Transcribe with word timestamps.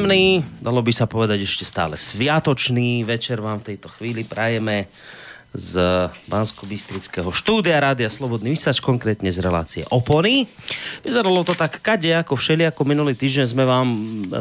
príjemný, 0.00 0.40
dalo 0.64 0.80
by 0.80 0.92
sa 0.96 1.04
povedať 1.04 1.44
ešte 1.44 1.68
stále 1.68 2.00
sviatočný 2.00 3.04
večer 3.04 3.36
vám 3.36 3.60
v 3.60 3.76
tejto 3.76 3.92
chvíli 3.92 4.24
prajeme 4.24 4.88
z 5.50 6.06
Bansko-Bystrického 6.30 7.34
štúdia 7.34 7.82
Rádia 7.82 8.06
Slobodný 8.06 8.54
vysač, 8.54 8.78
konkrétne 8.78 9.34
z 9.34 9.42
relácie 9.42 9.82
Opony. 9.90 10.46
Vyzeralo 11.02 11.42
to 11.42 11.58
tak 11.58 11.82
kade, 11.82 12.06
ako 12.14 12.38
všeli, 12.38 12.70
ako 12.70 12.86
minulý 12.86 13.18
týždeň 13.18 13.46
sme 13.50 13.66
vám, 13.66 13.86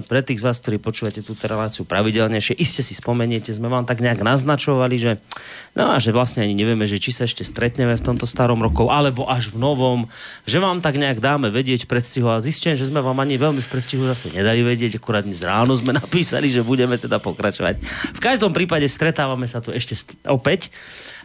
pre 0.05 0.21
tých 0.21 0.37
z 0.37 0.45
vás, 0.45 0.61
ktorí 0.61 0.77
počúvate 0.77 1.25
túto 1.25 1.49
reláciu 1.49 1.81
pravidelnejšie, 1.81 2.61
iste 2.61 2.85
si 2.85 2.93
spomeniete, 2.93 3.49
sme 3.49 3.73
vám 3.73 3.89
tak 3.89 4.05
nejak 4.05 4.21
naznačovali, 4.21 4.95
že, 5.01 5.11
no 5.73 5.89
a 5.89 5.97
že 5.97 6.13
vlastne 6.13 6.45
ani 6.45 6.53
nevieme, 6.53 6.85
že 6.85 7.01
či 7.01 7.09
sa 7.09 7.25
ešte 7.25 7.41
stretneme 7.41 7.97
v 7.97 8.05
tomto 8.05 8.29
starom 8.29 8.61
roku, 8.61 8.93
alebo 8.93 9.25
až 9.25 9.49
v 9.49 9.57
novom, 9.57 10.05
že 10.45 10.61
vám 10.61 10.77
tak 10.77 11.01
nejak 11.01 11.17
dáme 11.17 11.49
vedieť 11.49 11.89
predstihu 11.89 12.29
a 12.29 12.37
zistím, 12.37 12.77
že 12.77 12.85
sme 12.85 13.01
vám 13.01 13.17
ani 13.17 13.41
veľmi 13.41 13.65
v 13.65 13.69
predstihu 13.73 14.05
zase 14.05 14.29
nedali 14.29 14.61
vedieť, 14.61 15.01
akurát 15.01 15.25
dnes 15.25 15.41
ráno 15.41 15.73
sme 15.73 15.89
napísali, 16.01 16.53
že 16.53 16.61
budeme 16.61 17.01
teda 17.01 17.17
pokračovať. 17.17 17.81
V 18.13 18.19
každom 18.21 18.53
prípade 18.53 18.85
stretávame 18.85 19.49
sa 19.49 19.57
tu 19.57 19.73
ešte 19.73 19.97
opäť 20.29 20.69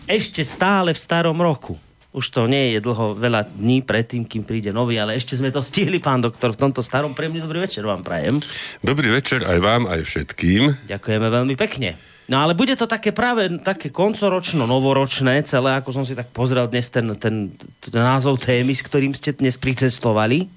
ešte 0.05 0.45
stále 0.45 0.93
v 0.93 1.01
starom 1.01 1.37
roku. 1.41 1.81
Už 2.15 2.31
to 2.31 2.47
nie 2.47 2.79
je 2.79 2.79
dlho, 2.79 3.19
veľa 3.19 3.43
dní 3.59 3.83
predtým, 3.83 4.23
kým 4.23 4.47
príde 4.47 4.71
nový, 4.71 5.03
ale 5.03 5.19
ešte 5.19 5.35
sme 5.35 5.51
to 5.51 5.59
stihli, 5.59 5.99
pán 5.99 6.23
doktor, 6.23 6.55
v 6.55 6.63
tomto 6.63 6.79
starom. 6.79 7.11
Príjemný 7.11 7.43
dobrý 7.43 7.67
večer 7.67 7.83
vám 7.83 8.07
prajem. 8.07 8.39
Dobrý 8.87 9.11
večer 9.11 9.43
aj 9.43 9.59
vám, 9.59 9.91
aj 9.91 10.07
všetkým. 10.07 10.87
Ďakujeme 10.87 11.27
veľmi 11.27 11.55
pekne. 11.59 11.99
No 12.31 12.41
ale 12.41 12.55
bude 12.55 12.73
to 12.79 12.87
také 12.89 13.11
práve 13.11 13.51
také 13.61 13.91
koncoročno, 13.91 14.65
novoročné 14.65 15.45
celé, 15.45 15.77
ako 15.77 15.91
som 15.91 16.05
si 16.07 16.15
tak 16.15 16.31
pozrel 16.31 16.71
dnes 16.71 16.89
ten, 16.89 17.11
ten, 17.19 17.53
ten 17.83 18.01
názov 18.01 18.41
témy, 18.41 18.73
s 18.73 18.87
ktorým 18.87 19.13
ste 19.13 19.35
dnes 19.35 19.59
pricestovali. 19.59 20.49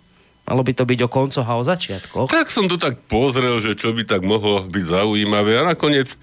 Malo 0.47 0.63
by 0.63 0.71
to 0.77 0.87
byť 0.87 0.99
o 1.03 1.09
koncoch 1.11 1.43
a 1.43 1.59
o 1.59 1.63
začiatkoch. 1.65 2.31
Tak 2.31 2.47
som 2.47 2.71
to 2.71 2.79
tak 2.79 3.03
pozrel, 3.11 3.59
že 3.59 3.75
čo 3.75 3.91
by 3.91 4.07
tak 4.07 4.23
mohlo 4.23 4.63
byť 4.63 4.85
zaujímavé 4.87 5.59
a 5.59 5.75
nakoniec 5.75 6.15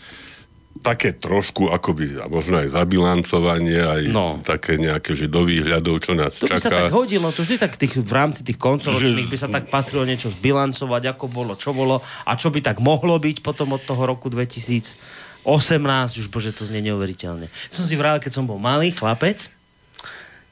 také 0.83 1.15
trošku 1.15 1.71
akoby, 1.71 2.19
a 2.19 2.27
možno 2.27 2.59
aj 2.59 2.75
zabilancovanie, 2.75 3.79
aj 3.79 4.03
no. 4.11 4.43
také 4.43 4.75
nejaké, 4.75 5.15
že 5.15 5.31
do 5.31 5.47
výhľadov, 5.47 6.03
čo 6.03 6.13
nás 6.19 6.35
to 6.35 6.51
čaká. 6.51 6.59
To 6.59 6.59
by 6.59 6.67
sa 6.67 6.73
tak 6.75 6.91
hodilo, 6.91 7.31
to 7.31 7.47
vždy 7.47 7.57
tak 7.63 7.79
tých, 7.79 7.95
v 7.95 8.13
rámci 8.13 8.43
tých 8.43 8.59
koncoročných 8.59 9.31
že... 9.31 9.33
by 9.33 9.39
sa 9.39 9.49
tak 9.49 9.71
patrilo 9.71 10.03
niečo 10.03 10.35
zbilancovať, 10.35 11.15
ako 11.15 11.25
bolo, 11.31 11.55
čo 11.55 11.71
bolo 11.71 12.03
a 12.03 12.33
čo 12.35 12.51
by 12.51 12.59
tak 12.59 12.83
mohlo 12.83 13.15
byť 13.23 13.47
potom 13.47 13.71
od 13.79 13.83
toho 13.87 14.03
roku 14.03 14.27
2018, 14.27 15.47
už 16.19 16.27
bože, 16.27 16.51
to 16.51 16.67
znie 16.67 16.83
neuveriteľne. 16.91 17.47
Som 17.71 17.87
si 17.87 17.95
vral, 17.95 18.19
keď 18.19 18.43
som 18.43 18.45
bol 18.45 18.59
malý 18.59 18.91
chlapec, 18.91 19.54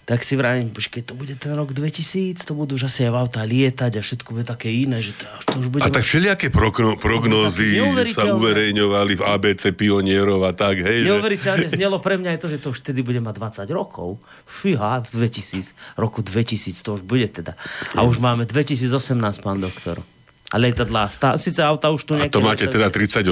tak 0.02 0.26
si 0.26 0.34
vravím, 0.34 0.74
keď 0.74 1.02
to 1.10 1.14
bude 1.14 1.34
ten 1.38 1.54
rok 1.54 1.70
2000, 1.70 2.42
to 2.42 2.58
budú 2.58 2.74
už 2.74 2.90
asi 2.90 3.06
aj 3.06 3.10
v 3.14 3.18
auta 3.22 3.42
lietať 3.46 3.92
a 3.96 4.00
všetko 4.02 4.28
bude 4.34 4.42
také 4.42 4.74
iné, 4.74 4.98
že 4.98 5.14
to, 5.14 5.24
to 5.46 5.54
už 5.62 5.66
bude... 5.70 5.82
A 5.86 5.94
tak 5.94 6.02
všelijaké 6.02 6.50
progno, 6.50 6.98
prognózy 6.98 7.78
sa 8.10 8.34
uverejňovali 8.34 9.12
v 9.14 9.22
ABC 9.22 9.70
pionierov 9.70 10.42
a 10.42 10.50
tak, 10.50 10.82
hej. 10.82 11.06
Neuveriteľne 11.06 11.70
že... 11.70 11.74
znelo 11.78 12.02
pre 12.02 12.18
mňa 12.18 12.34
aj 12.34 12.38
to, 12.42 12.48
že 12.50 12.58
to 12.58 12.74
už 12.74 12.82
vtedy 12.82 13.06
bude 13.06 13.22
mať 13.22 13.62
20 13.62 13.70
rokov. 13.70 14.18
Fíha, 14.50 15.06
v 15.06 15.08
2000, 15.22 15.78
roku 15.94 16.26
2000 16.26 16.82
to 16.82 16.98
už 16.98 17.02
bude 17.06 17.30
teda. 17.30 17.54
A 17.94 18.02
už 18.02 18.18
máme 18.18 18.42
2018, 18.42 18.90
pán 19.38 19.62
doktor. 19.62 20.02
A 20.50 20.58
lietadlá, 20.58 21.14
stá, 21.14 21.38
síce 21.38 21.62
auta 21.62 21.94
už 21.94 22.02
tu 22.04 22.18
nejaké... 22.18 22.34
A 22.34 22.36
to 22.36 22.42
máte 22.42 22.66
teda 22.66 22.90
38? 22.90 23.22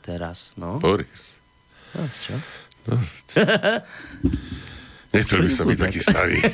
Teraz, 0.00 0.56
no. 0.56 0.80
Boris. 0.80 1.36
Dosť, 1.92 2.18
čo? 2.18 2.34
Dosť. 2.88 3.26
Nechcel 5.08 5.40
by 5.40 5.48
som 5.48 5.64
byť 5.64 5.78
taký 5.80 6.00
starý. 6.04 6.36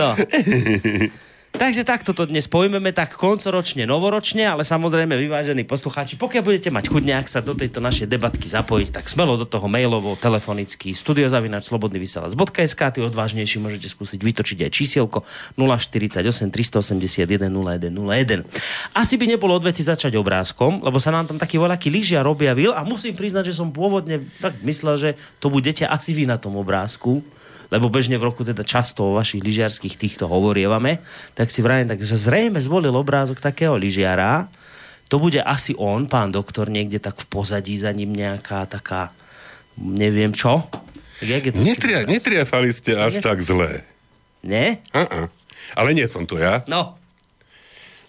no. 0.00 0.16
Takže 1.54 1.86
takto 1.86 2.10
to 2.10 2.26
dnes 2.26 2.50
pojmeme 2.50 2.90
tak 2.90 3.14
koncoročne, 3.14 3.86
novoročne, 3.86 4.42
ale 4.42 4.66
samozrejme 4.66 5.14
vyvážení 5.14 5.62
poslucháči, 5.62 6.18
pokiaľ 6.18 6.42
budete 6.42 6.74
mať 6.74 6.90
chuť 6.90 7.02
nejak 7.06 7.30
sa 7.30 7.46
do 7.46 7.54
tejto 7.54 7.78
našej 7.78 8.10
debatky 8.10 8.50
zapojiť, 8.50 8.90
tak 8.90 9.06
smelo 9.06 9.38
do 9.38 9.46
toho 9.46 9.70
mailovo, 9.70 10.18
telefonicky, 10.18 10.98
studiozavinač 10.98 11.70
slobodnyvysielac.sk, 11.70 12.80
ty 12.90 12.98
odvážnejší 13.06 13.62
môžete 13.62 13.86
skúsiť 13.86 14.18
vytočiť 14.18 14.58
aj 14.66 14.70
čísielko 14.74 15.22
048 15.54 16.26
381 16.50 17.22
0101. 17.46 18.42
Asi 18.98 19.14
by 19.14 19.24
nebolo 19.30 19.54
odveci 19.54 19.86
začať 19.86 20.18
obrázkom, 20.18 20.82
lebo 20.82 20.98
sa 20.98 21.14
nám 21.14 21.30
tam 21.30 21.38
taký 21.38 21.62
voľaký 21.62 21.86
lyžiar 21.86 22.26
objavil 22.26 22.74
a 22.74 22.82
musím 22.82 23.14
priznať, 23.14 23.54
že 23.54 23.62
som 23.62 23.70
pôvodne 23.70 24.26
tak 24.42 24.58
myslel, 24.66 24.98
že 24.98 25.10
to 25.38 25.54
budete 25.54 25.86
asi 25.86 26.18
vy 26.18 26.26
na 26.26 26.34
tom 26.34 26.58
obrázku 26.58 27.22
lebo 27.68 27.92
bežne 27.92 28.16
v 28.20 28.26
roku 28.28 28.44
teda 28.44 28.64
často 28.64 29.12
o 29.12 29.16
vašich 29.16 29.40
lyžiarských 29.40 29.96
týchto 29.96 30.28
hovorievame, 30.28 31.00
tak 31.36 31.48
si 31.48 31.60
vrajím, 31.60 31.92
tak, 31.94 32.00
že 32.02 32.16
zrejme 32.16 32.60
zvolil 32.60 32.92
obrázok 32.92 33.40
takého 33.40 33.76
lyžiara, 33.78 34.48
to 35.08 35.20
bude 35.20 35.38
asi 35.38 35.76
on, 35.76 36.08
pán 36.08 36.32
doktor, 36.32 36.72
niekde 36.72 36.98
tak 36.98 37.20
v 37.22 37.26
pozadí 37.28 37.76
za 37.76 37.92
ním 37.92 38.16
nejaká 38.16 38.66
taká, 38.66 39.12
neviem 39.78 40.32
čo. 40.32 40.64
Jak 41.22 41.42
je 41.44 41.52
to 41.54 41.60
Netria, 41.62 42.02
netriafali 42.08 42.74
ste 42.74 42.98
až 42.98 43.20
ne? 43.20 43.22
tak 43.22 43.38
zlé. 43.44 43.86
Nie? 44.44 44.82
Uh-uh. 44.92 45.30
Ale 45.72 45.96
nie 45.96 46.04
som 46.10 46.28
to 46.28 46.36
ja. 46.36 46.60
No. 46.68 46.98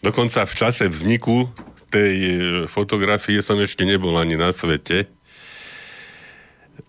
Dokonca 0.03 0.43
v 0.43 0.53
čase 0.53 0.85
vzniku 0.91 1.47
tej 1.89 2.15
e, 2.15 2.33
fotografie 2.67 3.39
som 3.39 3.55
ešte 3.57 3.87
nebol 3.87 4.13
ani 4.19 4.35
na 4.35 4.51
svete. 4.51 5.07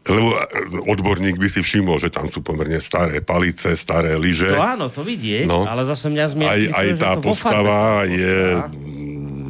Lebo 0.06 0.39
odborník 0.87 1.34
by 1.34 1.49
si 1.50 1.61
všimol, 1.67 1.99
že 1.99 2.15
tam 2.15 2.31
sú 2.31 2.39
pomerne 2.39 2.78
staré 2.78 3.19
palice, 3.19 3.75
staré 3.75 4.15
lyže. 4.15 4.55
To 4.55 4.62
áno, 4.62 4.87
to 4.87 5.03
vidieť, 5.03 5.50
no. 5.50 5.67
ale 5.67 5.83
zase 5.83 6.06
mňa 6.15 6.25
zmietli, 6.31 6.71
Aj, 6.71 6.78
aj 6.78 6.89
tá 6.94 7.12
postava 7.19 8.06
je 8.06 8.62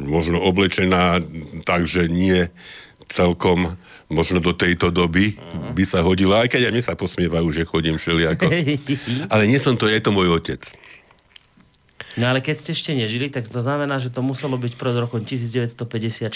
možno 0.09 0.41
oblečená 0.41 1.21
tak, 1.61 1.85
že 1.85 2.09
nie 2.09 2.49
celkom 3.05 3.77
možno 4.07 4.39
do 4.39 4.55
tejto 4.55 4.87
doby 4.87 5.35
uh-huh. 5.35 5.75
by 5.75 5.83
sa 5.83 5.99
hodila, 5.99 6.47
aj 6.47 6.55
keď 6.55 6.71
aj 6.71 6.73
mi 6.73 6.81
sa 6.83 6.95
posmievajú, 6.95 7.47
že 7.51 7.67
chodím 7.67 7.99
všelijako. 7.99 8.47
ale 9.31 9.43
nie 9.51 9.59
som 9.59 9.75
to, 9.75 9.91
je 9.91 9.99
to 9.99 10.15
môj 10.15 10.31
otec. 10.39 10.63
No 12.17 12.33
ale 12.33 12.41
keď 12.41 12.55
ste 12.57 12.69
ešte 12.73 12.91
nežili, 12.97 13.29
tak 13.29 13.45
to 13.45 13.61
znamená, 13.61 14.01
že 14.01 14.09
to 14.09 14.25
muselo 14.25 14.57
byť 14.57 14.73
pred 14.73 14.95
rokom 14.97 15.21
1954. 15.21 16.33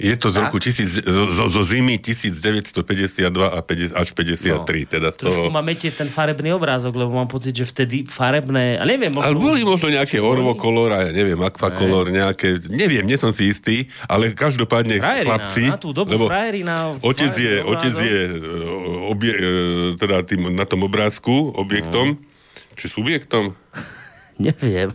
Je 0.00 0.14
to 0.16 0.28
z 0.32 0.34
tak? 0.34 0.48
roku 0.48 0.56
tisíc, 0.56 1.04
zo, 1.04 1.44
zo 1.52 1.62
zimy 1.68 2.00
1952 2.00 3.28
a 3.28 3.60
50, 3.60 3.92
až 3.92 4.08
53. 4.16 4.56
No. 4.56 4.64
Teda 4.64 5.08
z 5.12 5.16
Trošku 5.20 5.52
toho... 5.52 5.52
ma 5.52 5.60
metie 5.60 5.92
ten 5.92 6.08
farebný 6.08 6.56
obrázok, 6.56 6.96
lebo 6.96 7.12
mám 7.12 7.28
pocit, 7.28 7.52
že 7.52 7.68
vtedy 7.68 8.08
farebné... 8.08 8.80
A 8.80 8.88
neviem, 8.88 9.12
možno... 9.12 9.28
Ale 9.28 9.36
boli 9.36 9.60
možno 9.68 9.92
nejaké 9.92 10.16
orvokolor 10.16 10.88
a 10.96 10.98
ja 11.04 11.12
neviem, 11.12 11.36
akvakolor, 11.44 12.08
nejaké... 12.08 12.56
Neviem, 12.72 13.04
nie 13.04 13.20
som 13.20 13.36
si 13.36 13.52
istý, 13.52 13.92
ale 14.08 14.32
každopádne 14.32 14.96
frajerina, 14.96 15.28
chlapci... 15.28 15.62
Na 15.68 15.76
tú 15.76 15.92
dobu 15.92 16.16
lebo 16.16 16.24
frajerina... 16.24 16.96
Otec 17.04 17.36
je, 17.36 17.60
otec 17.60 17.94
je 18.00 18.18
obie, 19.12 19.32
e, 19.36 19.44
teda 20.00 20.24
tým, 20.24 20.56
na 20.56 20.64
tom 20.64 20.88
obrázku, 20.88 21.52
objektom, 21.52 22.16
no. 22.16 22.74
či 22.80 22.88
subjektom? 22.88 23.52
Neviem. 24.52 24.92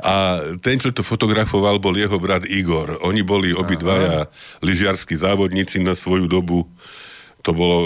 A 0.00 0.40
ten, 0.64 0.80
čo 0.80 0.88
to 0.88 1.04
fotografoval, 1.04 1.76
bol 1.76 1.92
jeho 1.92 2.16
brat 2.16 2.48
Igor. 2.48 2.96
Oni 3.04 3.20
boli 3.20 3.52
obidvaja 3.52 4.32
lyžiarskí 4.64 5.12
závodníci 5.20 5.84
na 5.84 5.92
svoju 5.92 6.24
dobu. 6.24 6.64
To 7.44 7.52
bolo 7.52 7.78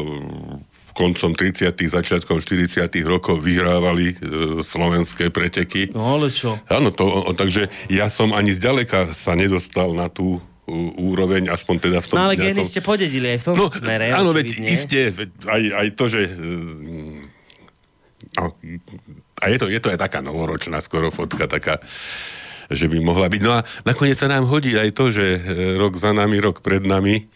koncom 0.95 1.35
30 1.35 1.75
začiatkom 1.75 2.39
40 2.39 2.87
rokov 3.03 3.43
vyhrávali 3.43 4.15
e, 4.15 4.63
slovenské 4.63 5.35
preteky. 5.35 5.91
No 5.91 6.15
ale 6.15 6.31
čo? 6.31 6.55
Áno, 6.71 6.95
to, 6.95 7.03
o, 7.03 7.35
takže 7.35 7.67
ja 7.91 8.07
som 8.07 8.31
ani 8.31 8.55
zďaleka 8.55 9.11
sa 9.11 9.35
nedostal 9.35 9.91
na 9.91 10.07
tú 10.07 10.39
úroveň, 10.97 11.53
aspoň 11.53 11.77
teda 11.91 11.99
v 12.01 12.07
tom... 12.09 12.17
No 12.17 12.31
ale 12.31 12.41
nejakom... 12.41 12.65
ste 12.65 12.81
podedili 12.81 13.37
aj 13.37 13.39
v 13.43 13.45
tom 13.45 13.55
no, 13.59 13.67
smere. 13.69 14.15
Áno, 14.15 14.33
veď 14.33 14.47
iste, 14.65 15.13
aj, 15.45 15.63
aj 15.77 15.87
to, 15.93 16.05
že 16.09 16.21
no, 18.33 18.47
a 19.45 19.53
je 19.53 19.61
to, 19.61 19.69
je 19.69 19.77
to 19.77 19.93
aj 19.93 20.01
taká 20.01 20.25
novoročná 20.25 20.81
skoro 20.81 21.13
fotka, 21.13 21.45
taká, 21.45 21.85
že 22.73 22.89
by 22.89 22.97
mohla 23.05 23.29
byť. 23.29 23.43
No 23.45 23.61
a 23.61 23.61
nakoniec 23.85 24.17
sa 24.17 24.33
nám 24.33 24.49
hodí 24.49 24.73
aj 24.73 24.97
to, 24.97 25.13
že 25.13 25.27
e, 25.37 25.41
rok 25.77 26.01
za 26.01 26.17
nami, 26.17 26.41
rok 26.41 26.65
pred 26.65 26.81
nami, 26.81 27.29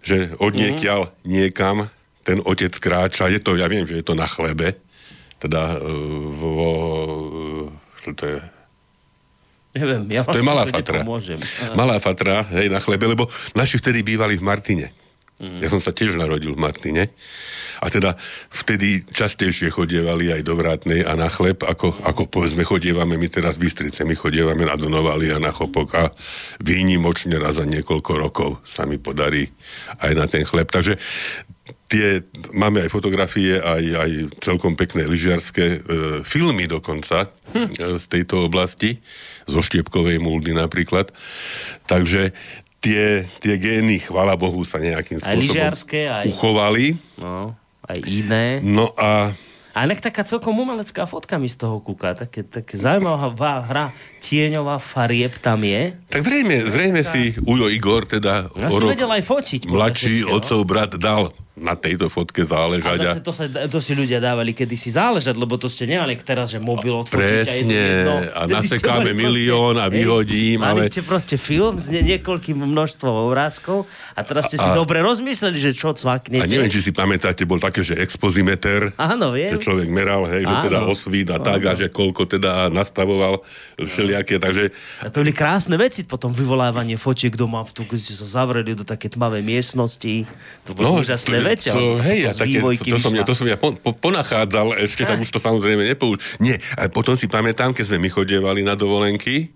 že 0.00 0.32
od 0.40 0.56
niekiaľ 0.56 1.12
mm-hmm. 1.12 1.28
niekam 1.28 1.76
ten 2.24 2.40
otec 2.40 2.72
kráča. 2.80 3.28
Je 3.28 3.44
to, 3.44 3.60
ja 3.60 3.68
viem, 3.68 3.84
že 3.84 4.00
je 4.00 4.04
to 4.08 4.16
na 4.16 4.24
chlebe, 4.24 4.80
teda 5.36 5.76
e, 5.76 5.92
vo... 6.40 6.70
Čo 8.00 8.16
to 8.16 8.24
je? 8.24 8.40
Neviem, 9.74 10.06
ja 10.08 10.22
to 10.22 10.38
je 10.38 10.46
malá 10.46 10.64
fatra. 10.70 11.02
Pomôžem. 11.02 11.40
Malá 11.74 11.98
fatra, 11.98 12.46
hej, 12.56 12.70
na 12.70 12.78
chlebe, 12.78 13.10
lebo 13.10 13.26
naši 13.58 13.76
vtedy 13.76 14.06
bývali 14.06 14.38
v 14.38 14.46
Martine. 14.46 14.86
Mm. 15.42 15.66
Ja 15.66 15.68
som 15.68 15.82
sa 15.82 15.90
tiež 15.90 16.14
narodil 16.14 16.54
v 16.54 16.60
Martine. 16.62 17.10
A 17.84 17.92
teda 17.92 18.16
vtedy 18.48 19.04
častejšie 19.12 19.68
chodievali 19.68 20.32
aj 20.32 20.40
do 20.40 20.56
Vrátnej 20.56 21.04
a 21.04 21.12
na 21.20 21.28
chleb, 21.28 21.60
ako, 21.60 22.00
ako 22.00 22.32
povedzme 22.32 22.64
chodievame 22.64 23.20
my 23.20 23.28
teraz 23.28 23.60
v 23.60 23.68
Bystrice. 23.68 24.08
My 24.08 24.16
chodievame 24.16 24.64
na 24.64 24.80
Donovali 24.80 25.28
a 25.28 25.36
na 25.36 25.52
Chopok 25.52 25.88
a 25.92 26.04
výnimočne 26.64 27.36
raz 27.36 27.60
za 27.60 27.68
niekoľko 27.68 28.12
rokov 28.16 28.50
sa 28.64 28.88
mi 28.88 28.96
podarí 28.96 29.52
aj 30.00 30.12
na 30.16 30.24
ten 30.24 30.48
chleb. 30.48 30.72
Takže 30.72 30.96
tie, 31.92 32.24
máme 32.56 32.80
aj 32.80 32.90
fotografie, 32.90 33.60
aj, 33.60 33.84
aj 33.84 34.10
celkom 34.40 34.74
pekné 34.74 35.04
lyžiarské 35.04 35.64
e, 35.64 35.78
filmy 36.24 36.64
dokonca 36.64 37.28
hm. 37.52 37.68
e, 37.68 38.00
z 38.00 38.04
tejto 38.08 38.48
oblasti. 38.48 38.98
zo 39.44 39.60
štiepkovej 39.60 40.24
muldy 40.24 40.56
napríklad. 40.56 41.12
Takže 41.84 42.32
tie, 42.80 43.28
tie 43.40 43.54
gény, 43.60 44.00
chvala 44.00 44.36
Bohu, 44.36 44.64
sa 44.64 44.80
nejakým 44.80 45.20
Aj 45.20 45.36
spôsobom 45.36 45.44
lyžiarske, 45.44 46.00
aj- 46.08 46.28
uchovali. 46.32 46.96
No, 47.20 47.56
aj 47.86 47.98
iné. 48.04 48.44
No 48.60 48.92
a 48.96 49.32
A 49.74 49.82
inak 49.82 49.98
taká 49.98 50.22
celkom 50.22 50.54
umelecká 50.54 51.02
fotka 51.02 51.34
mi 51.34 51.50
z 51.50 51.58
toho 51.58 51.82
kúka. 51.82 52.14
Také, 52.14 52.46
také 52.46 52.78
zaujímavá 52.78 53.58
hra 53.58 53.90
tieňová 54.22 54.78
farieb 54.78 55.34
tam 55.42 55.66
je. 55.66 55.98
tak 56.06 56.22
zrejme, 56.22 56.62
zrejme 56.70 57.02
si 57.02 57.34
Ujo 57.42 57.66
Igor, 57.66 58.06
teda 58.06 58.54
Ja 58.54 58.70
o 58.70 58.76
rok 58.78 58.94
vedel 58.94 59.10
aj 59.10 59.26
fotiť. 59.26 59.60
mladší 59.66 60.30
otcov 60.30 60.62
brat 60.62 60.94
dal 60.94 61.34
na 61.56 61.72
tejto 61.72 62.10
fotke 62.10 62.42
A 62.42 62.50
záležať. 62.50 62.98
zase 62.98 63.20
to, 63.20 63.30
sa, 63.30 63.46
to 63.46 63.78
si 63.78 63.92
ľudia 63.92 64.18
dávali 64.18 64.50
kedysi 64.50 64.90
záležať, 64.90 65.34
lebo 65.34 65.54
to 65.54 65.66
ste 65.66 65.86
nemali 65.86 66.18
teraz, 66.18 66.50
že 66.50 66.58
mobil 66.58 66.90
a 66.92 67.06
jedno, 67.06 67.14
Presne, 67.14 67.70
jedno. 67.70 68.14
a 68.26 68.40
Vtedy 68.42 68.66
ste 68.66 68.74
nasekáme 68.82 69.10
milión 69.14 69.74
a 69.76 69.86
hej, 69.86 69.94
vyhodím, 69.94 70.58
Mali 70.58 70.80
ale- 70.80 70.90
ste 70.90 71.00
proste 71.00 71.36
film 71.36 71.78
s 71.78 71.86
nie, 71.88 72.02
niekoľkým 72.04 72.58
množstvom 72.58 73.06
obrázkov 73.24 73.86
a 74.12 74.20
teraz 74.20 74.50
ste 74.50 74.58
si 74.58 74.66
A- 74.66 74.74
dobre 74.74 74.98
rozmysleli, 74.98 75.54
že 75.56 75.70
čo 75.70 75.92
cvaknete. 75.92 76.42
A 76.42 76.50
neviem, 76.50 76.66
či 76.66 76.80
si 76.80 76.90
pamätáte, 76.90 77.44
bol 77.44 77.56
také, 77.56 77.80
že 77.80 77.94
expozimeter, 77.94 78.90
Áno, 78.96 79.30
viem. 79.30 79.54
že 79.54 79.62
človek 79.62 79.86
meral, 79.86 80.26
hej, 80.26 80.42
že 80.42 80.54
teda 80.60 80.78
Áno. 80.80 80.90
osvít 80.90 81.30
a 81.30 81.38
tak, 81.38 81.62
a 81.62 81.78
že 81.78 81.86
koľko 81.86 82.26
teda 82.26 82.66
nastavoval 82.68 83.46
všelijaké, 83.78 84.38
takže 84.38 84.74
A 84.98 85.06
to 85.06 85.22
boli 85.22 85.30
krásne 85.30 85.76
veci, 85.76 86.02
potom 86.02 86.30
vyvolávanie 86.30 86.96
fotiek 86.96 87.30
doma, 87.32 87.62
v 87.62 87.70
tu, 87.70 87.82
ste 87.94 88.10
sa 88.10 88.26
zavreli 88.26 88.74
do 88.74 88.82
také 88.82 89.06
tmavej 89.06 89.38
miestnosti. 89.40 90.26
To 90.66 90.74
úžasné 90.74 91.36
No, 91.36 91.40
to, 91.40 91.43
veci. 91.44 91.68
To, 91.68 92.00
hej, 92.00 92.20
potom 92.24 92.30
a 92.30 92.32
z 92.32 92.38
také, 92.40 92.48
vývojky 92.48 92.90
to, 92.90 92.98
som 92.98 93.12
ja, 93.12 93.24
to 93.28 93.34
som 93.36 93.46
ja 93.46 93.56
po, 93.60 93.76
po, 93.76 93.92
ponachádzal, 93.92 94.80
ešte 94.80 95.04
tak 95.04 95.20
už 95.20 95.28
to 95.28 95.40
samozrejme 95.42 95.84
nepouž... 95.84 96.40
Nie, 96.40 96.56
a 96.80 96.88
potom 96.88 97.14
si 97.14 97.28
pamätám, 97.28 97.76
keď 97.76 97.92
sme 97.92 98.08
my 98.08 98.08
chodievali 98.10 98.60
na 98.64 98.74
dovolenky, 98.74 99.52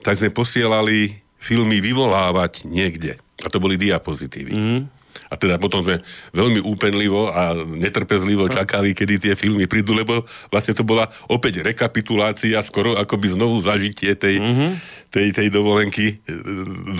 tak 0.00 0.16
sme 0.16 0.32
posielali 0.32 1.20
filmy 1.38 1.78
vyvolávať 1.78 2.66
niekde. 2.66 3.20
A 3.44 3.46
to 3.46 3.62
boli 3.62 3.78
diapozitívy. 3.78 4.52
Mm. 4.54 4.82
A 5.28 5.34
teda 5.36 5.60
potom 5.60 5.84
sme 5.84 6.00
veľmi 6.32 6.64
úpenlivo 6.64 7.28
a 7.28 7.52
netrpezlivo 7.58 8.48
čakali, 8.48 8.96
kedy 8.96 9.14
tie 9.20 9.34
filmy 9.36 9.68
prídu, 9.68 9.92
lebo 9.92 10.24
vlastne 10.48 10.72
to 10.72 10.86
bola 10.86 11.10
opäť 11.28 11.60
rekapitulácia, 11.60 12.64
skoro 12.64 12.96
akoby 12.96 13.36
znovu 13.36 13.60
zažitie 13.60 14.16
tej, 14.16 14.40
mm-hmm. 14.40 14.70
tej, 15.12 15.28
tej 15.36 15.48
dovolenky, 15.52 16.06
e, 16.16 16.32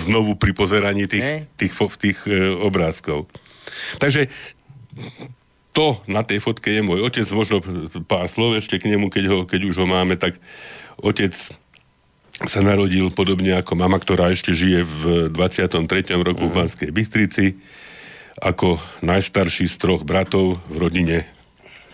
znovu 0.05 0.37
pri 0.37 0.53
pozeraní 0.53 1.09
tých, 1.09 1.49
tých, 1.57 1.73
fo- 1.73 1.95
tých 1.97 2.21
e, 2.29 2.53
obrázkov. 2.59 3.25
Takže 4.01 4.27
to 5.71 6.01
na 6.09 6.25
tej 6.25 6.41
fotke 6.41 6.73
je 6.73 6.81
môj 6.81 7.05
otec, 7.05 7.27
možno 7.31 7.61
pár 8.09 8.27
slov 8.27 8.57
ešte 8.57 8.81
k 8.81 8.89
nemu, 8.89 9.07
keď, 9.07 9.23
ho, 9.29 9.37
keď 9.45 9.61
už 9.69 9.75
ho 9.79 9.87
máme, 9.87 10.17
tak 10.17 10.35
otec 10.99 11.31
sa 12.39 12.59
narodil 12.63 13.11
podobne 13.11 13.59
ako 13.59 13.75
mama, 13.75 13.99
ktorá 13.99 14.31
ešte 14.31 14.55
žije 14.55 14.87
v 14.87 15.03
23. 15.31 16.15
roku 16.23 16.47
v 16.47 16.55
Banskej 16.55 16.89
Bystrici, 16.95 17.59
ako 18.39 18.79
najstarší 19.03 19.67
z 19.67 19.75
troch 19.75 20.07
bratov 20.07 20.63
v 20.71 20.75
rodine 20.79 21.17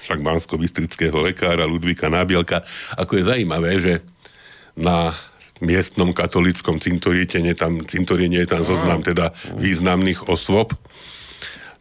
však 0.05 0.21
bansko-bystrického 0.21 1.17
lekára 1.17 1.65
Ludvíka 1.65 2.13
Nábielka. 2.13 2.61
Ako 2.93 3.17
je 3.17 3.23
zaujímavé, 3.25 3.81
že 3.81 3.93
na 4.77 5.17
miestnom 5.63 6.13
katolickom 6.13 6.77
cintoríne, 6.77 7.57
tam, 7.57 7.81
cintoríne 7.89 8.45
je 8.45 8.49
tam 8.53 8.61
zoznam 8.61 9.01
teda 9.01 9.33
významných 9.57 10.29
osôb, 10.29 10.77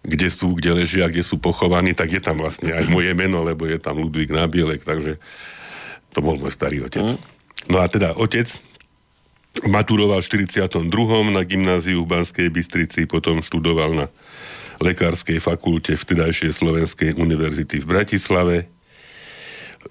kde 0.04 0.28
sú, 0.28 0.52
kde 0.52 0.84
ležia, 0.84 1.08
kde 1.08 1.24
sú 1.24 1.40
pochovaní, 1.40 1.96
tak 1.96 2.12
je 2.12 2.20
tam 2.20 2.36
vlastne 2.36 2.76
aj 2.76 2.84
moje 2.92 3.16
meno, 3.16 3.40
lebo 3.40 3.64
je 3.64 3.80
tam 3.80 3.96
Ludvík 3.96 4.28
Nábielek, 4.28 4.84
takže 4.84 5.16
to 6.12 6.20
bol 6.20 6.36
môj 6.36 6.52
starý 6.52 6.84
otec. 6.84 7.16
No 7.72 7.80
a 7.80 7.88
teda 7.88 8.12
otec 8.14 8.52
maturoval 9.64 10.20
v 10.20 10.44
42. 10.52 10.92
na 11.32 11.42
gymnáziu 11.46 12.04
v 12.04 12.10
Banskej 12.10 12.52
Bystrici, 12.52 13.08
potom 13.08 13.40
študoval 13.40 13.90
na 13.96 14.06
lekárskej 14.82 15.38
fakulte 15.38 15.94
vtedajšej 15.94 16.52
Slovenskej 16.52 17.10
univerzity 17.14 17.80
v 17.80 17.86
Bratislave. 17.86 18.56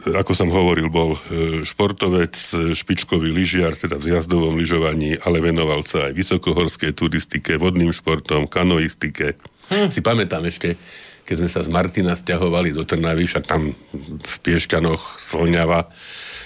Ako 0.03 0.33
som 0.35 0.49
hovoril, 0.49 0.89
bol 0.89 1.15
e, 1.15 1.61
športovec, 1.63 2.33
e, 2.33 2.75
špičkový 2.75 3.29
lyžiar, 3.29 3.77
teda 3.77 4.01
v 4.01 4.09
zjazdovom 4.09 4.57
lyžovaní, 4.57 5.15
ale 5.21 5.39
venoval 5.39 5.85
sa 5.85 6.09
aj 6.09 6.17
vysokohorskej 6.17 6.91
turistike, 6.97 7.55
vodným 7.55 7.93
športom, 7.93 8.49
kanoistike. 8.49 9.37
Hm. 9.73 9.89
Si 9.95 10.05
pamätám 10.05 10.45
ešte, 10.45 10.77
keď 11.25 11.35
sme 11.41 11.49
sa 11.49 11.65
z 11.65 11.69
Martina 11.73 12.13
stiahovali 12.13 12.69
do 12.69 12.85
Trnavy, 12.85 13.25
však 13.25 13.49
tam 13.49 13.73
v 14.21 14.35
Piešťanoch 14.45 15.17
slňava, 15.17 15.89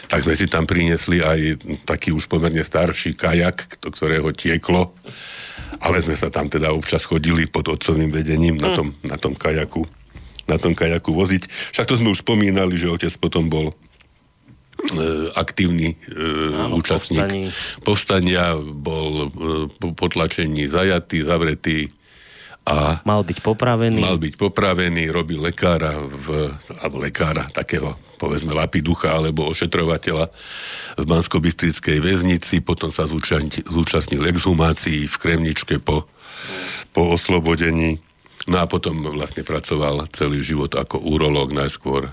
tak 0.08 0.24
sme 0.24 0.40
si 0.40 0.48
tam 0.48 0.64
priniesli 0.64 1.20
aj 1.20 1.40
taký 1.84 2.16
už 2.16 2.32
pomerne 2.32 2.64
starší 2.64 3.20
kajak, 3.20 3.84
do 3.84 3.92
ktorého 3.92 4.32
tieklo. 4.32 4.96
Ale 5.84 6.00
sme 6.00 6.16
sa 6.16 6.32
tam 6.32 6.48
teda 6.48 6.72
občas 6.72 7.04
chodili 7.04 7.44
pod 7.44 7.68
otcovným 7.68 8.16
vedením 8.16 8.56
na 8.56 8.72
tom, 8.72 8.96
na 9.04 9.20
tom 9.20 9.36
kajaku 9.36 9.84
na 10.48 10.56
tom 10.56 10.74
kajaku 10.74 11.12
voziť. 11.12 11.44
Však 11.76 11.88
to 11.92 12.00
sme 12.00 12.16
už 12.16 12.24
spomínali, 12.24 12.80
že 12.80 12.88
otec 12.88 13.12
potom 13.20 13.52
bol 13.52 13.76
e, 13.76 15.28
aktívny 15.36 15.94
e, 15.94 15.96
Áno, 16.56 16.80
účastník 16.80 17.20
povstaní. 17.20 17.44
povstania, 17.84 18.56
bol 18.58 19.12
e, 19.12 19.68
po 19.76 19.92
potlačení 19.92 20.66
zajatý, 20.66 21.22
zavretý 21.22 21.92
a 22.68 23.00
Mal 23.08 23.24
byť 23.24 23.40
popravený. 23.40 24.04
mal 24.04 24.20
byť 24.20 24.36
popravený, 24.36 25.08
robil 25.08 25.40
lekára, 25.40 25.96
v, 26.04 26.52
alebo 26.84 27.00
lekára, 27.00 27.48
takého 27.48 27.96
povedzme 28.20 28.52
lapiducha 28.52 29.16
alebo 29.16 29.48
ošetrovateľa 29.48 30.28
v 31.00 31.06
bansko 31.08 31.40
väznici, 32.04 32.60
potom 32.60 32.92
sa 32.92 33.08
zúčastnil, 33.08 34.28
exhumácií 34.28 35.08
v 35.08 35.16
Kremničke 35.16 35.80
po, 35.80 36.12
po 36.92 37.16
oslobodení. 37.16 38.04
No 38.52 38.60
a 38.60 38.66
potom 38.68 39.16
vlastne 39.16 39.48
pracoval 39.48 40.12
celý 40.12 40.44
život 40.44 40.76
ako 40.76 41.00
urológ 41.00 41.56
najskôr 41.56 42.12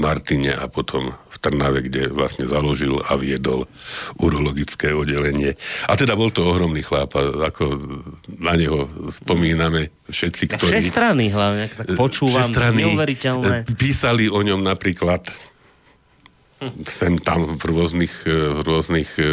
Martine 0.00 0.56
a 0.56 0.66
potom 0.72 1.12
v 1.12 1.36
Trnave, 1.36 1.84
kde 1.84 2.08
vlastne 2.08 2.48
založil 2.48 2.96
a 3.04 3.12
viedol 3.20 3.68
urologické 4.16 4.96
oddelenie. 4.96 5.52
A 5.84 5.92
teda 6.00 6.16
bol 6.16 6.32
to 6.32 6.48
ohromný 6.48 6.80
chlap, 6.80 7.12
a 7.16 7.52
ako 7.52 7.76
na 8.40 8.56
neho 8.56 8.88
spomíname 9.12 9.92
všetci, 10.08 10.56
ktorí... 10.56 10.80
všestranný 10.80 11.28
hlavne, 11.28 11.64
tak 11.68 11.86
počúvam, 11.92 12.48
Všestranný, 12.48 12.82
neuveriteľné. 12.88 13.56
e, 13.68 13.76
Písali 13.76 14.32
o 14.32 14.40
ňom 14.40 14.64
napríklad 14.64 15.28
sem 16.88 17.20
tam 17.20 17.60
v 17.60 17.62
rôznych, 17.68 18.24
e, 18.24 18.32
v 18.32 18.60
rôznych 18.64 19.10
e, 19.20 19.24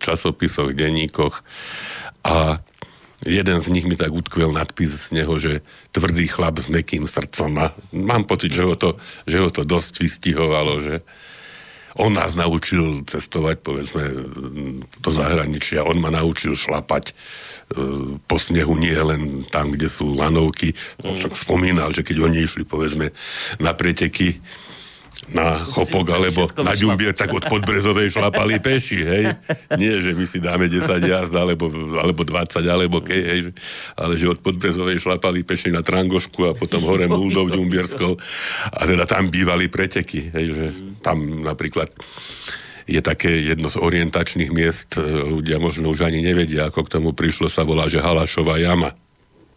časopisoch, 0.00 0.72
denníkoch 0.72 1.44
a 2.24 2.64
jeden 3.24 3.58
z 3.60 3.68
nich 3.72 3.84
mi 3.88 3.96
tak 3.96 4.12
utkvel 4.12 4.52
nadpis 4.52 5.10
z 5.10 5.22
neho, 5.22 5.34
že 5.40 5.64
tvrdý 5.90 6.28
chlap 6.28 6.60
s 6.60 6.68
mekým 6.68 7.08
srdcom 7.08 7.50
a 7.60 7.66
mám 7.92 8.28
pocit, 8.28 8.52
že 8.52 8.64
ho 8.64 8.76
to, 8.76 9.00
že 9.24 9.40
ho 9.40 9.50
to 9.50 9.64
dosť 9.64 10.04
vystihovalo, 10.04 10.80
že 10.84 10.94
on 11.94 12.10
nás 12.10 12.34
naučil 12.34 13.06
cestovať, 13.06 13.62
povedzme, 13.62 14.04
do 14.98 15.10
zahraničia. 15.14 15.86
On 15.86 15.94
ma 16.02 16.10
naučil 16.10 16.58
šlapať 16.58 17.10
e, 17.10 17.12
po 18.18 18.34
snehu, 18.34 18.74
nie 18.74 18.98
len 18.98 19.46
tam, 19.46 19.70
kde 19.70 19.86
sú 19.86 20.18
lanovky. 20.18 20.74
On 21.06 21.14
však 21.14 21.38
spomínal, 21.38 21.94
že 21.94 22.02
keď 22.02 22.26
oni 22.26 22.50
išli, 22.50 22.66
povedzme, 22.66 23.14
na 23.62 23.72
preteky, 23.78 24.42
na 25.32 25.64
Chopok 25.64 26.04
alebo 26.12 26.50
na. 26.60 26.76
Ďumbier, 26.76 27.16
tak 27.16 27.32
od 27.32 27.46
Podbrezovej 27.48 28.12
šlapali 28.12 28.60
peši, 28.60 29.00
hej. 29.00 29.24
Nie, 29.80 30.02
že 30.02 30.12
my 30.12 30.24
si 30.28 30.38
dáme 30.42 30.68
10 30.68 30.84
jazd, 31.00 31.32
alebo, 31.32 31.70
alebo 31.96 32.22
20, 32.26 32.60
alebo 32.66 33.00
kej, 33.00 33.22
hej. 33.22 33.40
Ale 33.96 34.18
že 34.20 34.28
od 34.28 34.42
Podbrezovej 34.44 35.00
šlapali 35.00 35.46
peši 35.46 35.72
na 35.72 35.80
Trangošku 35.80 36.44
a 36.44 36.52
potom 36.52 36.82
hore 36.84 37.08
Muldou 37.08 37.48
Ďumbierskou. 37.48 38.18
A 38.74 38.80
teda 38.84 39.08
tam 39.08 39.32
bývali 39.32 39.70
preteky, 39.70 40.34
hej, 40.34 40.46
že 40.52 40.66
tam 41.00 41.46
napríklad 41.46 41.88
je 42.84 43.00
také 43.00 43.32
jedno 43.48 43.72
z 43.72 43.80
orientačných 43.80 44.52
miest, 44.52 45.00
e, 45.00 45.02
ľudia 45.24 45.56
možno 45.56 45.88
už 45.88 46.04
ani 46.04 46.20
nevedia, 46.20 46.68
ako 46.68 46.84
k 46.84 46.92
tomu 47.00 47.16
prišlo, 47.16 47.48
sa 47.48 47.64
volá, 47.64 47.88
že 47.88 47.96
Halašová 47.96 48.60
jama 48.60 48.92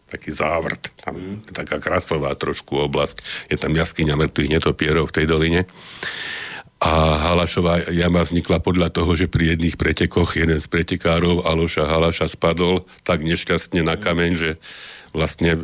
taký 0.07 0.31
závrt, 0.31 0.91
tam 1.03 1.43
je 1.43 1.51
taká 1.51 1.83
krasová 1.83 2.31
trošku 2.39 2.79
oblasť. 2.87 3.19
Je 3.51 3.59
tam 3.59 3.75
jaskyňa 3.75 4.15
mŕtvych 4.15 4.51
netopierov 4.59 5.11
v 5.11 5.15
tej 5.15 5.25
doline. 5.27 5.61
A 6.77 7.17
Halašová 7.17 7.89
jama 7.89 8.21
vznikla 8.21 8.61
podľa 8.61 8.93
toho, 8.93 9.17
že 9.17 9.25
pri 9.25 9.57
jedných 9.57 9.81
pretekoch 9.81 10.37
jeden 10.37 10.61
z 10.61 10.67
pretekárov, 10.69 11.41
Aloša 11.41 11.89
Halaša, 11.89 12.29
spadol 12.29 12.85
tak 13.01 13.25
nešťastne 13.25 13.81
na 13.81 13.97
kameň, 13.97 14.31
že 14.37 14.49
vlastne 15.09 15.57
e, 15.57 15.59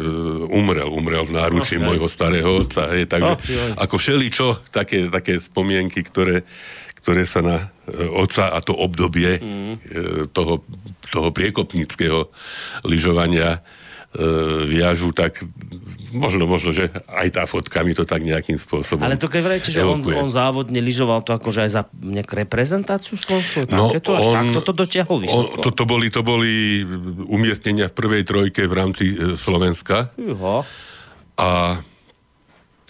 umrel, 0.50 0.90
umrel 0.90 1.30
v 1.30 1.38
náručí 1.38 1.78
Ach, 1.78 1.86
môjho 1.86 2.10
starého 2.10 2.66
otca. 2.66 2.90
Hej, 2.98 3.14
takže 3.14 3.34
joj. 3.46 3.72
ako 3.78 3.96
všeličo, 4.02 4.48
také, 4.74 5.06
také 5.14 5.38
spomienky, 5.38 6.02
ktoré, 6.02 6.42
ktoré 6.98 7.30
sa 7.30 7.46
na 7.46 7.58
e, 7.86 7.94
otca 8.10 8.50
a 8.50 8.58
to 8.66 8.74
obdobie 8.74 9.38
mm. 9.38 9.76
toho, 10.34 10.66
toho 11.14 11.30
priekopníckého 11.30 12.34
lyžovania 12.90 13.62
viažu, 14.70 15.10
tak 15.12 15.42
možno, 16.14 16.46
možno, 16.46 16.72
že 16.72 16.94
aj 17.10 17.28
tá 17.34 17.44
fotka 17.50 17.82
mi 17.82 17.98
to 17.98 18.06
tak 18.06 18.22
nejakým 18.22 18.56
spôsobom 18.56 19.02
Ale 19.02 19.18
to 19.18 19.26
keď 19.28 19.42
vrajte, 19.42 19.70
že 19.74 19.82
on, 19.82 20.06
on 20.06 20.30
závodne 20.30 20.78
lyžoval 20.78 21.26
to 21.26 21.34
akože 21.34 21.66
aj 21.66 21.72
za 21.74 21.82
nejakú 21.90 22.38
reprezentáciu 22.38 23.18
Slovensku? 23.18 23.66
No, 23.74 23.90
to 23.98 24.14
až 24.14 24.30
on, 24.30 24.36
takto 24.38 24.60
to 24.62 24.72
dotiahol 24.78 25.18
vysoko? 25.18 25.58
On, 25.58 25.64
to, 25.66 25.70
to, 25.74 25.84
boli, 25.90 26.08
to 26.14 26.22
boli 26.22 26.86
umiestnenia 27.26 27.90
v 27.90 27.94
prvej 27.98 28.24
trojke 28.24 28.62
v 28.70 28.74
rámci 28.74 29.06
e, 29.12 29.34
Slovenska. 29.34 30.14
Juho. 30.16 30.62
A 31.42 31.82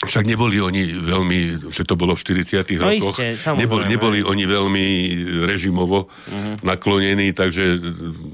však 0.03 0.27
neboli 0.27 0.59
oni 0.59 0.99
veľmi, 0.99 1.71
že 1.71 1.87
to 1.87 1.95
bolo 1.95 2.11
v 2.19 2.21
40 2.27 2.59
no 2.75 2.91
rokoch, 2.91 3.15
iste, 3.23 3.55
neboli, 3.55 3.87
neboli 3.87 4.19
oni 4.19 4.43
veľmi 4.43 4.85
režimovo 5.47 6.11
uh-huh. 6.11 6.59
naklonení, 6.59 7.31
takže 7.31 7.79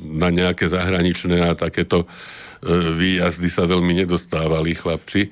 na 0.02 0.34
nejaké 0.34 0.66
zahraničné 0.66 1.46
a 1.46 1.54
takéto 1.54 2.10
E, 2.10 2.39
výjazdy 2.68 3.48
sa 3.48 3.64
veľmi 3.68 4.04
nedostávali 4.04 4.76
chlapci. 4.76 5.32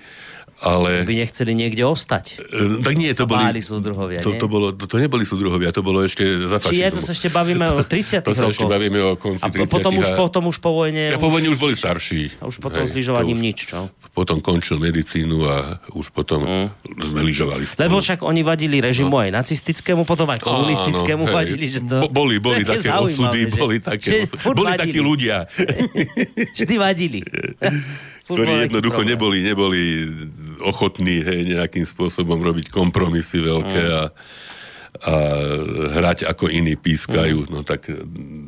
Ale... 0.58 1.06
By 1.06 1.22
nechceli 1.22 1.54
niekde 1.54 1.86
ostať. 1.86 2.42
E, 2.42 2.82
tak 2.82 2.98
nie, 2.98 3.14
to 3.14 3.30
boli... 3.30 3.62
súdruhovia, 3.62 4.26
to, 4.26 4.42
to, 4.42 4.50
bolo, 4.50 4.74
to, 4.74 4.90
to 4.90 4.98
neboli 4.98 5.22
súdruhovia, 5.22 5.70
to 5.70 5.86
bolo 5.86 6.02
ešte 6.02 6.50
za 6.50 6.58
fašizmu. 6.58 6.74
Či 6.74 6.82
je, 6.82 6.90
to 6.98 7.02
sa 7.06 7.12
ešte 7.14 7.30
bavíme 7.30 7.66
o 7.70 7.86
30 7.86 8.26
To 8.26 8.34
sa 8.34 8.50
ešte 8.50 8.66
bavíme 8.66 8.98
o 9.06 9.14
konci 9.22 9.46
a 9.46 9.54
30 9.54 9.70
potom 9.70 9.94
už, 9.94 10.08
potom 10.18 10.44
už 10.50 10.58
po 10.58 10.74
vojne... 10.74 11.14
Ja, 11.14 11.22
po 11.22 11.30
vojne 11.30 11.54
už 11.54 11.62
boli 11.62 11.78
starší. 11.78 12.42
A 12.42 12.50
už 12.50 12.58
potom 12.58 12.82
hej, 12.82 12.90
s 12.90 12.98
lyžovaním 12.98 13.38
nič, 13.38 13.70
čo? 13.70 13.94
Potom 14.18 14.42
končil 14.42 14.82
medicínu 14.82 15.46
a 15.46 15.78
už 15.94 16.10
potom 16.10 16.42
mm. 16.42 16.68
sme 17.06 17.22
lyžovali. 17.22 17.70
Spolu. 17.70 17.82
Lebo 17.86 18.02
však 18.02 18.26
oni 18.26 18.42
vadili 18.42 18.82
režimu 18.82 19.14
no. 19.14 19.22
aj 19.22 19.30
nacistickému, 19.30 20.10
potom 20.10 20.26
aj 20.34 20.42
komunistickému 20.42 21.30
Áno, 21.30 21.38
vadili, 21.38 21.70
že 21.70 21.86
to... 21.86 22.10
Boli, 22.10 22.42
boli 22.42 22.66
také 22.74 22.90
osudy, 22.90 23.46
že... 23.46 23.62
boli 23.62 23.78
také, 23.78 24.26
boli 24.58 24.74
takí 24.74 24.98
ľudia. 24.98 25.46
Vždy 26.58 26.76
vadili. 26.82 27.22
ktorí 28.28 28.68
jednoducho 28.68 29.02
neboli, 29.08 29.40
neboli 29.40 30.04
ochotní 30.66 31.24
hej, 31.24 31.54
nejakým 31.56 31.88
spôsobom 31.88 32.42
robiť 32.42 32.74
kompromisy 32.74 33.40
veľké 33.40 33.84
mm. 33.86 33.94
a, 33.94 34.02
a 35.04 35.14
hrať 35.94 36.26
ako 36.26 36.50
iní 36.50 36.74
pískajú, 36.74 37.46
mm. 37.46 37.52
no 37.54 37.62
tak, 37.62 37.86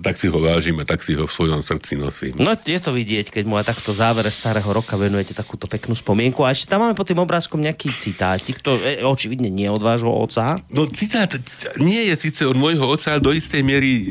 tak 0.01 0.15
si 0.17 0.27
ho 0.29 0.39
vážim 0.41 0.77
a 0.81 0.85
tak 0.85 1.05
si 1.05 1.13
ho 1.13 1.29
v 1.29 1.31
svojom 1.31 1.61
srdci 1.61 1.99
nosím. 1.99 2.35
No 2.41 2.57
je 2.57 2.79
to 2.81 2.89
vidieť, 2.89 3.29
keď 3.29 3.43
mu 3.45 3.57
aj 3.61 3.69
takto 3.69 3.93
závere 3.93 4.33
starého 4.33 4.65
roka 4.65 4.97
venujete 4.97 5.37
takúto 5.37 5.69
peknú 5.69 5.93
spomienku. 5.93 6.41
A 6.41 6.53
ešte 6.53 6.71
tam 6.71 6.85
máme 6.85 6.97
pod 6.97 7.05
tým 7.05 7.21
obrázkom 7.21 7.61
nejaký 7.61 7.93
citátik, 7.97 8.61
to 8.65 8.77
je, 8.81 9.05
očividne 9.05 9.51
nie 9.51 9.69
od 9.69 9.81
vášho 9.81 10.09
oca. 10.09 10.57
No 10.73 10.89
citát 10.89 11.33
nie 11.77 12.09
je 12.09 12.15
síce 12.17 12.41
od 12.45 12.57
môjho 12.57 12.85
oca, 12.85 13.13
ale 13.13 13.21
do 13.21 13.33
istej 13.33 13.61
miery 13.61 13.91
e, 13.91 14.03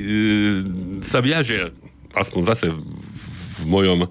sa 1.02 1.18
viaže, 1.18 1.74
aspoň 2.14 2.42
zase 2.54 2.66
v 3.58 3.64
mojom 3.66 4.06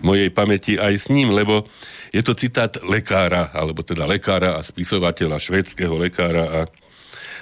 mojej 0.00 0.32
pamäti 0.32 0.80
aj 0.80 0.94
s 0.96 1.06
ním, 1.12 1.32
lebo 1.32 1.64
je 2.10 2.22
to 2.26 2.34
citát 2.34 2.74
lekára, 2.82 3.54
alebo 3.54 3.86
teda 3.86 4.02
lekára 4.08 4.58
a 4.58 4.60
spisovateľa, 4.64 5.38
švedského 5.38 5.94
lekára 5.94 6.44
a 6.48 6.60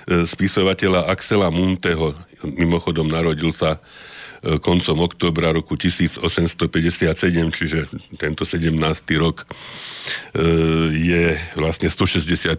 spisovateľa 0.08 1.12
Axela 1.12 1.52
Munteho. 1.52 2.16
Mimochodom 2.40 3.12
narodil 3.12 3.52
sa 3.52 3.76
e, 4.40 4.56
koncom 4.56 5.04
oktobra 5.04 5.52
roku 5.52 5.76
1857, 5.76 6.24
čiže 7.52 7.92
tento 8.16 8.48
17. 8.48 8.72
rok 9.20 9.44
e, 9.44 9.46
je 10.96 11.24
vlastne 11.60 11.92
160. 11.92 12.56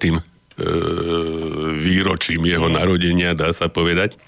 výročím 1.79 2.43
jeho 2.43 2.67
narodenia, 2.67 3.31
dá 3.31 3.49
sa 3.55 3.71
povedať. 3.71 4.19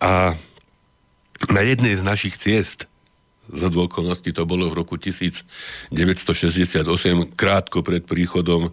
A 0.00 0.34
na 1.52 1.62
jednej 1.62 2.00
z 2.00 2.02
našich 2.02 2.40
ciest 2.40 2.88
za 3.52 3.68
dôkolnosti 3.68 4.32
to 4.32 4.48
bolo 4.48 4.72
v 4.72 4.74
roku 4.80 4.96
1968, 4.96 5.92
krátko 7.36 7.84
pred 7.84 8.08
príchodom 8.08 8.72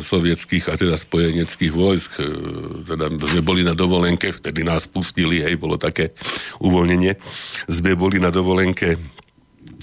sovietských 0.00 0.70
a 0.70 0.74
teda 0.78 0.94
spojeneckých 0.96 1.72
vojsk. 1.74 2.12
E, 2.18 2.24
teda 2.86 3.06
sme 3.10 3.42
boli 3.42 3.62
na 3.66 3.74
dovolenke, 3.74 4.30
vtedy 4.30 4.62
nás 4.62 4.86
pustili, 4.86 5.42
hej, 5.42 5.58
bolo 5.58 5.76
také 5.76 6.14
uvoľnenie. 6.62 7.18
Sme 7.66 7.94
boli 7.94 8.22
na 8.22 8.30
dovolenke 8.30 8.96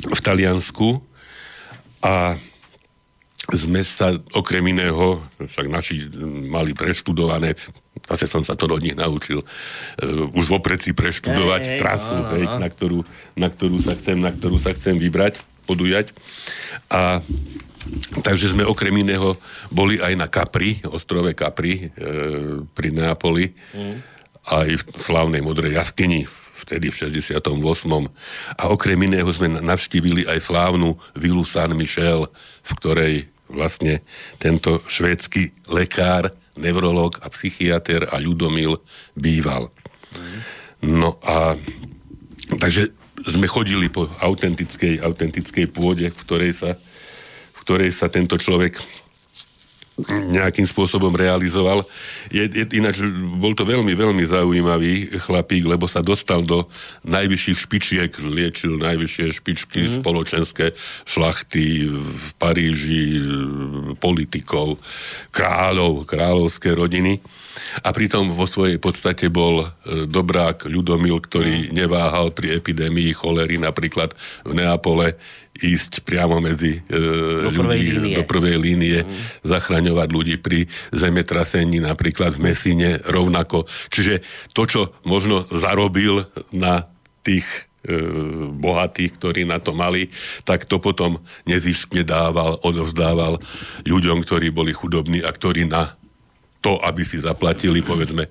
v 0.07 0.19
Taliansku 0.19 1.03
a 2.03 2.37
sme 3.47 3.79
sa 3.79 4.11
okrem 4.35 4.75
iného, 4.75 5.23
však 5.39 5.67
naši 5.71 6.03
mali 6.51 6.75
preštudované, 6.75 7.55
zase 8.03 8.27
som 8.27 8.43
sa 8.43 8.59
to 8.59 8.67
od 8.67 8.83
nich 8.83 8.91
naučil, 8.91 9.39
uh, 9.39 10.27
už 10.35 10.51
vopred 10.51 10.83
si 10.83 10.91
preštudovať 10.91 11.63
hey, 11.63 11.79
trasu, 11.79 12.15
no, 12.19 12.27
no, 12.27 12.31
hej, 12.35 12.43
na, 12.59 12.67
ktorú, 12.67 12.99
na, 13.39 13.47
ktorú 13.47 13.77
sa 13.79 13.95
chcem, 13.95 14.19
na 14.19 14.35
ktorú 14.35 14.59
sa 14.59 14.75
chcem 14.75 14.99
vybrať, 14.99 15.39
podujať. 15.63 16.11
A 16.91 17.23
takže 18.21 18.53
sme 18.53 18.63
okrem 18.65 18.93
iného 19.03 19.37
boli 19.69 19.99
aj 20.01 20.13
na 20.17 20.27
Capri, 20.27 20.79
ostrove 20.87 21.31
Capri, 21.33 21.87
e, 21.87 22.03
pri 22.71 22.89
Neapoli, 22.93 23.51
mm. 23.51 23.95
aj 24.47 24.67
v 24.79 24.81
slavnej 24.99 25.41
modrej 25.43 25.77
jaskyni, 25.77 26.25
vtedy 26.63 26.91
v 26.91 26.95
68. 27.11 27.37
A 28.57 28.63
okrem 28.67 28.99
iného 28.99 29.29
sme 29.31 29.47
navštívili 29.47 30.27
aj 30.27 30.51
slávnu 30.51 30.99
vilu 31.15 31.47
San 31.47 31.71
Michel, 31.75 32.27
v 32.65 32.71
ktorej 32.79 33.15
vlastne 33.47 34.03
tento 34.41 34.83
švédsky 34.91 35.55
lekár, 35.71 36.31
neurolog 36.59 37.21
a 37.23 37.31
psychiatr 37.31 38.09
a 38.09 38.19
ľudomil 38.19 38.81
býval. 39.13 39.71
No 40.83 41.21
a 41.23 41.55
takže 42.59 42.91
sme 43.27 43.49
chodili 43.49 43.89
po 43.89 44.07
autentickej, 44.21 45.01
autentickej 45.01 45.65
pôde, 45.69 46.09
v 46.09 46.21
ktorej 46.21 46.51
sa, 46.53 46.71
ktorej 47.67 47.91
sa 47.91 48.07
tento 48.07 48.39
človek 48.39 48.79
nejakým 50.07 50.69
spôsobom 50.69 51.09
realizoval. 51.09 51.81
Je, 52.29 52.45
je, 52.45 52.63
ináč 52.77 53.01
bol 53.41 53.57
to 53.57 53.65
veľmi, 53.65 53.97
veľmi 53.97 54.23
zaujímavý 54.29 55.17
chlapík, 55.17 55.65
lebo 55.65 55.89
sa 55.89 56.05
dostal 56.05 56.45
do 56.45 56.69
najvyšších 57.01 57.57
špičiek, 57.65 58.11
liečil 58.21 58.77
najvyššie 58.77 59.41
špičky 59.41 59.81
mm. 59.89 59.93
spoločenské 59.99 60.77
šlachty 61.09 61.89
v 61.97 62.25
Paríži, 62.37 63.25
politikov, 63.97 64.77
kráľov, 65.33 66.05
kráľovské 66.05 66.77
rodiny. 66.77 67.17
A 67.83 67.89
pritom 67.93 68.33
vo 68.33 68.45
svojej 68.49 68.77
podstate 68.81 69.29
bol 69.29 69.65
e, 69.65 70.05
dobrák 70.05 70.65
Ľudomil, 70.67 71.17
ktorý 71.23 71.69
mm. 71.69 71.73
neváhal 71.73 72.33
pri 72.33 72.57
epidémii 72.57 73.11
cholery 73.13 73.59
napríklad 73.61 74.13
v 74.45 74.51
Neapole 74.57 75.17
ísť 75.57 76.05
priamo 76.05 76.37
medzi 76.37 76.79
e, 76.85 76.99
do 77.49 77.49
ľudí 77.49 77.97
línie. 77.97 78.15
do 78.17 78.23
prvej 78.25 78.57
línie, 78.57 78.97
mm. 79.03 79.45
zachraňovať 79.45 80.09
ľudí 80.13 80.35
pri 80.37 80.69
zemetrasení 80.93 81.81
napríklad 81.81 82.37
v 82.37 82.51
Mesine 82.51 83.01
rovnako. 83.01 83.65
Čiže 83.89 84.21
to, 84.53 84.69
čo 84.69 84.81
možno 85.03 85.49
zarobil 85.49 86.29
na 86.53 86.85
tých 87.25 87.45
e, 87.83 87.91
bohatých, 88.53 89.11
ktorí 89.17 89.41
na 89.49 89.57
to 89.57 89.73
mali, 89.73 90.13
tak 90.45 90.69
to 90.69 90.77
potom 90.77 91.19
nezištne 91.49 92.05
dával, 92.05 92.61
odovzdával 92.61 93.41
ľuďom, 93.83 94.21
ktorí 94.23 94.53
boli 94.53 94.71
chudobní 94.71 95.25
a 95.25 95.33
ktorí 95.33 95.65
na 95.65 95.97
to, 96.61 96.81
aby 96.81 97.05
si 97.05 97.21
zaplatili, 97.21 97.85
povedzme, 97.85 98.27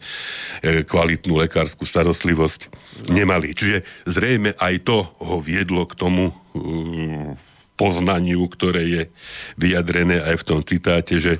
e, 0.60 0.82
kvalitnú 0.82 1.38
lekárskú 1.40 1.86
starostlivosť, 1.86 2.68
nemali. 3.12 3.54
Čiže 3.54 3.86
zrejme 4.08 4.58
aj 4.58 4.74
to 4.82 5.06
ho 5.20 5.36
viedlo 5.38 5.86
k 5.86 5.94
tomu 5.94 6.30
e, 6.30 6.34
poznaniu, 7.76 8.48
ktoré 8.48 8.82
je 8.88 9.02
vyjadrené 9.60 10.24
aj 10.24 10.42
v 10.42 10.46
tom 10.48 10.60
citáte, 10.64 11.20
že 11.20 11.38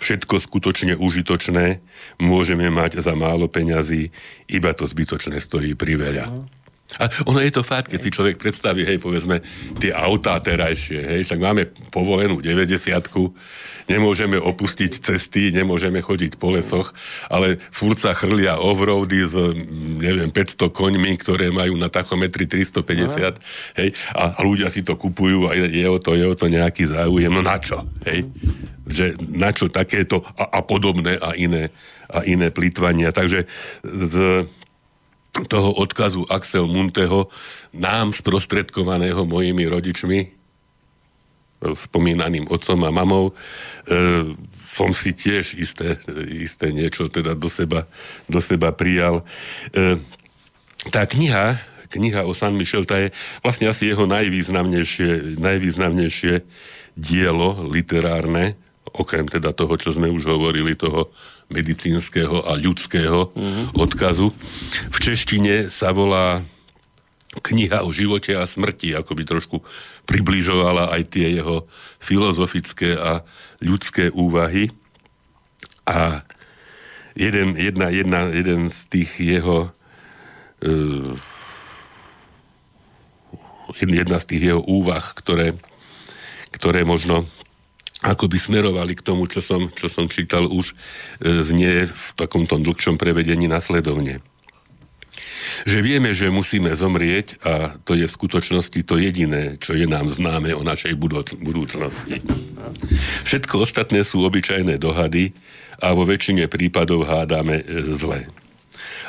všetko 0.00 0.42
skutočne 0.42 0.98
užitočné 0.98 1.80
môžeme 2.18 2.68
mať 2.72 3.00
za 3.00 3.14
málo 3.14 3.46
peňazí, 3.46 4.10
iba 4.50 4.72
to 4.72 4.88
zbytočné 4.88 5.38
stojí 5.38 5.76
pri 5.76 5.94
veľa. 6.00 6.55
A 7.02 7.10
ono 7.26 7.42
je 7.42 7.50
to 7.50 7.66
fakt, 7.66 7.90
keď 7.90 8.00
si 8.00 8.14
človek 8.14 8.38
predstaví, 8.38 8.86
hej, 8.86 9.02
povedzme, 9.02 9.42
tie 9.82 9.90
autá 9.90 10.38
terajšie, 10.38 11.02
hej, 11.02 11.20
však 11.26 11.40
máme 11.42 11.66
povolenú 11.90 12.38
90 12.38 12.94
nemôžeme 13.86 14.38
opustiť 14.38 14.92
cesty, 14.98 15.54
nemôžeme 15.54 16.02
chodiť 16.02 16.38
po 16.38 16.50
lesoch, 16.54 16.90
ale 17.30 17.58
furt 17.70 18.02
sa 18.02 18.12
chrlia 18.14 18.58
offroady 18.58 19.20
s, 19.22 19.34
neviem, 20.02 20.30
500 20.30 20.70
koňmi, 20.74 21.12
ktoré 21.22 21.54
majú 21.54 21.78
na 21.78 21.86
tachometri 21.86 22.50
350, 22.50 23.38
hej, 23.78 23.88
a, 24.14 24.24
a 24.34 24.40
ľudia 24.42 24.70
si 24.70 24.82
to 24.82 24.98
kupujú 24.98 25.46
a 25.50 25.54
je 25.54 25.86
o 25.86 25.98
to, 26.02 26.18
je 26.18 26.26
o 26.26 26.34
to 26.34 26.50
nejaký 26.50 26.90
záujem, 26.90 27.30
no 27.30 27.42
na 27.42 27.58
čo, 27.62 27.86
hej, 28.06 28.26
že 28.86 29.14
na 29.26 29.54
čo 29.54 29.70
takéto 29.70 30.22
a, 30.34 30.58
a 30.58 30.60
podobné 30.62 31.18
a 31.18 31.34
iné, 31.38 31.70
a 32.10 32.22
iné 32.22 32.54
plýtvania. 32.54 33.10
Takže 33.10 33.50
z 33.82 34.14
toho 35.44 35.76
odkazu 35.76 36.24
Axel 36.32 36.64
Munteho, 36.64 37.28
nám 37.76 38.16
sprostredkovaného 38.16 39.28
mojimi 39.28 39.68
rodičmi, 39.68 40.32
spomínaným 41.60 42.48
otcom 42.48 42.80
a 42.84 42.90
mamou, 42.92 43.32
e, 43.32 43.32
som 44.76 44.92
si 44.92 45.16
tiež 45.16 45.56
isté, 45.56 45.96
isté 46.28 46.68
niečo 46.68 47.08
teda 47.08 47.32
do 47.32 47.48
seba, 47.48 47.88
do 48.28 48.40
seba 48.44 48.72
prijal. 48.76 49.24
E, 49.72 49.96
tá 50.92 51.08
kniha, 51.08 51.56
kniha 51.88 52.28
o 52.28 52.36
San 52.36 52.56
Michel, 52.60 52.84
tá 52.84 53.00
je 53.00 53.08
vlastne 53.40 53.72
asi 53.72 53.88
jeho 53.88 54.04
najvýznamnejšie, 54.04 55.40
najvýznamnejšie 55.40 56.44
dielo 56.92 57.64
literárne, 57.72 58.56
okrem 58.92 59.28
teda 59.28 59.56
toho, 59.56 59.76
čo 59.80 59.96
sme 59.96 60.12
už 60.12 60.28
hovorili, 60.28 60.76
toho 60.76 61.12
medicínskeho 61.48 62.42
a 62.42 62.58
ľudského 62.58 63.30
mm-hmm. 63.30 63.66
odkazu. 63.78 64.34
V 64.90 64.98
češtine 64.98 65.70
sa 65.70 65.94
volá 65.94 66.42
kniha 67.36 67.84
o 67.84 67.92
živote 67.92 68.32
a 68.34 68.48
smrti, 68.48 68.96
ako 68.96 69.12
by 69.12 69.22
trošku 69.28 69.56
približovala 70.08 70.90
aj 70.96 71.02
tie 71.12 71.36
jeho 71.36 71.68
filozofické 72.00 72.96
a 72.96 73.22
ľudské 73.60 74.08
úvahy. 74.10 74.72
A 75.86 76.24
jeden, 77.14 77.54
jedna, 77.54 77.92
jedna, 77.92 78.32
jeden 78.32 78.72
z 78.72 78.78
tých 78.90 79.10
jeho 79.20 79.70
uh, 80.64 81.14
jedna 83.74 84.16
z 84.22 84.24
tých 84.24 84.42
jeho 84.52 84.62
úvah, 84.62 85.02
ktoré, 85.12 85.58
ktoré 86.54 86.86
možno 86.86 87.28
ako 88.06 88.30
by 88.30 88.38
smerovali 88.38 88.94
k 88.94 89.02
tomu, 89.02 89.26
čo 89.26 89.42
som, 89.42 89.66
čo 89.74 89.90
som 89.90 90.06
čítal 90.06 90.46
už, 90.46 90.70
e, 90.70 90.74
znie 91.42 91.90
v 91.90 92.06
takomto 92.14 92.54
dlhšom 92.54 92.94
prevedení 92.94 93.50
nasledovne. 93.50 94.22
Že 95.66 95.78
vieme, 95.82 96.10
že 96.14 96.30
musíme 96.30 96.70
zomrieť 96.74 97.42
a 97.42 97.74
to 97.82 97.98
je 97.98 98.06
v 98.06 98.16
skutočnosti 98.16 98.78
to 98.86 98.94
jediné, 98.98 99.58
čo 99.58 99.74
je 99.74 99.86
nám 99.90 100.06
známe 100.06 100.54
o 100.54 100.62
našej 100.62 100.94
budúc- 100.94 101.38
budúcnosti. 101.38 102.22
Všetko 103.26 103.66
ostatné 103.66 104.06
sú 104.06 104.22
obyčajné 104.22 104.78
dohady 104.78 105.34
a 105.82 105.90
vo 105.90 106.06
väčšine 106.06 106.46
prípadov 106.46 107.10
hádame 107.10 107.62
e, 107.62 107.64
zle. 107.98 108.30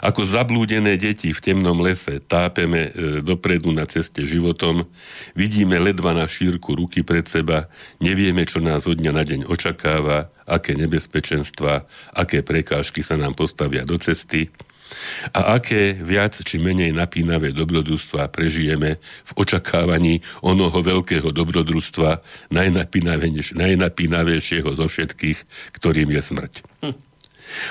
Ako 0.02 0.26
zablúdené 0.30 0.98
deti 0.98 1.34
v 1.34 1.44
temnom 1.44 1.80
lese 1.82 2.22
tápeme 2.22 2.90
e, 2.90 3.22
dopredu 3.26 3.74
na 3.74 3.90
ceste 3.90 4.26
životom, 4.26 4.86
vidíme 5.34 5.78
ledva 5.82 6.14
na 6.14 6.30
šírku 6.30 6.78
ruky 6.78 7.02
pred 7.02 7.26
seba, 7.26 7.70
nevieme, 7.98 8.46
čo 8.46 8.62
nás 8.62 8.86
od 8.86 8.98
dňa 8.98 9.12
na 9.14 9.24
deň 9.26 9.42
očakáva, 9.50 10.30
aké 10.46 10.78
nebezpečenstva, 10.78 11.88
aké 12.14 12.46
prekážky 12.46 13.02
sa 13.02 13.18
nám 13.18 13.34
postavia 13.34 13.84
do 13.84 13.98
cesty 13.98 14.54
a 15.36 15.60
aké 15.60 15.94
viac 16.00 16.40
či 16.40 16.58
menej 16.60 16.96
napínavé 16.96 17.52
dobrodružstva 17.52 18.32
prežijeme 18.32 19.00
v 19.02 19.32
očakávaní 19.36 20.24
onoho 20.40 20.80
veľkého 20.80 21.32
dobrodružstva, 21.36 22.24
najnapínavejšieho 23.52 24.70
zo 24.72 24.86
všetkých, 24.88 25.40
ktorým 25.76 26.10
je 26.16 26.22
smrť. 26.24 26.54
Hm. 26.84 27.07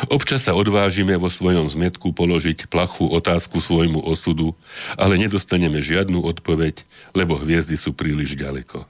Občas 0.09 0.47
sa 0.47 0.53
odvážime 0.57 1.17
vo 1.17 1.29
svojom 1.31 1.69
zmetku 1.69 2.13
položiť 2.17 2.69
plachú 2.71 3.09
otázku 3.11 3.61
svojmu 3.61 4.03
osudu, 4.03 4.57
ale 4.97 5.21
nedostaneme 5.21 5.81
žiadnu 5.81 6.23
odpoveď, 6.25 6.83
lebo 7.13 7.37
hviezdy 7.41 7.77
sú 7.79 7.93
príliš 7.93 8.37
ďaleko. 8.37 8.89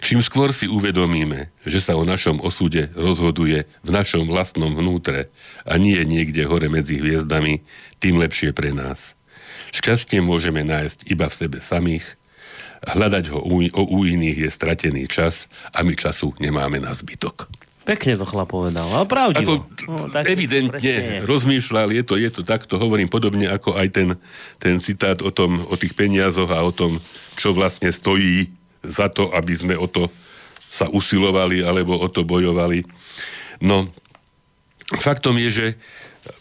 Čím 0.00 0.22
skôr 0.22 0.54
si 0.54 0.70
uvedomíme, 0.70 1.50
že 1.66 1.82
sa 1.82 1.98
o 1.98 2.06
našom 2.06 2.38
osude 2.38 2.94
rozhoduje 2.94 3.66
v 3.82 3.90
našom 3.90 4.30
vlastnom 4.30 4.70
vnútre 4.70 5.34
a 5.66 5.74
nie 5.76 5.98
niekde 6.06 6.46
hore 6.46 6.70
medzi 6.70 7.02
hviezdami, 7.02 7.66
tým 7.98 8.22
lepšie 8.22 8.54
pre 8.54 8.70
nás. 8.70 9.18
Šťastie 9.74 10.22
môžeme 10.22 10.62
nájsť 10.62 11.10
iba 11.10 11.26
v 11.26 11.34
sebe 11.34 11.58
samých, 11.58 12.06
hľadať 12.86 13.24
ho 13.34 13.42
u, 13.42 13.66
u 13.66 13.98
iných 14.06 14.48
je 14.48 14.50
stratený 14.54 15.10
čas 15.10 15.50
a 15.74 15.82
my 15.82 15.98
času 15.98 16.32
nemáme 16.38 16.78
na 16.78 16.94
zbytok. 16.94 17.50
Pekne 17.88 18.20
to 18.20 18.28
chlap 18.28 18.52
povedal, 18.52 18.84
ale 18.92 19.08
pravdivo. 19.08 19.64
Ako, 19.64 19.88
no, 19.88 20.12
tak 20.12 20.28
evidentne 20.28 21.24
rozmýšľal, 21.24 21.88
je 21.96 22.04
to, 22.04 22.20
je 22.20 22.28
to 22.28 22.44
takto, 22.44 22.76
hovorím 22.76 23.08
podobne 23.08 23.48
ako 23.48 23.80
aj 23.80 23.88
ten, 23.96 24.08
ten 24.60 24.76
citát 24.76 25.24
o, 25.24 25.32
tom, 25.32 25.64
o 25.64 25.74
tých 25.80 25.96
peniazoch 25.96 26.52
a 26.52 26.60
o 26.60 26.68
tom, 26.68 27.00
čo 27.40 27.56
vlastne 27.56 27.88
stojí 27.88 28.52
za 28.84 29.08
to, 29.08 29.32
aby 29.32 29.56
sme 29.56 29.72
o 29.72 29.88
to 29.88 30.12
sa 30.68 30.84
usilovali 30.92 31.64
alebo 31.64 31.96
o 31.96 32.08
to 32.12 32.28
bojovali. 32.28 32.84
No, 33.64 33.88
faktom 35.00 35.40
je, 35.40 35.48
že 35.48 35.66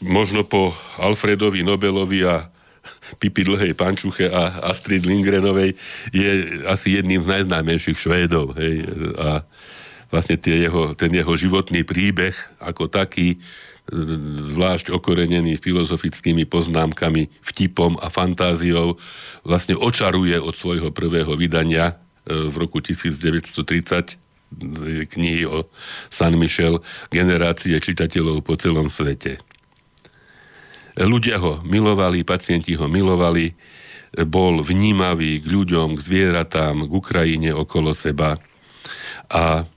možno 0.03 0.43
po 0.43 0.75
Alfredovi 0.99 1.63
Nobelovi 1.63 2.27
a 2.27 2.51
Pipi 3.23 3.47
Dlhej 3.47 3.71
Pančuche 3.71 4.27
a 4.27 4.67
Astrid 4.67 5.07
Lindgrenovej 5.07 5.79
je 6.11 6.31
asi 6.67 6.99
jedným 6.99 7.23
z 7.23 7.39
najznámejších 7.39 7.95
Švédov. 7.95 8.51
Hej. 8.59 8.83
A 9.15 9.47
vlastne 10.07 10.39
tie 10.39 10.67
jeho, 10.67 10.95
ten 10.95 11.11
jeho 11.11 11.33
životný 11.35 11.83
príbeh 11.83 12.33
ako 12.63 12.87
taký, 12.87 13.35
e, 13.35 13.37
zvlášť 14.55 14.91
okorenený 14.91 15.59
filozofickými 15.59 16.47
poznámkami, 16.47 17.27
vtipom 17.43 17.99
a 17.99 18.07
fantáziou, 18.07 18.95
vlastne 19.43 19.75
očaruje 19.75 20.39
od 20.39 20.55
svojho 20.55 20.89
prvého 20.95 21.35
vydania 21.35 21.95
e, 22.27 22.47
v 22.47 22.55
roku 22.55 22.79
1930 22.79 24.15
e, 24.15 25.05
knihy 25.07 25.43
o 25.47 25.67
San 26.07 26.39
Michel 26.39 26.79
generácie 27.11 27.75
čitateľov 27.75 28.43
po 28.47 28.55
celom 28.55 28.87
svete. 28.87 29.43
Ľudia 30.97 31.37
ho 31.37 31.61
milovali, 31.61 32.25
pacienti 32.25 32.73
ho 32.73 32.89
milovali, 32.89 33.53
bol 34.25 34.65
vnímavý 34.65 35.43
k 35.43 35.45
ľuďom, 35.45 35.93
k 35.93 36.01
zvieratám, 36.01 36.89
k 36.89 36.91
Ukrajine 36.91 37.53
okolo 37.53 37.93
seba 37.93 38.41
a 39.29 39.67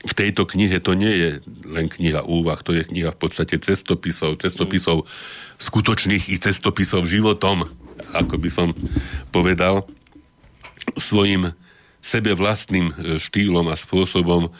v 0.00 0.12
tejto 0.16 0.48
knihe 0.48 0.80
to 0.80 0.96
nie 0.96 1.12
je 1.12 1.30
len 1.68 1.92
kniha 1.92 2.24
úvah, 2.24 2.60
to 2.64 2.72
je 2.72 2.88
kniha 2.88 3.12
v 3.12 3.20
podstate 3.20 3.60
cestopisov, 3.60 4.40
cestopisov 4.40 5.04
skutočných 5.60 6.32
i 6.32 6.40
cestopisov 6.40 7.04
životom, 7.04 7.68
ako 8.16 8.40
by 8.40 8.48
som 8.48 8.68
povedal, 9.28 9.84
svojim 10.96 11.52
sebe 12.00 12.32
vlastným 12.32 12.90
e, 12.90 13.20
štýlom 13.20 13.68
a 13.68 13.76
spôsobom 13.76 14.48
e, 14.48 14.50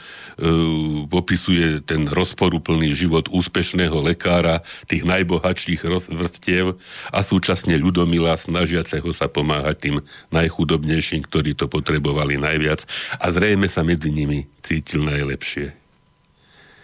popisuje 1.09 1.81
ten 1.83 2.07
rozporuplný 2.07 2.93
život 2.93 3.27
úspešného 3.33 3.97
lekára, 4.05 4.61
tých 4.87 5.05
najbohatších 5.09 5.81
vrstiev 6.13 6.77
a 7.11 7.21
súčasne 7.25 7.81
ľudomila 7.81 8.37
snažiaceho 8.37 9.09
sa 9.11 9.27
pomáhať 9.27 9.77
tým 9.81 9.97
najchudobnejším, 10.31 11.25
ktorí 11.27 11.57
to 11.57 11.67
potrebovali 11.67 12.37
najviac 12.37 12.85
a 13.17 13.27
zrejme 13.33 13.67
sa 13.67 13.81
medzi 13.83 14.13
nimi 14.13 14.47
cítil 14.61 15.03
najlepšie. 15.05 15.81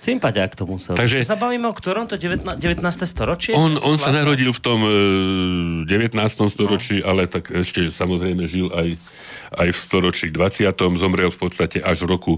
Sympatiák 0.07 0.55
to 0.55 0.71
musel. 0.71 0.95
Takže 0.95 1.27
sa 1.27 1.35
bavíme 1.35 1.67
o 1.67 1.75
ktorom? 1.75 2.07
To 2.07 2.15
19. 2.15 2.63
19. 2.63 2.79
storočie? 3.11 3.59
On, 3.59 3.75
on 3.75 3.99
sa 3.99 4.15
narodil 4.15 4.55
v 4.55 4.61
tom 4.63 4.81
e, 4.87 5.91
19. 5.91 6.15
storočí, 6.53 7.03
no. 7.03 7.11
ale 7.11 7.27
tak 7.27 7.51
ešte 7.51 7.91
samozrejme 7.91 8.47
žil 8.47 8.71
aj 8.71 8.95
aj 9.55 9.69
v 9.71 9.79
storočí 9.79 10.27
20. 10.33 10.73
zomrel 10.99 11.31
v 11.31 11.39
podstate 11.39 11.79
až 11.79 12.07
v 12.07 12.17
roku 12.17 12.35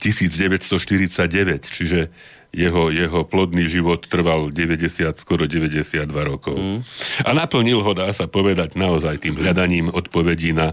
1949, 0.00 1.66
čiže 1.66 2.08
jeho, 2.56 2.88
jeho 2.88 3.20
plodný 3.28 3.68
život 3.68 4.08
trval 4.08 4.48
90, 4.48 5.20
skoro 5.20 5.44
92 5.44 6.08
rokov. 6.08 6.56
Mm. 6.56 6.80
A 7.26 7.30
naplnil 7.36 7.84
ho, 7.84 7.92
dá 7.92 8.08
sa 8.16 8.24
povedať, 8.24 8.78
naozaj 8.78 9.20
tým 9.20 9.36
hľadaním 9.36 9.92
odpovedí 9.92 10.56
na 10.56 10.72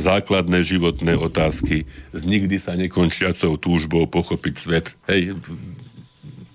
základné 0.00 0.64
životné 0.64 1.18
otázky 1.18 1.84
s 2.14 2.22
nikdy 2.24 2.56
sa 2.56 2.78
nekončiacou 2.78 3.60
túžbou 3.60 4.08
pochopiť 4.08 4.54
svet. 4.56 4.86
Hej, 5.10 5.36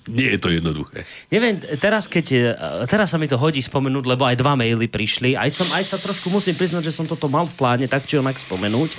nie 0.08 0.36
je 0.36 0.40
to 0.40 0.52
jednoduché. 0.52 1.08
Neviem, 1.32 1.64
teraz, 1.80 2.12
keď, 2.12 2.56
teraz 2.92 3.16
sa 3.16 3.18
mi 3.22 3.32
to 3.32 3.40
hodí 3.40 3.64
spomenúť, 3.64 4.04
lebo 4.04 4.28
aj 4.28 4.36
dva 4.36 4.60
maily 4.60 4.92
prišli. 4.92 5.40
Aj, 5.40 5.48
som, 5.48 5.68
aj 5.72 5.96
sa 5.96 5.98
trošku 6.00 6.28
musím 6.28 6.60
priznať, 6.60 6.92
že 6.92 6.96
som 6.96 7.08
toto 7.08 7.32
mal 7.32 7.48
v 7.48 7.56
pláne 7.56 7.86
tak 7.88 8.04
či 8.04 8.20
onak 8.20 8.36
spomenúť. 8.36 8.92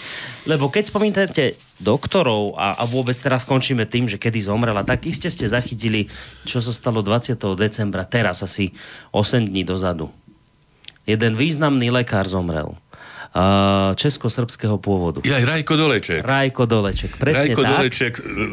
Lebo 0.48 0.72
keď 0.72 0.88
spomínate 0.88 1.60
doktorov 1.76 2.56
a, 2.56 2.80
a 2.80 2.84
vôbec 2.88 3.16
teraz 3.16 3.44
skončíme 3.44 3.84
tým, 3.84 4.08
že 4.08 4.16
kedy 4.16 4.48
zomrela, 4.48 4.80
tak 4.80 5.04
iste 5.04 5.28
ste 5.28 5.44
zachytili, 5.44 6.08
čo 6.48 6.64
sa 6.64 6.72
stalo 6.72 7.04
20. 7.04 7.36
decembra, 7.58 8.08
teraz 8.08 8.40
asi 8.40 8.72
8 9.12 9.44
dní 9.44 9.66
dozadu. 9.66 10.08
Jeden 11.04 11.36
významný 11.36 11.92
lekár 11.92 12.24
zomrel 12.24 12.80
českosrbského 13.98 14.78
pôvodu. 14.78 15.18
Je 15.26 15.34
aj 15.34 15.42
Rajko 15.42 15.74
Doleček. 15.74 16.22
Rajko 16.22 16.70
Doleček, 16.70 17.18
presne 17.18 17.50
Rajko 17.50 17.62
tak. 17.66 17.70
Doleček, 17.74 18.12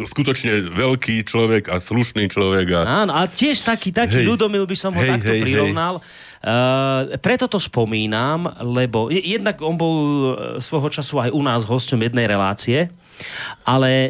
skutočne 0.09 0.73
veľký 0.73 1.21
človek 1.21 1.69
a 1.69 1.77
slušný 1.77 2.25
človek. 2.25 2.65
A... 2.73 3.05
Áno, 3.05 3.13
a 3.13 3.29
tiež 3.29 3.61
taký, 3.61 3.93
taký 3.93 4.25
hej, 4.25 4.33
ľudomil 4.33 4.65
by 4.65 4.73
som 4.73 4.89
ho 4.97 5.01
hej, 5.05 5.21
takto 5.21 5.37
hej, 5.37 5.41
prirovnal. 5.45 6.01
Hej. 6.01 6.29
Uh, 6.41 7.13
preto 7.21 7.45
to 7.45 7.61
spomínam, 7.61 8.49
lebo 8.65 9.13
jednak 9.13 9.61
on 9.61 9.77
bol 9.77 9.93
e, 9.93 10.57
svojho 10.57 10.89
času 10.89 11.21
aj 11.21 11.29
u 11.29 11.41
nás 11.45 11.61
hosťom 11.61 12.01
jednej 12.01 12.25
relácie, 12.25 12.89
ale 13.61 14.09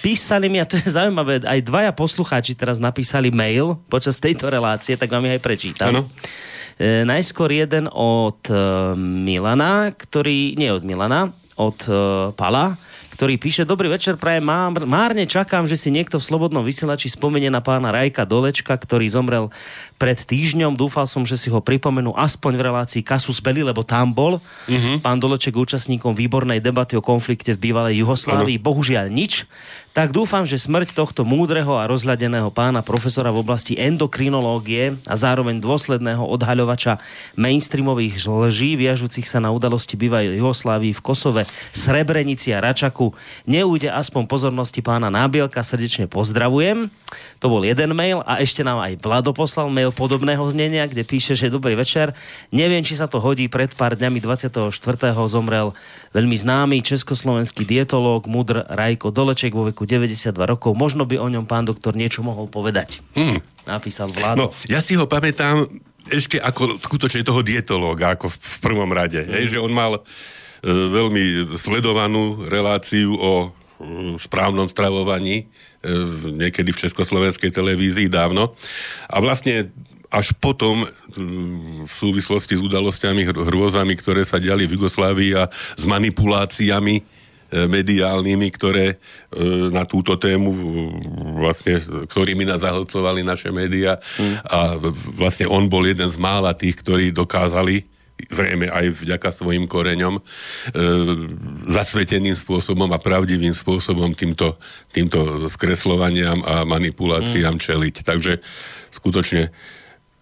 písali 0.00 0.48
mi, 0.48 0.56
a 0.56 0.64
to 0.64 0.80
je 0.80 0.88
zaujímavé, 0.96 1.44
aj 1.44 1.60
dvaja 1.68 1.92
poslucháči 1.92 2.56
teraz 2.56 2.80
napísali 2.80 3.28
mail 3.28 3.76
počas 3.92 4.16
tejto 4.16 4.48
relácie, 4.48 4.96
tak 4.96 5.12
vám 5.12 5.28
ich 5.28 5.36
aj 5.36 5.42
prečítam. 5.44 5.92
Ano. 5.92 6.08
E, 6.78 7.02
najskôr 7.02 7.50
jeden 7.50 7.90
od 7.90 8.38
e, 8.46 8.54
Milana, 8.94 9.90
ktorý, 9.90 10.54
nie 10.54 10.70
od 10.70 10.86
Milana, 10.86 11.34
od 11.58 11.78
e, 11.90 11.90
Pala, 12.38 12.78
ktorý 13.18 13.34
píše, 13.34 13.66
dobrý 13.66 13.90
večer, 13.90 14.14
prajem, 14.14 14.46
márne 14.86 15.26
čakám, 15.26 15.66
že 15.66 15.74
si 15.74 15.90
niekto 15.90 16.22
v 16.22 16.26
Slobodnom 16.30 16.62
vysielači 16.62 17.10
spomenie 17.10 17.50
na 17.50 17.58
pána 17.58 17.90
Rajka 17.90 18.22
Dolečka, 18.22 18.78
ktorý 18.78 19.10
zomrel 19.10 19.50
pred 19.98 20.22
týždňom. 20.22 20.78
Dúfal 20.78 21.10
som, 21.10 21.26
že 21.26 21.34
si 21.34 21.50
ho 21.50 21.58
pripomenú 21.58 22.14
aspoň 22.14 22.52
v 22.54 22.62
relácii 22.70 23.02
Kasus 23.02 23.42
Belli, 23.42 23.66
lebo 23.66 23.82
tam 23.82 24.14
bol. 24.14 24.38
Uh-huh. 24.38 25.02
Pán 25.02 25.18
Doleček 25.18 25.58
účastníkom 25.58 26.14
výbornej 26.14 26.62
debaty 26.62 26.94
o 26.94 27.02
konflikte 27.02 27.58
v 27.58 27.66
bývalej 27.66 28.06
Juhoslávii. 28.06 28.54
Uh-huh. 28.54 28.66
Bohužiaľ 28.70 29.10
nič 29.10 29.50
tak 29.98 30.14
dúfam, 30.14 30.46
že 30.46 30.62
smrť 30.62 30.94
tohto 30.94 31.26
múdreho 31.26 31.74
a 31.74 31.90
rozhľadeného 31.90 32.54
pána 32.54 32.86
profesora 32.86 33.34
v 33.34 33.42
oblasti 33.42 33.74
endokrinológie 33.74 34.94
a 35.10 35.18
zároveň 35.18 35.58
dôsledného 35.58 36.22
odhaľovača 36.22 37.02
mainstreamových 37.34 38.22
lží, 38.22 38.78
viažúcich 38.78 39.26
sa 39.26 39.42
na 39.42 39.50
udalosti 39.50 39.98
bývaj 39.98 40.38
Jugoslávii 40.38 40.94
v 40.94 41.02
Kosove, 41.02 41.42
Srebrenici 41.74 42.54
a 42.54 42.62
Račaku, 42.62 43.10
neújde 43.42 43.90
aspoň 43.90 44.30
pozornosti 44.30 44.78
pána 44.86 45.10
Nábielka, 45.10 45.66
srdečne 45.66 46.06
pozdravujem. 46.06 46.94
To 47.42 47.50
bol 47.50 47.66
jeden 47.66 47.90
mail 47.98 48.22
a 48.22 48.38
ešte 48.38 48.62
nám 48.62 48.78
aj 48.78 49.02
Vlado 49.02 49.34
poslal 49.34 49.66
mail 49.66 49.90
podobného 49.90 50.46
znenia, 50.46 50.86
kde 50.86 51.02
píše, 51.02 51.34
že 51.34 51.50
dobrý 51.50 51.74
večer. 51.74 52.14
Neviem, 52.54 52.86
či 52.86 52.94
sa 52.94 53.10
to 53.10 53.18
hodí, 53.18 53.50
pred 53.50 53.74
pár 53.74 53.98
dňami 53.98 54.22
24. 54.22 54.70
zomrel 55.26 55.74
veľmi 56.14 56.36
známy 56.38 56.86
československý 56.86 57.66
dietológ, 57.66 58.30
mudr 58.30 58.62
Rajko 58.68 59.10
Doleček 59.10 59.56
vo 59.56 59.66
veku 59.66 59.87
92 59.88 60.36
rokov. 60.44 60.76
Možno 60.76 61.08
by 61.08 61.16
o 61.16 61.32
ňom 61.32 61.48
pán 61.48 61.64
doktor 61.64 61.96
niečo 61.96 62.20
mohol 62.20 62.44
povedať. 62.44 63.00
Hmm. 63.16 63.40
Napísal 63.64 64.12
vládu. 64.12 64.36
No, 64.36 64.46
ja 64.68 64.84
si 64.84 64.92
ho 64.92 65.08
pamätám 65.08 65.64
ešte 66.12 66.36
ako 66.36 66.76
skutočne 66.80 67.24
toho 67.24 67.40
dietológa, 67.40 68.12
ako 68.12 68.28
v 68.28 68.56
prvom 68.60 68.92
rade. 68.92 69.24
Hmm. 69.24 69.32
Hej, 69.32 69.56
že 69.56 69.58
on 69.64 69.72
mal 69.72 69.92
e, 69.96 70.02
veľmi 70.68 71.56
sledovanú 71.56 72.44
reláciu 72.44 73.16
o 73.16 73.32
e, 73.44 73.48
správnom 74.20 74.68
stravovaní 74.68 75.44
e, 75.44 75.90
niekedy 76.36 76.76
v 76.76 76.80
československej 76.84 77.48
televízii 77.48 78.12
dávno. 78.12 78.52
A 79.08 79.16
vlastne 79.24 79.72
až 80.08 80.32
potom 80.40 80.88
v 81.84 81.92
súvislosti 81.92 82.56
s 82.56 82.64
udalosťami, 82.64 83.28
hrôzami, 83.28 83.92
ktoré 84.00 84.24
sa 84.24 84.40
diali 84.40 84.64
v 84.64 84.80
Jugoslávii 84.80 85.36
a 85.36 85.52
s 85.52 85.84
manipuláciami 85.84 87.17
E, 87.17 87.17
mediálnymi, 87.52 88.48
ktoré 88.52 88.86
e, 88.92 88.96
na 89.72 89.88
túto 89.88 90.20
tému 90.20 90.52
vlastne, 91.40 91.80
ktorými 91.80 92.44
nás 92.44 92.60
zahlcovali 92.60 93.24
naše 93.24 93.48
médiá 93.48 93.96
mm. 93.96 94.34
a 94.52 94.58
vlastne 95.16 95.48
on 95.48 95.64
bol 95.68 95.84
jeden 95.88 96.08
z 96.08 96.18
mála 96.20 96.52
tých, 96.52 96.76
ktorí 96.80 97.08
dokázali 97.12 97.84
zrejme 98.18 98.66
aj 98.66 99.06
vďaka 99.06 99.30
svojim 99.30 99.70
koreňom, 99.70 100.18
e, 100.18 100.22
zasveteným 101.70 102.34
spôsobom 102.34 102.90
a 102.90 102.98
pravdivým 102.98 103.54
spôsobom 103.54 104.10
týmto, 104.10 104.58
týmto 104.90 105.46
skreslovaniam 105.46 106.42
a 106.42 106.66
manipuláciám 106.66 107.56
mm. 107.56 107.62
čeliť. 107.62 107.94
Takže 108.02 108.42
skutočne 108.90 109.54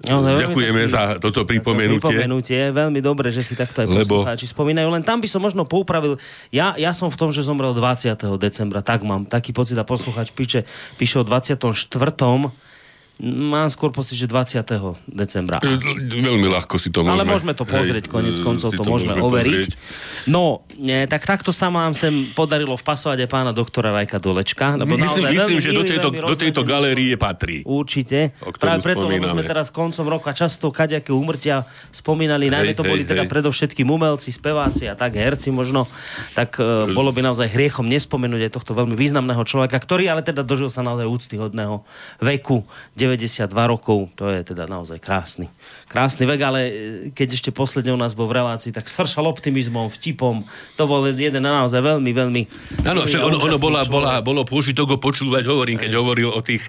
No, 0.05 0.21
Ďakujeme 0.21 0.85
taký, 0.85 0.93
za 0.93 1.03
toto 1.17 1.49
pripomenutie. 1.49 2.05
pripomenutie. 2.05 2.61
Veľmi 2.69 3.01
dobre, 3.01 3.33
že 3.33 3.41
si 3.41 3.57
takto 3.57 3.81
aj 3.81 3.89
Lebo... 3.89 4.21
poslucháči 4.21 4.45
spomínajú. 4.53 4.93
Len 4.93 5.01
tam 5.01 5.25
by 5.25 5.29
som 5.29 5.41
možno 5.41 5.65
poupravil. 5.65 6.21
Ja, 6.53 6.77
ja 6.77 6.93
som 6.93 7.09
v 7.09 7.17
tom, 7.17 7.33
že 7.33 7.41
zomrel 7.41 7.73
20. 7.73 8.13
decembra. 8.37 8.85
Tak 8.85 9.09
mám 9.09 9.25
taký 9.25 9.57
pocit 9.57 9.73
a 9.81 9.89
poslucháč 9.89 10.37
píše, 10.37 10.69
píše 11.01 11.17
o 11.17 11.25
24. 11.25 11.73
Mám 13.17 13.73
skôr 13.73 13.97
pocit, 13.97 14.13
že 14.13 14.29
20. 14.29 14.61
decembra. 15.09 15.57
Veľmi 15.65 16.53
ľahko 16.53 16.77
si 16.77 16.93
to 16.93 17.01
môžeme... 17.01 17.17
Ale 17.17 17.25
môžeme 17.25 17.57
to 17.57 17.65
pozrieť, 17.65 18.05
hej, 18.05 18.13
konec 18.13 18.37
koncov 18.45 18.77
to, 18.77 18.77
to 18.77 18.85
môžeme, 18.85 19.17
môžeme 19.17 19.25
overiť. 19.25 19.69
Pozrieť. 19.73 20.29
No, 20.29 20.69
nie, 20.77 21.09
tak 21.09 21.25
takto 21.25 21.49
sa 21.49 21.73
nám 21.73 21.97
sem 21.97 22.29
podarilo 22.37 22.77
vpasovať 22.77 23.25
aj 23.25 23.29
pána 23.33 23.57
doktora 23.57 23.89
Rajka 23.97 24.21
Dolečka. 24.21 24.77
Lebo 24.77 25.01
myslím, 25.01 25.33
myslím 25.33 25.59
že 25.65 25.73
do 25.73 25.85
tejto, 25.89 26.09
do 26.13 26.37
tejto 26.37 26.61
galérie 26.69 27.17
patrí. 27.17 27.65
Určite. 27.65 28.37
Práve 28.61 28.85
preto, 28.85 29.09
lebo 29.09 29.33
sme 29.33 29.49
teraz 29.49 29.73
koncom 29.73 30.05
roka 30.05 30.37
často 30.37 30.69
kaďaké 30.69 31.09
úmrtia 31.09 31.65
spomínali, 31.89 32.53
najmä 32.53 32.77
to 32.77 32.85
hej, 32.85 32.91
boli 32.93 33.03
teda 33.09 33.25
hej. 33.25 33.33
predovšetkým 33.33 33.89
umelci, 33.89 34.29
speváci 34.29 34.93
a 34.93 34.95
tak, 34.99 35.17
herci 35.17 35.49
možno, 35.49 35.89
tak 36.37 36.61
uh, 36.61 36.85
bolo 36.93 37.17
by 37.17 37.25
naozaj 37.25 37.49
hriechom 37.49 37.89
nespomenúť 37.89 38.51
aj 38.51 38.53
tohto 38.61 38.77
veľmi 38.77 38.93
významného 38.93 39.41
človeka, 39.49 39.81
ktorý 39.81 40.13
ale 40.13 40.21
teda 40.21 40.45
dožil 40.45 40.69
sa 40.69 40.85
naozaj 40.85 41.09
úctyhodného 41.09 41.81
veku 42.21 42.69
92 43.07 43.47
rokov, 43.71 44.11
to 44.19 44.27
je 44.27 44.43
teda 44.43 44.67
naozaj 44.67 44.99
krásny. 44.99 45.47
Krásny 45.87 46.27
vek, 46.27 46.41
ale 46.43 46.61
e, 46.67 46.73
keď 47.15 47.39
ešte 47.39 47.51
posledne 47.55 47.95
u 47.95 48.01
nás 48.01 48.19
bol 48.19 48.27
v 48.27 48.43
relácii, 48.43 48.75
tak 48.75 48.91
sršal 48.91 49.23
optimizmom, 49.31 49.87
vtipom. 49.95 50.43
To 50.75 50.83
bol 50.91 51.07
jeden 51.07 51.47
naozaj 51.47 51.79
veľmi, 51.79 52.11
veľmi... 52.11 52.43
Áno, 52.83 53.07
ono, 53.07 53.37
ono 53.39 53.57
bola, 53.63 53.87
bola, 53.87 54.19
bolo 54.19 54.43
pôžitok 54.43 54.97
ho 54.97 54.99
počúvať, 54.99 55.47
hovorím, 55.47 55.79
keď 55.79 55.93
hovoril 55.95 56.35
o 56.35 56.43
tých, 56.43 56.67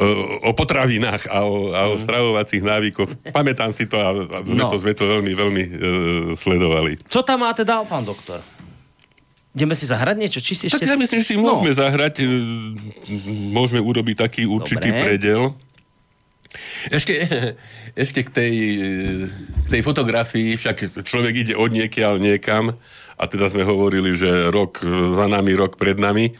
o, 0.00 0.48
o 0.48 0.50
potravinách 0.56 1.28
a 1.28 1.44
o, 1.44 1.76
a 1.76 1.80
o 1.92 1.94
mm. 1.98 2.02
stravovacích 2.02 2.62
návykoch. 2.64 3.10
Pamätám 3.36 3.76
si 3.76 3.84
to 3.84 4.00
a 4.00 4.14
sme, 4.46 4.56
no. 4.56 4.72
to, 4.72 4.80
sme 4.80 4.96
to 4.96 5.04
veľmi, 5.04 5.32
veľmi 5.36 5.62
uh, 5.62 5.72
sledovali. 6.38 7.02
Co 7.10 7.20
tam 7.20 7.44
máte 7.44 7.66
dal, 7.66 7.84
pán 7.84 8.08
doktor? 8.08 8.40
Ideme 9.50 9.74
si 9.74 9.82
zahrať 9.82 10.16
niečo? 10.16 10.38
Či 10.38 10.52
si 10.54 10.64
ešte... 10.70 10.86
Tak 10.86 10.94
ja 10.94 10.96
myslím, 10.96 11.18
že 11.26 11.28
si 11.34 11.36
no. 11.36 11.58
môžeme 11.58 11.74
zahrať, 11.74 12.22
e, 12.22 12.26
môžeme 13.50 13.82
urobiť 13.82 14.16
taký 14.22 14.42
určitý 14.46 14.94
Dobre. 14.94 15.02
predel. 15.02 15.42
Ešte, 16.86 17.26
ešte 18.06 18.20
k, 18.22 18.30
tej, 18.30 18.54
k 19.66 19.68
tej 19.74 19.82
fotografii, 19.82 20.54
však 20.54 21.02
človek 21.02 21.34
ide 21.34 21.54
od 21.58 21.74
niekiaľ 21.74 22.22
niekam 22.22 22.78
a 23.18 23.22
teda 23.26 23.50
sme 23.50 23.66
hovorili, 23.66 24.14
že 24.14 24.54
rok 24.54 24.86
za 25.18 25.26
nami, 25.26 25.58
rok 25.58 25.74
pred 25.74 25.98
nami. 25.98 26.30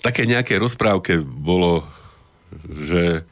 Také 0.00 0.24
nejaké 0.24 0.56
rozprávke 0.56 1.20
bolo, 1.20 1.84
že 2.64 3.28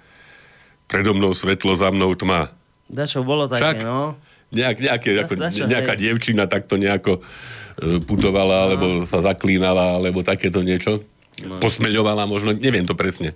predo 0.92 1.16
mnou 1.16 1.32
svetlo, 1.32 1.72
za 1.72 1.88
mnou 1.88 2.12
tma. 2.12 2.52
Dačo 2.84 3.24
bolo 3.24 3.48
také, 3.48 3.64
Však, 3.64 3.76
no. 3.80 4.20
Nejak, 4.50 4.76
nejaké, 4.82 5.10
ako, 5.24 5.32
nejaká 5.66 5.94
hej. 5.94 6.00
dievčina 6.04 6.50
takto 6.50 6.74
nejako 6.74 7.22
E, 7.22 7.59
putovala, 8.04 8.70
alebo 8.70 9.02
sa 9.08 9.24
zaklínala, 9.24 9.96
alebo 9.98 10.20
takéto 10.20 10.60
niečo. 10.60 11.00
No. 11.40 11.56
Posmeľovala 11.62 12.28
možno, 12.28 12.52
neviem 12.52 12.84
to 12.84 12.92
presne. 12.92 13.32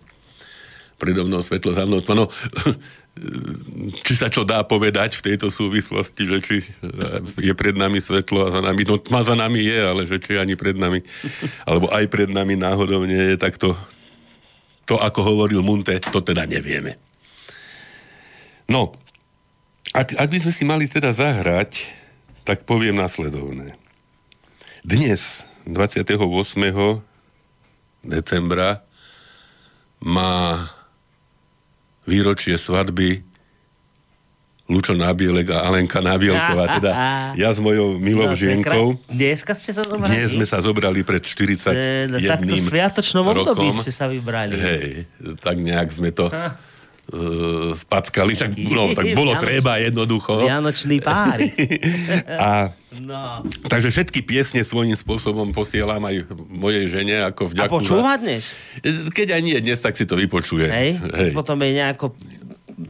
Predo 1.01 1.27
mnou 1.27 1.43
svetlo, 1.43 1.75
za 1.75 1.89
mnou 1.89 2.05
no, 2.15 2.31
či 4.07 4.15
sa 4.15 4.31
čo 4.31 4.43
dá 4.43 4.63
povedať 4.67 5.19
v 5.19 5.33
tejto 5.33 5.51
súvislosti, 5.51 6.23
že 6.27 6.39
či 6.43 6.57
je 7.39 7.55
pred 7.55 7.75
nami 7.75 7.99
svetlo 7.99 8.47
a 8.47 8.55
za 8.55 8.61
nami, 8.63 8.83
no 8.87 8.99
tma 8.99 9.23
za 9.23 9.35
nami 9.39 9.63
je, 9.63 9.81
ale 9.81 10.03
že 10.07 10.19
či 10.23 10.39
ani 10.39 10.55
pred 10.55 10.75
nami, 10.75 11.03
alebo 11.69 11.91
aj 11.91 12.05
pred 12.11 12.31
nami 12.31 12.55
náhodou 12.59 13.03
nie 13.07 13.35
je, 13.35 13.37
tak 13.39 13.59
to, 13.59 13.75
to 14.87 14.99
ako 14.99 15.23
hovoril 15.23 15.63
Munte, 15.63 15.99
to 15.99 16.21
teda 16.23 16.47
nevieme. 16.47 16.99
No, 18.71 18.95
ak, 19.95 20.15
ak 20.19 20.29
by 20.31 20.39
sme 20.43 20.53
si 20.53 20.65
mali 20.67 20.91
teda 20.91 21.15
zahrať, 21.15 21.79
tak 22.43 22.67
poviem 22.67 22.99
následovné. 22.99 23.84
Dnes, 24.85 25.41
28. 25.65 26.13
decembra, 28.05 28.85
má 29.97 30.69
výročie 32.05 32.53
svadby 32.61 33.25
Lučo 34.69 34.93
Nábielek 34.93 35.57
a 35.57 35.65
Alenka 35.73 36.05
Nábielková, 36.05 36.69
teda 36.77 36.93
ja 37.33 37.49
s 37.49 37.65
mojou 37.65 37.97
milou 37.97 38.29
no, 38.29 38.37
žienkou. 38.37 39.01
Dneska 39.09 39.57
ste 39.57 39.73
sa 39.73 39.89
zobrali? 39.89 40.21
Dnes 40.21 40.37
sme 40.37 40.45
sa 40.45 40.61
zobrali 40.61 41.01
pred 41.01 41.25
41 41.25 42.21
e, 42.21 42.29
Takto 42.29 42.55
sviatočnom 42.61 43.25
období 43.25 43.73
ste 43.81 43.89
sa 43.89 44.05
vybrali. 44.05 44.53
Hej, 44.53 45.09
tak 45.41 45.65
nejak 45.65 45.89
sme 45.97 46.13
to... 46.13 46.29
Ha 46.29 46.74
uh, 47.13 47.77
spackali, 47.77 48.33
tak, 48.39 48.57
no, 48.77 48.95
tak 48.97 49.13
bolo 49.13 49.37
Vianoč, 49.37 49.45
treba 49.45 49.73
jednoducho. 49.83 50.47
Vianočný 50.47 50.97
páry. 51.05 51.53
a, 52.41 52.73
no. 52.97 53.45
Takže 53.69 53.93
všetky 53.93 54.25
piesne 54.25 54.63
svojím 54.65 54.97
spôsobom 54.97 55.53
posielam 55.53 56.01
aj 56.07 56.25
mojej 56.49 56.89
žene 56.89 57.27
ako 57.29 57.53
vďaku. 57.53 57.69
A 57.69 57.73
počúva 57.73 58.13
dnes? 58.17 58.57
Keď 58.87 59.37
aj 59.37 59.43
nie 59.45 59.59
dnes, 59.61 59.79
tak 59.83 59.99
si 59.99 60.09
to 60.09 60.17
vypočuje. 60.17 60.71
Hej? 60.71 60.91
Hej. 61.01 61.31
Potom 61.37 61.61
je 61.61 61.71
nejako 61.77 62.17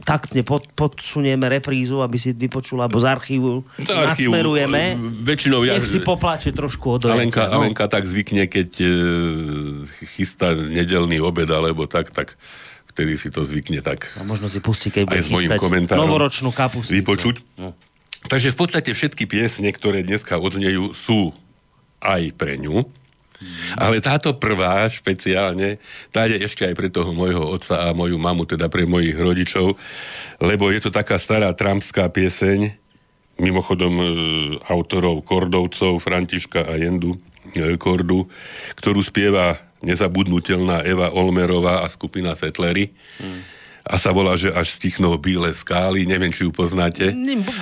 taktne 0.05 0.41
pod, 0.41 0.65
podsunieme 0.73 1.45
reprízu, 1.45 2.01
aby 2.01 2.17
si 2.17 2.33
vypočula, 2.33 2.89
alebo 2.89 2.97
z 2.97 3.05
archívu 3.05 3.51
z 3.77 3.91
archívu, 3.93 4.33
nasmerujeme. 4.33 4.81
Väčšinou 5.21 5.61
ja... 5.61 5.77
Nech 5.77 5.89
si 5.89 6.01
popláče 6.01 6.51
trošku 6.51 6.97
od 6.97 7.05
Alenka, 7.05 7.45
no. 7.47 7.61
Alenka 7.61 7.85
tak 7.85 8.09
zvykne, 8.09 8.49
keď 8.49 8.69
e, 8.81 8.89
chystá 10.17 10.57
nedelný 10.57 11.21
obed, 11.21 11.49
alebo 11.49 11.85
tak, 11.85 12.09
tak 12.09 12.33
vtedy 12.95 13.19
si 13.19 13.27
to 13.27 13.43
zvykne 13.43 13.83
tak... 13.83 14.07
A 14.15 14.23
možno 14.23 14.47
si 14.47 14.63
pustí, 14.63 14.87
keď 14.87 15.03
bude 15.03 15.19
chystať 15.27 15.59
novoročnú 15.99 16.55
kapusticu. 16.55 16.95
Vypočuť. 16.95 17.35
No. 17.59 17.75
Takže 18.31 18.55
v 18.55 18.57
podstate 18.57 18.89
všetky 18.95 19.27
piesne, 19.27 19.67
ktoré 19.75 19.99
dneska 20.01 20.39
odznejú, 20.39 20.95
sú 20.95 21.35
aj 21.99 22.31
pre 22.39 22.55
ňu. 22.55 22.87
Hmm. 23.35 23.51
Ale 23.75 23.99
táto 23.99 24.31
prvá 24.39 24.87
špeciálne, 24.87 25.75
tá 26.15 26.23
je 26.23 26.39
ešte 26.39 26.63
aj 26.63 26.73
pre 26.79 26.87
toho 26.87 27.11
môjho 27.11 27.43
otca 27.43 27.91
a 27.91 27.91
moju 27.91 28.15
mamu, 28.15 28.47
teda 28.47 28.71
pre 28.71 28.87
mojich 28.87 29.19
rodičov, 29.19 29.75
lebo 30.39 30.71
je 30.71 30.79
to 30.79 30.89
taká 30.89 31.19
stará 31.19 31.51
trampská 31.51 32.07
pieseň, 32.07 32.71
mimochodom 33.35 33.93
e, 33.99 34.05
autorov 34.71 35.27
Kordovcov, 35.27 35.99
Františka 35.99 36.63
a 36.63 36.79
Jendu, 36.79 37.19
e, 37.59 37.75
kordu, 37.75 38.31
ktorú 38.79 39.03
spieva 39.03 39.59
nezabudnutelná 39.85 40.81
Eva 40.81 41.13
Olmerová 41.13 41.85
a 41.85 41.87
skupina 41.87 42.33
Setlery. 42.33 42.89
Hmm. 43.21 43.45
A 43.85 44.01
sa 44.01 44.09
volá, 44.09 44.33
že 44.33 44.49
až 44.49 44.81
stichnou 44.81 45.13
bíle 45.21 45.53
skály, 45.53 46.09
neviem, 46.09 46.33
či 46.33 46.49
ju 46.49 46.49
poznáte. 46.49 47.13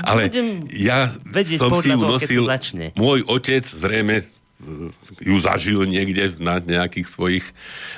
Ale 0.08 0.32
ja 0.72 1.12
som 1.60 1.76
si 1.84 1.92
ju 1.92 2.00
nosil, 2.00 2.48
môj 2.96 3.28
otec 3.28 3.68
zrejme 3.68 4.24
ju 5.20 5.36
zažil 5.44 5.84
niekde 5.84 6.40
na 6.40 6.64
nejakých 6.64 7.08
svojich 7.12 7.46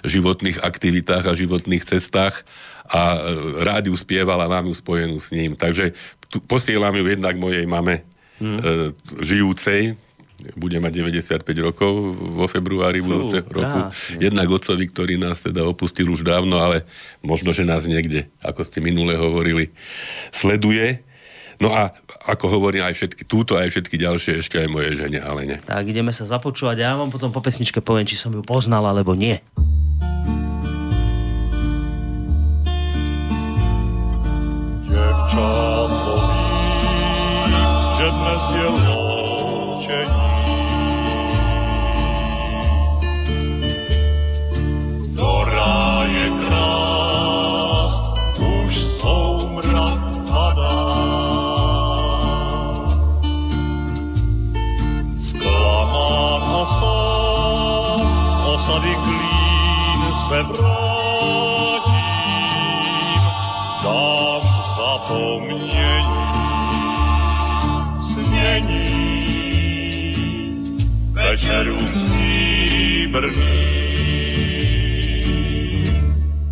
životných 0.01 0.65
aktivitách 0.65 1.29
a 1.29 1.37
životných 1.37 1.85
cestách 1.85 2.41
a 2.89 3.21
rád 3.61 3.89
ju 3.89 3.95
spieval 3.97 4.41
a 4.41 4.49
mám 4.49 4.69
ju 4.69 4.75
spojenú 4.77 5.17
s 5.17 5.29
ním. 5.29 5.57
Takže 5.57 5.93
tu 6.29 6.41
posielam 6.41 6.93
ju 6.93 7.05
jednak 7.05 7.37
mojej 7.37 7.65
mame 7.69 8.01
hmm. 8.41 8.57
e, 8.57 8.61
žijúcej, 9.21 9.97
bude 10.55 10.77
mať 10.83 10.91
95 10.99 11.41
rokov 11.63 11.91
vo 12.15 12.45
februári 12.51 12.99
budúceho 12.99 13.47
roku. 13.47 13.79
Krásne. 13.87 14.19
Jednak 14.19 14.47
otcovi, 14.51 14.85
ktorý 14.91 15.15
nás 15.15 15.39
teda 15.41 15.63
opustil 15.63 16.11
už 16.11 16.27
dávno, 16.27 16.59
ale 16.59 16.83
možno, 17.23 17.55
že 17.55 17.63
nás 17.63 17.87
niekde, 17.87 18.27
ako 18.43 18.61
ste 18.67 18.83
minule 18.83 19.15
hovorili, 19.15 19.71
sleduje. 20.35 21.01
No 21.55 21.71
a 21.71 21.95
ako 22.27 22.59
hovorím, 22.59 22.83
aj 22.83 22.99
všetky 22.99 23.23
túto, 23.23 23.55
aj 23.55 23.71
všetky 23.71 23.95
ďalšie, 23.95 24.43
ešte 24.43 24.59
aj 24.59 24.67
moje 24.67 24.99
žene, 24.99 25.23
ale 25.23 25.41
nie. 25.47 25.57
Tak 25.63 25.87
ideme 25.87 26.11
sa 26.11 26.27
započúvať. 26.27 26.83
Ja 26.83 26.99
vám 26.99 27.13
potom 27.13 27.31
po 27.31 27.39
pesničke 27.39 27.79
poviem, 27.79 28.03
či 28.03 28.19
som 28.19 28.35
ju 28.35 28.43
poznal, 28.43 28.83
alebo 28.83 29.15
nie. 29.15 29.39
Devča, 34.91 35.74
snění, 68.55 70.15
večerů 71.11 71.87
stříbrný. 71.87 73.35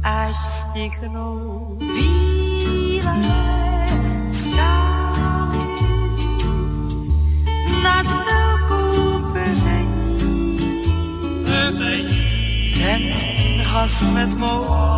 Až 0.03 0.35
stichnou 0.37 1.77
bílé 1.79 3.21
skály 4.31 5.59
nad 7.83 8.05
velkou 8.05 9.33
peření. 9.33 10.59
Peření. 11.45 12.73
Ten 12.77 13.01
hasne 13.65 14.27
tmou. 14.27 14.93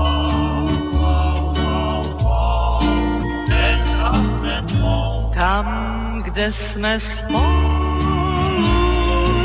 Tam, 5.36 5.95
kde 6.36 6.52
jsme 6.52 7.00
spolu 7.00 7.48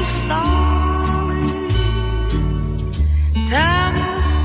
stáli, 0.03 1.51
tam 3.51 3.95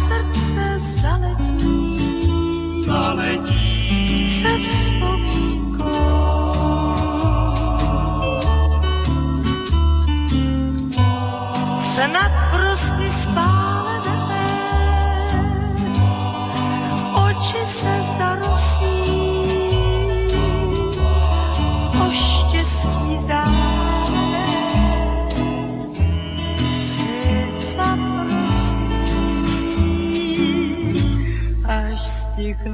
srdce 0.08 0.79
zaletí, 1.01 2.84
zaletí. 2.86 4.41
Se 4.41 4.58
vzpomínkou. 4.58 5.86
Se 11.77 12.08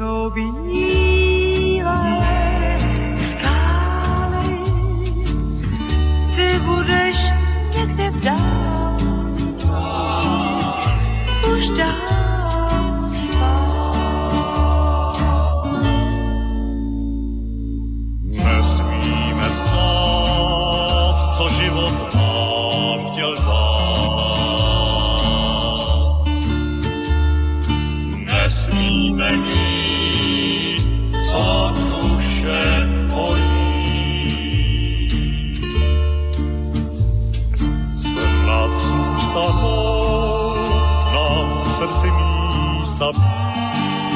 stichnou 0.01 0.29
bílé 0.29 1.10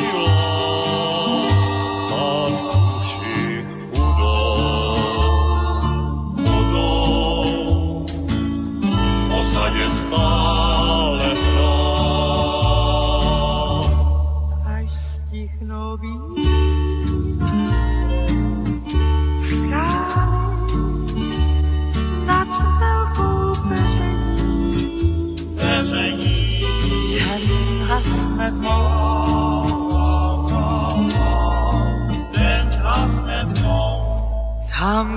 you 0.01 0.34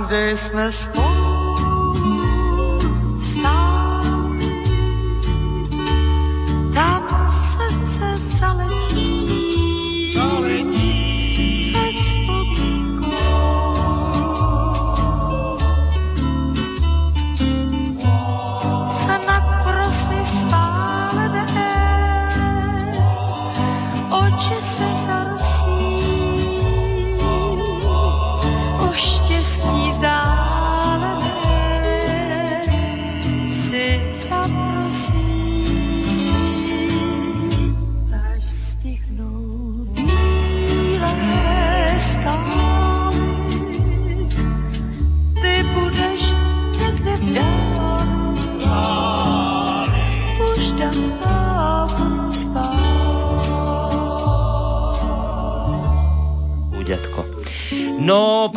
kde 0.08 0.36
jsme 0.36 0.72
spolu 0.72 1.17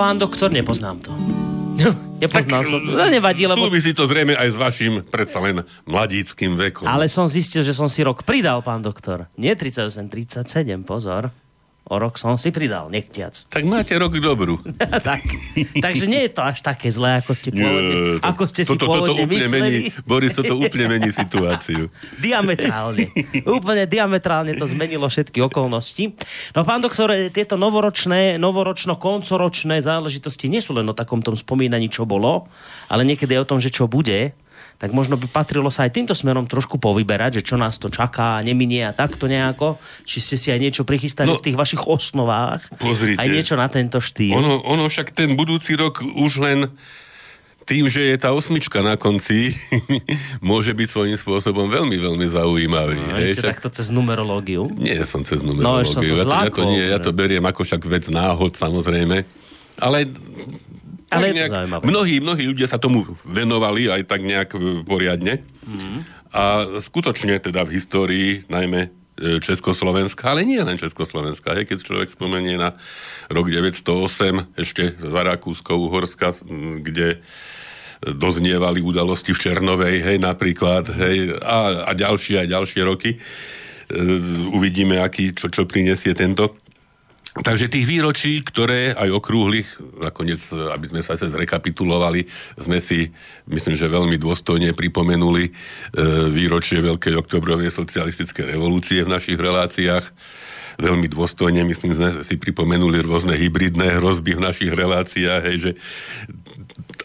pán 0.01 0.17
doktor, 0.17 0.49
nepoznám 0.49 0.97
to. 0.97 1.13
Nepoznal 2.21 2.65
som. 2.65 2.81
No, 2.81 3.05
nevadí, 3.09 3.45
lebo... 3.45 3.69
Súvisí 3.69 3.93
to 3.97 4.05
zrejme 4.05 4.37
aj 4.37 4.49
s 4.53 4.57
vašim 4.57 4.93
predsa 5.09 5.41
len 5.41 5.65
mladíckým 5.89 6.53
vekom. 6.53 6.85
Ale 6.85 7.09
som 7.09 7.25
zistil, 7.25 7.65
že 7.65 7.73
som 7.73 7.89
si 7.89 8.05
rok 8.05 8.21
pridal, 8.21 8.61
pán 8.61 8.81
doktor. 8.81 9.25
Nie 9.37 9.57
38, 9.57 10.05
37, 10.09 10.45
pozor. 10.85 11.33
O 11.91 11.99
rok 11.99 12.15
som 12.15 12.39
si 12.39 12.55
pridal, 12.55 12.87
nechtiac. 12.87 13.43
Tak 13.51 13.67
máte 13.67 13.91
rok 13.99 14.15
dobrú. 14.15 14.63
tak. 15.11 15.19
Takže 15.75 16.07
nie 16.07 16.23
je 16.23 16.31
to 16.31 16.39
až 16.39 16.63
také 16.63 16.87
zlé, 16.87 17.19
ako 17.19 17.35
ste 17.35 17.51
pôvodne, 17.51 17.91
Nie, 17.91 18.23
to- 18.23 18.31
ako 18.31 18.43
ste 18.47 18.61
si 18.63 18.71
toto 18.71 18.87
pôvodne 18.87 19.27
úplne 19.27 19.47
mysleli. 19.51 19.59
mení, 19.59 19.79
Boris, 20.07 20.31
toto 20.31 20.55
úplne 20.55 20.87
mení 20.87 21.11
situáciu. 21.11 21.91
Diametrálne. 22.23 23.11
Úplne 23.43 23.83
diametrálne 23.91 24.55
to 24.55 24.63
zmenilo 24.63 25.11
všetky 25.11 25.43
okolnosti. 25.43 26.15
No 26.55 26.63
pán 26.63 26.79
doktor, 26.79 27.11
tieto 27.27 27.59
novoročné, 27.59 28.39
novoročno-koncoročné 28.39 29.83
záležitosti 29.83 30.47
nie 30.47 30.63
sú 30.63 30.71
len 30.71 30.87
o 30.87 30.95
takom 30.95 31.19
tom 31.19 31.35
spomínaní, 31.35 31.91
čo 31.91 32.07
bolo, 32.07 32.47
ale 32.87 33.03
niekedy 33.03 33.35
aj 33.35 33.41
o 33.43 33.49
tom, 33.51 33.59
že 33.59 33.67
čo 33.67 33.91
bude 33.91 34.31
tak 34.81 34.89
možno 34.91 35.13
by 35.13 35.29
patrilo 35.29 35.69
sa 35.69 35.85
aj 35.85 35.93
týmto 35.93 36.11
smerom 36.11 36.43
trošku 36.43 36.75
povyberať, 36.75 37.37
že 37.37 37.45
čo 37.45 37.55
nás 37.55 37.77
to 37.77 37.87
čaká, 37.87 38.41
neminie 38.41 38.81
a 38.81 38.91
takto 38.91 39.29
nejako. 39.29 39.77
Či 40.01 40.17
ste 40.19 40.35
si 40.35 40.49
aj 40.49 40.57
niečo 40.59 40.81
prichystali 40.81 41.29
No, 41.29 41.37
v 41.37 41.45
tých 41.45 41.55
vašich 41.55 41.85
osnovách. 41.85 42.65
pozrite. 42.75 43.15
Aj 43.15 43.29
niečo 43.29 43.53
na 43.53 43.69
tento 43.69 44.01
štýl. 44.01 44.33
Ono, 44.33 44.57
ono 44.59 44.89
však 44.89 45.13
ten 45.13 45.33
budúci 45.33 45.77
rok 45.77 46.01
už 46.01 46.41
len 46.41 46.59
tým, 47.61 47.85
že 47.85 48.01
je 48.03 48.17
tá 48.17 48.33
osmička 48.33 48.81
na 48.81 48.97
konci, 48.97 49.53
môže 50.41 50.73
byť 50.73 50.87
svojím 50.89 51.13
spôsobom 51.15 51.69
veľmi, 51.69 51.93
veľmi 51.95 52.25
zaujímavý. 52.27 52.97
No, 52.97 53.15
hej, 53.15 53.37
však- 53.37 53.47
takto 53.53 53.69
cez 53.69 53.87
numerológiu. 53.87 54.65
Nie 54.73 55.05
som 55.05 55.21
cez 55.21 55.39
No, 55.39 55.53
som 55.53 55.61
numerológiu. 55.93 55.93
sa 55.93 56.01
ja, 56.01 56.25
to, 56.25 56.33
ja, 56.33 56.49
to 56.49 56.63
nie, 56.67 56.83
ja 56.89 56.99
to 56.99 57.11
beriem 57.13 57.45
ako 57.45 57.61
však 57.61 57.85
vec 57.85 58.09
náhod, 58.09 58.57
samozrejme. 58.57 59.23
Ale, 59.77 60.09
Ale 61.11 61.35
tak 61.35 61.51
zaujímavé. 61.51 61.83
mnohí, 61.83 62.15
mnohí 62.23 62.43
ľudia 62.47 62.67
sa 62.71 62.79
tomu 62.79 63.03
venovali 63.27 63.91
aj 63.91 64.01
tak 64.07 64.23
nejak 64.23 64.49
e, 64.55 64.59
poriadne. 64.87 65.43
Mhm. 65.67 66.23
A 66.31 66.63
skutočne 66.79 67.43
teda 67.43 67.67
v 67.67 67.75
histórii, 67.75 68.29
najmä 68.47 68.87
e, 68.87 68.89
Československa, 69.43 70.31
ale 70.31 70.47
nie 70.47 70.63
len 70.63 70.79
Československa. 70.79 71.51
Hej, 71.59 71.67
keď 71.67 71.77
človek 71.83 72.09
spomenie 72.15 72.55
na 72.55 72.79
rok 73.27 73.51
908, 73.51 74.55
ešte 74.55 74.95
za 74.95 75.21
Rakúsko-Uhorska, 75.27 76.39
kde 76.79 77.19
doznievali 78.01 78.81
udalosti 78.81 79.35
v 79.35 79.41
Černovej, 79.43 79.95
hej, 80.01 80.17
napríklad, 80.17 80.89
hej, 80.89 81.37
a, 81.37 81.85
a 81.85 81.91
ďalšie 81.93 82.41
a 82.41 82.49
ďalšie 82.49 82.81
roky. 82.81 83.11
E, 83.13 83.17
uvidíme, 84.55 85.03
aký, 85.03 85.35
čo, 85.35 85.51
čo 85.51 85.67
prinesie 85.67 86.15
tento. 86.15 86.55
Takže 87.31 87.71
tých 87.71 87.87
výročí, 87.87 88.43
ktoré 88.43 88.91
aj 88.91 89.07
okrúhlych, 89.23 89.79
nakoniec, 90.03 90.43
aby 90.51 90.91
sme 90.91 90.99
sa 90.99 91.15
zrekapitulovali, 91.15 92.27
sme 92.59 92.83
si, 92.83 93.07
myslím, 93.47 93.79
že 93.79 93.87
veľmi 93.87 94.19
dôstojne 94.19 94.75
pripomenuli 94.75 95.47
e, 95.47 95.51
výročie 96.27 96.83
Veľkej 96.83 97.15
oktobrovej 97.15 97.71
socialistickej 97.71 98.51
revolúcie 98.51 98.99
v 99.07 99.15
našich 99.15 99.39
reláciách. 99.39 100.11
Veľmi 100.75 101.07
dôstojne, 101.07 101.63
myslím, 101.63 101.95
sme 101.95 102.09
si 102.19 102.35
pripomenuli 102.35 102.99
rôzne 102.99 103.39
hybridné 103.39 104.03
hrozby 104.03 104.35
v 104.35 104.51
našich 104.51 104.71
reláciách, 104.75 105.41
hej, 105.47 105.57
že 105.63 105.71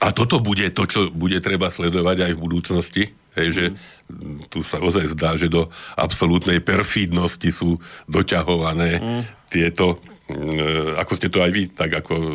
a 0.03 0.11
toto 0.11 0.43
bude 0.43 0.67
to, 0.75 0.91
čo 0.91 1.01
bude 1.15 1.39
treba 1.39 1.71
sledovať 1.71 2.27
aj 2.27 2.33
v 2.35 2.43
budúcnosti. 2.43 3.05
Hej, 3.37 3.49
že 3.53 3.65
tu 4.49 4.65
sa 4.65 4.81
ozaj 4.81 5.13
zdá, 5.13 5.37
že 5.37 5.53
do 5.53 5.69
absolútnej 5.95 6.65
perfídnosti 6.65 7.53
sú 7.53 7.77
doťahované 8.09 8.97
mm. 8.97 9.23
tieto 9.53 10.01
ako 10.99 11.13
ste 11.15 11.31
to 11.31 11.39
aj 11.39 11.51
vy, 11.55 11.71
tak 11.71 12.03
ako 12.03 12.15
e, 12.19 12.27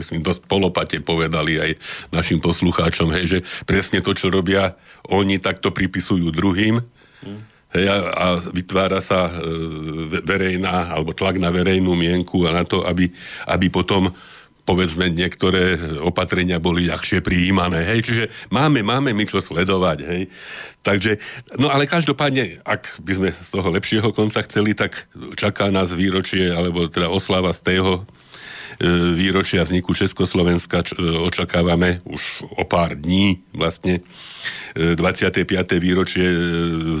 myslím, 0.00 0.24
dosť 0.24 0.48
polopate 0.48 0.96
povedali 1.04 1.60
aj 1.60 1.70
našim 2.08 2.40
poslucháčom, 2.40 3.12
hej, 3.20 3.24
že 3.28 3.38
presne 3.68 4.00
to, 4.00 4.16
čo 4.16 4.32
robia 4.32 4.72
oni, 5.12 5.36
tak 5.36 5.60
to 5.60 5.68
pripisujú 5.68 6.32
druhým. 6.32 6.80
Hej, 7.74 7.84
a, 7.90 7.96
a 8.16 8.26
vytvára 8.40 9.04
sa 9.04 9.28
e, 9.28 9.32
ve- 10.08 10.24
verejná, 10.24 10.88
alebo 10.88 11.12
tlak 11.12 11.36
na 11.36 11.52
verejnú 11.52 11.92
mienku 11.92 12.48
a 12.48 12.54
na 12.56 12.64
to, 12.64 12.80
aby, 12.80 13.12
aby 13.44 13.66
potom 13.68 14.08
povedzme, 14.64 15.12
niektoré 15.12 15.76
opatrenia 16.00 16.56
boli 16.56 16.88
ľahšie 16.88 17.20
prijímané. 17.20 17.84
Hej, 17.84 18.00
čiže 18.08 18.24
máme, 18.48 18.80
máme 18.80 19.12
my 19.12 19.24
čo 19.28 19.44
sledovať. 19.44 19.98
Hej. 20.08 20.22
Takže, 20.80 21.20
no 21.60 21.68
ale 21.68 21.84
každopádne, 21.84 22.64
ak 22.64 23.00
by 23.04 23.12
sme 23.12 23.28
z 23.32 23.48
toho 23.52 23.68
lepšieho 23.68 24.08
konca 24.16 24.40
chceli, 24.48 24.72
tak 24.72 25.08
čaká 25.36 25.68
nás 25.68 25.92
výročie, 25.92 26.48
alebo 26.48 26.88
teda 26.88 27.12
oslava 27.12 27.52
z 27.52 27.60
tého 27.60 27.92
e, 28.80 28.88
výročia 29.12 29.68
vzniku 29.68 29.92
Československa 29.92 30.80
e, 30.80 31.12
očakávame 31.28 32.00
už 32.08 32.48
o 32.56 32.64
pár 32.64 32.96
dní 32.96 33.44
vlastne. 33.52 34.00
E, 34.72 34.96
25. 34.96 35.44
výročie 35.76 36.24
e, 36.24 36.38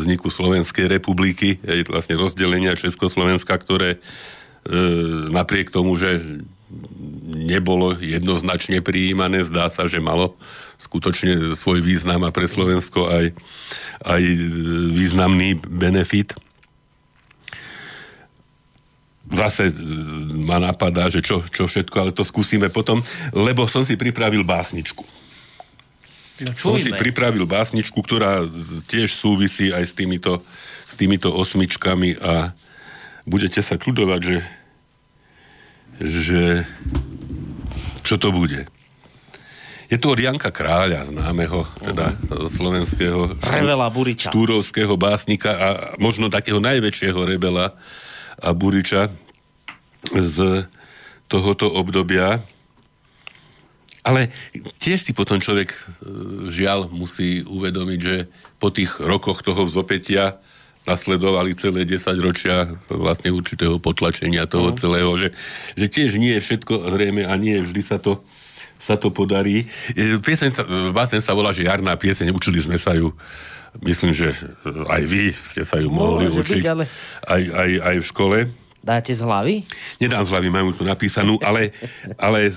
vzniku 0.04 0.28
Slovenskej 0.28 0.84
republiky, 1.00 1.64
vlastne 1.88 2.20
rozdelenia 2.20 2.76
Československa, 2.76 3.56
ktoré 3.56 4.04
napriek 5.28 5.68
tomu, 5.68 5.92
že 6.00 6.40
nebolo 7.34 7.98
jednoznačne 7.98 8.80
prijímané, 8.80 9.42
zdá 9.42 9.68
sa, 9.68 9.90
že 9.90 9.98
malo 9.98 10.38
skutočne 10.78 11.54
svoj 11.58 11.82
význam 11.82 12.22
a 12.26 12.34
pre 12.34 12.46
Slovensko 12.46 13.10
aj, 13.10 13.26
aj 14.06 14.22
významný 14.94 15.58
benefit. 15.58 16.34
Zase 19.24 19.72
ma 20.36 20.60
napadá, 20.60 21.08
že 21.08 21.24
čo, 21.24 21.42
čo 21.48 21.66
všetko, 21.66 21.96
ale 21.96 22.10
to 22.14 22.22
skúsime 22.22 22.68
potom, 22.70 23.00
lebo 23.32 23.64
som 23.66 23.82
si 23.82 23.96
pripravil 23.98 24.44
básničku. 24.44 25.02
No, 26.44 26.50
Som 26.58 26.76
si 26.82 26.90
pripravil 26.90 27.46
básničku, 27.46 27.94
ktorá 27.94 28.42
tiež 28.90 29.14
súvisí 29.14 29.70
aj 29.70 29.84
s 29.86 29.92
týmito, 29.94 30.42
s 30.84 30.94
týmito 30.98 31.30
osmičkami 31.30 32.18
a 32.18 32.50
budete 33.22 33.62
sa 33.62 33.78
čudovať, 33.78 34.20
že, 34.20 34.36
že 36.00 36.66
čo 38.04 38.20
to 38.20 38.34
bude. 38.34 38.68
Je 39.92 40.00
to 40.00 40.16
od 40.16 40.20
Janka 40.20 40.48
Kráľa, 40.48 41.06
známeho, 41.06 41.68
teda 41.78 42.16
slovenského 42.50 43.36
Revela 43.38 43.86
Buriča. 43.92 44.32
túrovského 44.32 44.96
básnika 44.96 45.50
a 45.54 45.68
možno 46.00 46.32
takého 46.32 46.58
najväčšieho 46.58 47.20
rebela 47.22 47.76
a 48.40 48.50
Buriča 48.50 49.12
z 50.10 50.66
tohoto 51.28 51.68
obdobia. 51.68 52.40
Ale 54.04 54.28
tiež 54.82 55.00
si 55.00 55.12
potom 55.16 55.40
človek 55.40 55.72
e, 55.72 55.80
žiaľ 56.52 56.92
musí 56.92 57.40
uvedomiť, 57.40 58.00
že 58.04 58.28
po 58.60 58.68
tých 58.68 59.00
rokoch 59.00 59.40
toho 59.40 59.64
vzopetia 59.64 60.43
nasledovali 60.84 61.56
celé 61.56 61.88
10 61.88 62.00
ročia 62.20 62.76
vlastne 62.92 63.32
určitého 63.32 63.80
potlačenia 63.80 64.44
toho 64.44 64.72
celého, 64.76 65.08
že, 65.16 65.28
že 65.76 65.86
tiež 65.88 66.20
nie 66.20 66.36
je 66.36 66.44
všetko 66.44 66.92
zrejme 66.92 67.24
a 67.24 67.32
nie 67.40 67.56
vždy 67.64 67.80
sa 67.80 67.96
to, 67.96 68.20
sa 68.76 69.00
to 69.00 69.08
podarí. 69.08 69.64
E, 69.96 70.20
Pieseň 70.20 70.50
sa, 70.52 70.62
e, 70.62 70.92
báseň 70.92 71.20
sa 71.24 71.32
volá, 71.32 71.56
že 71.56 71.64
jarná 71.64 71.96
pieseň, 71.96 72.36
učili 72.36 72.60
sme 72.60 72.76
sa 72.76 72.92
ju 72.92 73.16
myslím, 73.80 74.12
že 74.14 74.36
e, 74.36 74.36
aj 74.86 75.02
vy 75.08 75.22
ste 75.48 75.64
sa 75.64 75.80
ju 75.80 75.88
mohli 75.88 76.28
Môže 76.28 76.52
učiť 76.52 76.60
byť, 76.62 76.68
ale- 76.68 76.86
aj, 77.26 77.42
aj, 77.42 77.70
aj 77.80 77.96
v 77.98 78.06
škole. 78.06 78.38
Dáte 78.84 79.16
z 79.16 79.24
hlavy? 79.24 79.64
Nedám 79.96 80.28
z 80.28 80.30
hlavy, 80.36 80.48
majú 80.52 80.76
tu 80.76 80.84
napísanú, 80.84 81.40
ale, 81.40 81.72
ale 82.20 82.52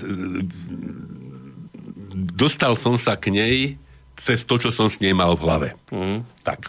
dostal 2.36 2.76
som 2.76 3.00
sa 3.00 3.16
k 3.16 3.32
nej 3.32 3.80
cez 4.18 4.44
to, 4.44 4.60
čo 4.60 4.68
som 4.68 4.92
s 4.92 5.00
nej 5.00 5.16
mal 5.16 5.32
v 5.38 5.42
hlave. 5.46 5.68
Mm. 5.88 6.26
Tak. 6.44 6.68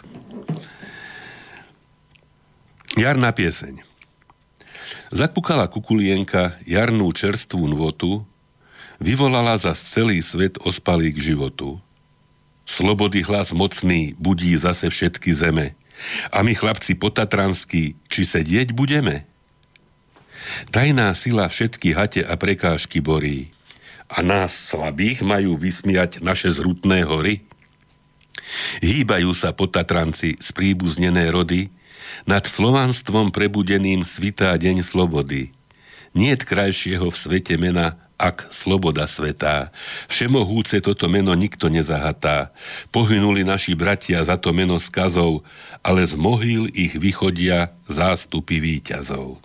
Jarná 3.00 3.32
pieseň. 3.32 3.80
Zakukala 5.08 5.64
kukulienka 5.72 6.60
jarnú 6.68 7.08
čerstvú 7.16 7.64
nvotu, 7.72 8.28
vyvolala 9.00 9.56
za 9.56 9.72
celý 9.72 10.20
svet 10.20 10.60
ospalý 10.60 11.16
k 11.16 11.32
životu. 11.32 11.80
Slobody 12.68 13.24
hlas 13.24 13.56
mocný 13.56 14.12
budí 14.20 14.52
zase 14.52 14.92
všetky 14.92 15.32
zeme. 15.32 15.72
A 16.28 16.44
my 16.44 16.52
chlapci 16.52 16.92
potatranskí, 16.92 17.96
či 18.04 18.20
sedieť 18.28 18.76
budeme? 18.76 19.24
Tajná 20.68 21.16
sila 21.16 21.48
všetky 21.48 21.96
hate 21.96 22.20
a 22.20 22.36
prekážky 22.36 23.00
borí. 23.00 23.48
A 24.12 24.20
nás 24.20 24.52
slabých 24.52 25.24
majú 25.24 25.56
vysmiať 25.56 26.20
naše 26.20 26.52
zrutné 26.52 27.08
hory? 27.08 27.48
Hýbajú 28.84 29.32
sa 29.32 29.56
potatranci 29.56 30.36
z 30.36 30.48
príbuznené 30.52 31.32
rody, 31.32 31.79
nad 32.26 32.44
slovanstvom 32.46 33.30
prebudeným 33.34 34.06
svitá 34.06 34.54
deň 34.56 34.82
slobody. 34.86 35.52
Niet 36.10 36.42
krajšieho 36.42 37.06
v 37.10 37.16
svete 37.16 37.54
mena, 37.54 37.98
ak 38.20 38.52
sloboda 38.52 39.08
svetá. 39.08 39.72
Všemohúce 40.12 40.84
toto 40.84 41.08
meno 41.08 41.32
nikto 41.32 41.72
nezahatá. 41.72 42.52
Pohynuli 42.92 43.48
naši 43.48 43.72
bratia 43.72 44.20
za 44.20 44.36
to 44.36 44.52
meno 44.52 44.76
skazov, 44.76 45.40
ale 45.80 46.04
z 46.04 46.20
mohýl 46.20 46.68
ich 46.76 46.92
vychodia 47.00 47.72
zástupy 47.88 48.60
výťazov. 48.60 49.40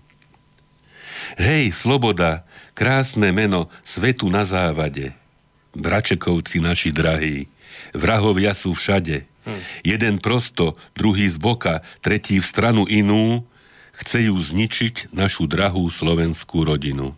Hej, 1.39 1.71
sloboda, 1.71 2.43
krásne 2.75 3.31
meno 3.31 3.71
svetu 3.87 4.27
na 4.27 4.43
závade. 4.43 5.15
bračekovci 5.75 6.63
naši 6.63 6.89
drahí, 6.95 7.51
vrahovia 7.91 8.55
sú 8.55 8.71
všade. 8.71 9.27
Hm. 9.45 9.61
Jeden 9.85 10.15
prosto, 10.17 10.73
druhý 10.97 11.29
z 11.29 11.37
boka, 11.37 11.85
tretí 12.01 12.41
v 12.41 12.45
stranu 12.45 12.89
inú, 12.89 13.45
chcejú 13.95 14.35
zničiť 14.35 15.15
našu 15.15 15.47
drahú 15.47 15.87
slovenskú 15.87 16.65
rodinu. 16.67 17.15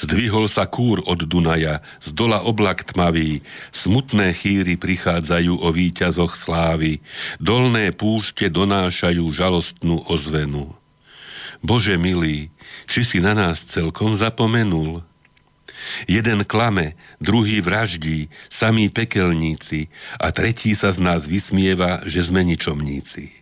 Zdvihol 0.00 0.48
sa 0.48 0.64
kúr 0.64 1.04
od 1.04 1.20
Dunaja, 1.28 1.84
z 2.00 2.16
dola 2.16 2.40
oblak 2.42 2.88
tmavý, 2.88 3.44
smutné 3.70 4.32
chýry 4.32 4.80
prichádzajú 4.80 5.60
o 5.60 5.68
víťazoch 5.70 6.34
slávy, 6.34 7.04
dolné 7.36 7.92
púšte 7.92 8.48
donášajú 8.48 9.24
žalostnú 9.30 10.02
ozvenu. 10.08 10.72
Bože 11.60 12.00
milý, 12.00 12.48
či 12.88 13.04
si 13.04 13.18
na 13.20 13.36
nás 13.36 13.60
celkom 13.68 14.16
zapomenul? 14.16 15.04
Jeden 16.04 16.44
klame, 16.44 16.98
druhý 17.20 17.60
vraždí, 17.60 18.28
samí 18.52 18.88
pekelníci 18.88 19.88
a 20.20 20.30
tretí 20.30 20.76
sa 20.76 20.92
z 20.92 20.98
nás 21.00 21.24
vysmieva, 21.24 22.04
že 22.04 22.24
sme 22.24 22.44
ničomníci. 22.44 23.40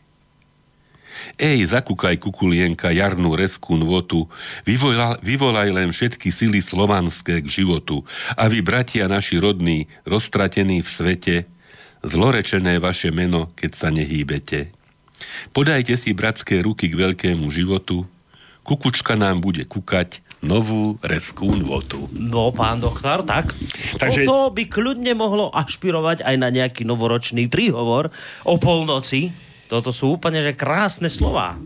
Ej, 1.34 1.74
zakúkaj 1.74 2.18
kukulienka 2.22 2.94
jarnú 2.94 3.34
reskú 3.34 3.74
nvotu, 3.74 4.30
vyvolaj, 4.62 5.18
vyvolaj 5.22 5.68
len 5.74 5.90
všetky 5.90 6.30
sily 6.30 6.62
slovanské 6.62 7.42
k 7.42 7.46
životu 7.46 8.06
a 8.38 8.46
vy, 8.46 8.62
bratia 8.62 9.10
naši 9.10 9.42
rodní, 9.42 9.90
roztratení 10.06 10.82
v 10.82 10.88
svete, 10.88 11.36
zlorečené 12.06 12.78
vaše 12.78 13.10
meno, 13.10 13.50
keď 13.58 13.70
sa 13.74 13.88
nehýbete. 13.90 14.70
Podajte 15.50 15.98
si 15.98 16.14
bratské 16.14 16.62
ruky 16.62 16.86
k 16.86 16.94
veľkému 16.94 17.50
životu, 17.50 18.06
kukučka 18.62 19.18
nám 19.18 19.42
bude 19.42 19.66
kukať, 19.66 20.22
novú 20.38 20.96
reskú 21.02 21.50
nvotu. 21.50 22.06
No, 22.14 22.54
pán 22.54 22.78
doktor, 22.78 23.26
tak. 23.26 23.54
Takže... 23.98 24.22
Toto 24.22 24.54
by 24.54 24.64
kľudne 24.70 25.12
mohlo 25.18 25.50
ašpirovať 25.50 26.22
aj 26.22 26.36
na 26.38 26.48
nejaký 26.54 26.86
novoročný 26.86 27.50
príhovor 27.50 28.14
o 28.46 28.54
polnoci 28.56 29.48
toto 29.68 29.92
sú 29.92 30.16
úplne, 30.16 30.40
že 30.40 30.56
krásne 30.56 31.12
slova. 31.12 31.60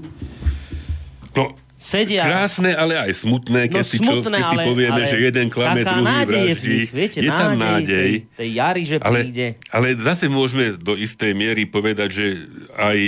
No, 1.33 1.55
sedia. 1.79 2.27
Krásne, 2.27 2.75
ale 2.75 2.99
aj 2.99 3.23
smutné, 3.23 3.71
keď, 3.71 3.87
no, 3.87 3.89
si, 3.89 3.97
smutné, 4.03 4.39
čo, 4.43 4.43
keď 4.43 4.45
ale, 4.45 4.53
si 4.59 4.69
povieme, 4.69 5.03
ale 5.07 5.13
že 5.15 5.19
jeden 5.23 5.47
klame, 5.49 5.81
druhý 5.87 6.03
nádej 6.03 6.43
vraždí. 6.51 6.79
Je, 6.83 6.87
viete, 6.91 7.19
je 7.23 7.31
tam 7.31 7.51
nádej. 7.55 8.11
Tej, 8.27 8.35
tej 8.35 8.49
jary, 8.59 8.83
že 8.83 8.97
ale, 8.99 9.19
príde. 9.23 9.47
Ale 9.71 9.87
zase 10.03 10.27
môžeme 10.27 10.75
do 10.75 10.99
istej 10.99 11.33
miery 11.33 11.63
povedať, 11.71 12.09
že 12.11 12.27
aj 12.75 12.99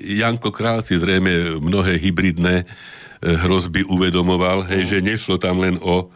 Janko 0.00 0.50
Král 0.56 0.80
si 0.80 0.96
zrejme 0.96 1.60
mnohé 1.60 2.00
hybridné 2.00 2.64
hrozby 3.20 3.84
uvedomoval, 3.84 4.64
hej, 4.68 4.96
že 4.96 5.04
nešlo 5.04 5.36
tam 5.36 5.60
len 5.60 5.76
o 5.80 6.08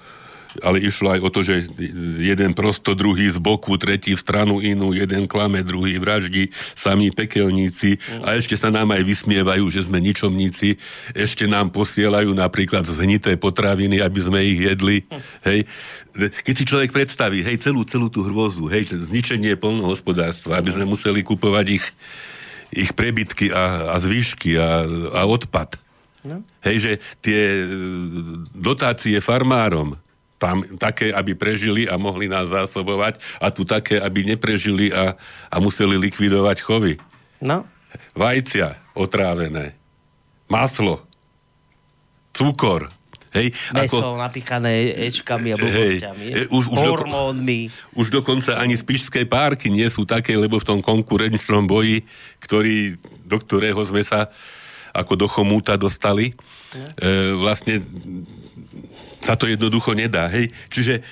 ale 0.62 0.78
išlo 0.78 1.10
aj 1.10 1.20
o 1.24 1.28
to, 1.32 1.40
že 1.42 1.66
jeden 2.22 2.54
prosto, 2.54 2.94
druhý 2.94 3.26
z 3.26 3.42
boku, 3.42 3.74
tretí 3.74 4.14
v 4.14 4.22
stranu 4.22 4.62
inú, 4.62 4.94
jeden 4.94 5.26
klame, 5.26 5.66
druhý 5.66 5.98
vraždi, 5.98 6.54
sami 6.78 7.10
pekelníci 7.10 7.98
a 8.22 8.38
ešte 8.38 8.54
sa 8.54 8.70
nám 8.70 8.94
aj 8.94 9.02
vysmievajú, 9.02 9.66
že 9.72 9.90
sme 9.90 9.98
ničomníci, 9.98 10.78
ešte 11.16 11.50
nám 11.50 11.74
posielajú 11.74 12.30
napríklad 12.30 12.86
zhnité 12.86 13.34
potraviny, 13.34 13.98
aby 13.98 14.20
sme 14.22 14.38
ich 14.46 14.60
jedli. 14.62 15.02
Hej. 15.42 15.66
Keď 16.14 16.54
si 16.54 16.64
človek 16.68 16.94
predstaví, 16.94 17.42
hej, 17.42 17.58
celú, 17.58 17.82
celú 17.82 18.06
tú 18.06 18.22
hrôzu, 18.22 18.70
hej, 18.70 18.94
zničenie 18.94 19.58
polnohospodárstva, 19.58 20.62
aby 20.62 20.70
sme 20.70 20.86
museli 20.86 21.26
kupovať 21.26 21.66
ich, 21.82 21.86
ich 22.70 22.90
prebytky 22.94 23.50
a, 23.50 23.90
a 23.90 23.96
zvýšky 23.98 24.54
a, 24.54 24.86
a 25.18 25.22
odpad. 25.26 25.83
No. 26.24 26.40
Hej, 26.64 26.76
že 26.80 26.92
tie 27.20 27.40
e, 27.60 27.64
dotácie 28.56 29.20
farmárom, 29.20 30.00
tam 30.40 30.64
také, 30.76 31.12
aby 31.14 31.32
prežili 31.32 31.86
a 31.88 32.00
mohli 32.00 32.26
nás 32.26 32.50
zásobovať 32.50 33.20
a 33.38 33.48
tu 33.48 33.62
také, 33.64 34.00
aby 34.00 34.24
neprežili 34.24 34.90
a, 34.90 35.14
a 35.48 35.56
museli 35.62 35.96
likvidovať 35.96 36.56
chovy. 36.64 36.96
No. 37.40 37.64
Vajcia 38.16 38.76
otrávené, 38.96 39.78
maslo, 40.50 41.04
cukor, 42.34 42.90
Hej, 43.34 43.50
Meso 43.74 43.98
ako, 43.98 44.14
napíchané 44.14 44.94
ečkami 45.10 45.50
a 45.50 45.56
blbosťami, 45.58 46.26
hej, 46.38 46.46
už, 46.54 46.70
už 46.70 46.78
hormónmi. 46.78 47.66
Do, 47.66 48.06
už 48.06 48.06
dokonca 48.14 48.62
ani 48.62 48.78
spišské 48.78 49.26
párky 49.26 49.74
nie 49.74 49.90
sú 49.90 50.06
také, 50.06 50.38
lebo 50.38 50.62
v 50.62 50.66
tom 50.70 50.78
konkurenčnom 50.78 51.66
boji, 51.66 52.06
ktorý, 52.38 52.94
do 53.26 53.42
ktorého 53.42 53.82
sme 53.82 54.06
sa 54.06 54.30
ako 54.94 55.12
do 55.18 55.26
chomúta 55.26 55.74
dostali, 55.74 56.38
no. 56.72 56.86
e, 57.02 57.34
vlastne 57.34 57.82
sa 59.26 59.34
to 59.34 59.50
jednoducho 59.50 59.90
nedá. 59.92 60.30
Hej? 60.30 60.54
Čiže 60.70 61.02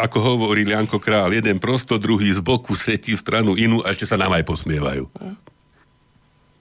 ako 0.00 0.18
hovorí 0.24 0.64
Janko 0.64 0.96
Král, 0.96 1.36
jeden 1.36 1.60
prosto, 1.60 2.00
druhý 2.00 2.32
z 2.32 2.40
boku, 2.40 2.72
tretí 2.72 3.12
v 3.12 3.20
stranu 3.20 3.52
inú 3.52 3.84
a 3.84 3.92
ešte 3.92 4.08
sa 4.08 4.16
nám 4.16 4.32
aj 4.40 4.44
posmievajú. 4.48 5.04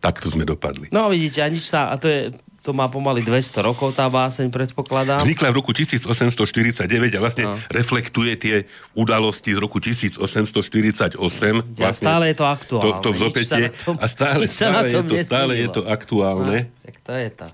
Takto 0.03 0.27
sme 0.27 0.43
dopadli. 0.43 0.91
No 0.91 1.07
vidíte, 1.07 1.39
a 1.39 1.47
nič 1.47 1.71
sa, 1.71 1.87
a 1.87 1.95
to 1.95 2.11
je, 2.11 2.35
to 2.67 2.75
má 2.75 2.91
pomaly 2.91 3.23
200 3.23 3.63
rokov 3.63 3.95
tá 3.95 4.11
báseň, 4.11 4.51
predpokladám. 4.51 5.23
Vznikla 5.23 5.55
v 5.55 5.63
roku 5.63 5.71
1849 5.71 6.83
a 7.15 7.19
vlastne 7.23 7.47
no. 7.47 7.55
reflektuje 7.71 8.35
tie 8.35 8.55
udalosti 8.91 9.55
z 9.55 9.59
roku 9.63 9.79
1848. 9.79 10.19
Vlastne, 11.15 11.79
a 11.79 11.91
stále 11.95 12.35
je 12.35 12.35
to 12.35 12.43
aktuálne. 12.43 12.83
To, 12.83 12.91
to 12.99 13.09
vzopetie, 13.15 13.71
a 13.71 14.05
stále, 14.11 14.51
stále, 14.51 14.91
je 14.91 14.99
to, 14.99 15.15
stále 15.23 15.53
je 15.55 15.67
to 15.71 15.81
aktuálne. 15.87 16.67
No, 16.67 16.83
tak 16.83 16.95
to 17.07 17.13
je 17.15 17.29
to. 17.31 17.47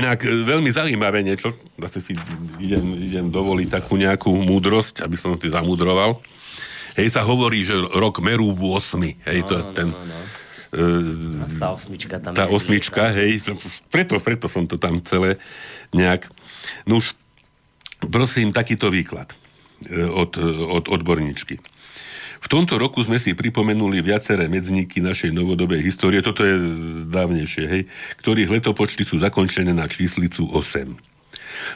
Inak 0.00 0.24
e, 0.24 0.32
veľmi 0.32 0.72
zaujímavé 0.72 1.20
niečo, 1.20 1.52
zase 1.76 2.00
si 2.00 2.12
idem, 2.56 2.96
idem 3.04 3.28
dovoliť 3.28 3.68
takú 3.68 4.00
nejakú 4.00 4.32
múdrosť, 4.32 5.04
aby 5.04 5.20
som 5.20 5.36
si 5.36 5.52
zamudroval. 5.52 6.24
Hej, 6.96 7.12
sa 7.12 7.20
hovorí, 7.20 7.68
že 7.68 7.76
rok 7.76 8.24
meru 8.24 8.56
v 8.56 8.80
8. 8.80 9.28
Hej, 9.28 9.44
no, 9.44 9.48
to, 9.52 9.54
no, 9.60 9.72
ten, 9.76 9.88
no, 9.92 10.00
no 10.08 10.43
tá 11.58 11.68
osmička 11.70 12.16
tam 12.18 12.32
Tá 12.34 12.46
osmička, 12.50 13.10
hej, 13.14 13.40
preto, 13.88 14.18
preto 14.18 14.46
som 14.50 14.66
to 14.66 14.76
tam 14.76 15.00
celé 15.06 15.38
nejak... 15.94 16.28
No 16.88 16.98
už, 17.00 17.14
prosím, 18.10 18.50
takýto 18.50 18.90
výklad 18.90 19.32
e, 19.86 20.04
od, 20.04 20.36
od 20.68 20.84
odborníčky. 20.90 21.62
V 22.44 22.52
tomto 22.52 22.76
roku 22.76 23.00
sme 23.00 23.16
si 23.16 23.32
pripomenuli 23.32 24.04
viaceré 24.04 24.52
medzníky 24.52 25.00
našej 25.00 25.32
novodobej 25.32 25.80
histórie, 25.80 26.20
toto 26.20 26.44
je 26.44 26.60
dávnejšie, 27.08 27.64
hej, 27.64 27.82
ktorých 28.20 28.60
letopočty 28.60 29.08
sú 29.08 29.16
zakončené 29.16 29.72
na 29.72 29.88
číslicu 29.88 30.44
8. 30.52 31.13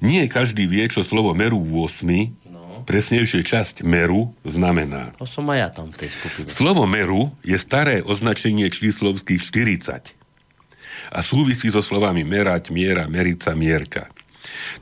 Nie 0.02 0.26
každý 0.26 0.66
vie, 0.66 0.90
čo 0.90 1.06
slovo 1.06 1.38
Meru 1.38 1.62
8 1.62 2.10
no. 2.50 2.82
presnejšie 2.88 3.44
časť 3.46 3.86
meru 3.86 4.34
znamená. 4.42 5.14
To 5.22 5.30
som 5.30 5.46
aj 5.54 5.60
ja 5.60 5.70
tam 5.70 5.94
v 5.94 5.98
tej 6.06 6.10
skupine. 6.10 6.50
Slovo 6.50 6.90
meru 6.90 7.30
je 7.46 7.58
staré 7.62 8.02
označenie 8.02 8.66
číslovských 8.74 9.42
40 9.42 10.18
a 11.14 11.22
súvisí 11.22 11.70
so 11.70 11.84
slovami 11.84 12.26
merať, 12.26 12.74
miera, 12.74 13.06
merica, 13.06 13.54
mierka. 13.54 14.10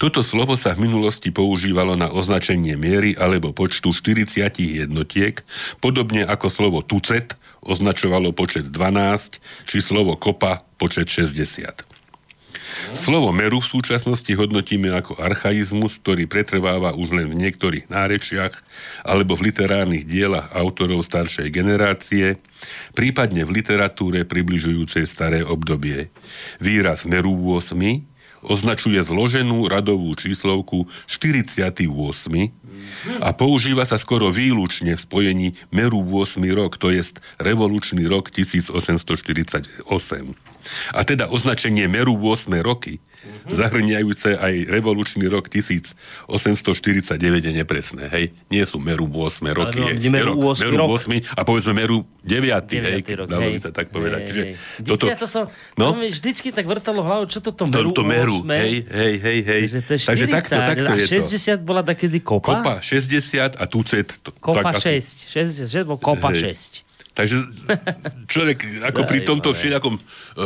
Toto 0.01 0.25
slovo 0.25 0.57
sa 0.57 0.73
v 0.73 0.89
minulosti 0.89 1.29
používalo 1.29 1.93
na 1.93 2.09
označenie 2.09 2.73
miery 2.73 3.13
alebo 3.13 3.53
počtu 3.53 3.93
40 3.93 4.41
jednotiek, 4.57 5.45
podobne 5.77 6.25
ako 6.25 6.47
slovo 6.49 6.79
tucet 6.81 7.37
označovalo 7.61 8.33
počet 8.33 8.73
12, 8.73 9.37
či 9.69 9.77
slovo 9.79 10.17
kopa 10.17 10.65
počet 10.81 11.07
60. 11.07 11.91
Slovo 12.95 13.29
meru 13.35 13.59
v 13.61 13.67
súčasnosti 13.67 14.31
hodnotíme 14.31 14.89
ako 14.95 15.19
archaizmus, 15.19 15.99
ktorý 16.01 16.25
pretrváva 16.25 16.95
už 16.95 17.13
len 17.13 17.27
v 17.29 17.39
niektorých 17.47 17.91
nárečiach 17.91 18.63
alebo 19.05 19.35
v 19.37 19.51
literárnych 19.51 20.07
dielach 20.07 20.49
autorov 20.55 21.03
staršej 21.05 21.51
generácie, 21.51 22.39
prípadne 22.95 23.43
v 23.43 23.61
literatúre 23.61 24.23
približujúcej 24.23 25.03
staré 25.05 25.43
obdobie. 25.43 26.09
Výraz 26.63 27.03
8 27.05 28.10
označuje 28.45 29.01
zloženú 29.01 29.67
radovú 29.69 30.15
číslovku 30.17 30.87
48 31.07 31.87
a 33.21 33.33
používa 33.33 33.85
sa 33.85 33.97
skoro 33.97 34.31
výlučne 34.33 34.95
v 34.97 35.01
spojení 35.01 35.53
meru 35.71 36.01
8 36.01 36.53
rok, 36.53 36.77
to 36.77 36.89
jest 36.91 37.21
revolučný 37.39 38.07
rok 38.09 38.31
1848. 38.33 40.50
A 40.93 41.03
teda 41.03 41.27
označenie 41.27 41.87
meru 41.87 42.15
8 42.17 42.49
roky, 42.61 42.97
mm-hmm. 42.97 43.53
zahrňajúce 43.53 44.37
aj 44.37 44.53
revolučný 44.69 45.25
rok 45.29 45.49
1849 45.49 47.17
je 47.47 47.51
nepresné, 47.53 48.03
hej. 48.09 48.25
Nie 48.49 48.63
sú 48.65 48.77
meru 48.81 49.05
8 49.09 49.41
roky. 49.53 49.79
No, 49.81 49.89
je, 49.89 50.09
meru 50.09 50.37
8 50.37 50.65
meru 50.65 50.75
rok. 50.77 51.05
8 51.05 51.37
a 51.37 51.41
povedzme 51.45 51.73
meru 51.73 52.05
9, 52.21 52.53
9 52.69 53.01
hej, 53.01 53.01
rok, 53.17 53.27
dalo 53.29 53.49
by 53.49 53.59
sa 53.61 53.71
tak 53.73 53.89
povedať. 53.89 54.21
Hej, 54.21 54.29
Čiže 54.29 54.43
hej. 54.45 54.53
toto, 54.85 55.05
ja 55.09 55.17
to 55.17 55.27
som, 55.29 55.49
no? 55.77 55.93
to 55.93 55.97
mi 55.97 56.09
vždycky 56.13 56.53
tak 56.53 56.65
vrtalo 56.69 57.01
hlavu, 57.01 57.25
čo 57.29 57.41
toto 57.41 57.65
to, 57.65 57.73
meru 57.73 57.89
to 57.93 58.03
meru, 58.05 58.37
8? 58.45 58.49
hej, 58.53 58.73
hej, 58.85 59.13
hej, 59.17 59.39
hej. 59.41 59.61
Takže 59.65 59.81
to 59.81 59.91
je 59.93 59.99
40, 60.05 60.09
Takže 60.11 60.25
takto, 60.29 60.55
takto 60.57 60.91
je 60.93 61.05
to. 61.07 61.25
60 61.57 61.61
bola 61.65 61.81
takedy 61.81 62.17
kopa? 62.21 62.61
Kopa 62.61 62.73
60 62.83 63.57
a 63.57 63.63
tucet. 63.65 64.07
To, 64.21 64.29
Kopa 64.37 64.73
tak 64.73 64.81
asi- 64.81 65.01
6. 65.01 65.33
66 65.73 65.89
bol 65.89 65.97
kopa 65.97 66.29
Hej. 66.33 66.83
6. 66.83 66.90
Takže 67.11 67.43
človek 68.31 68.87
ako 68.87 69.03
pri 69.03 69.19
tomto 69.27 69.51
všelijakom 69.51 69.99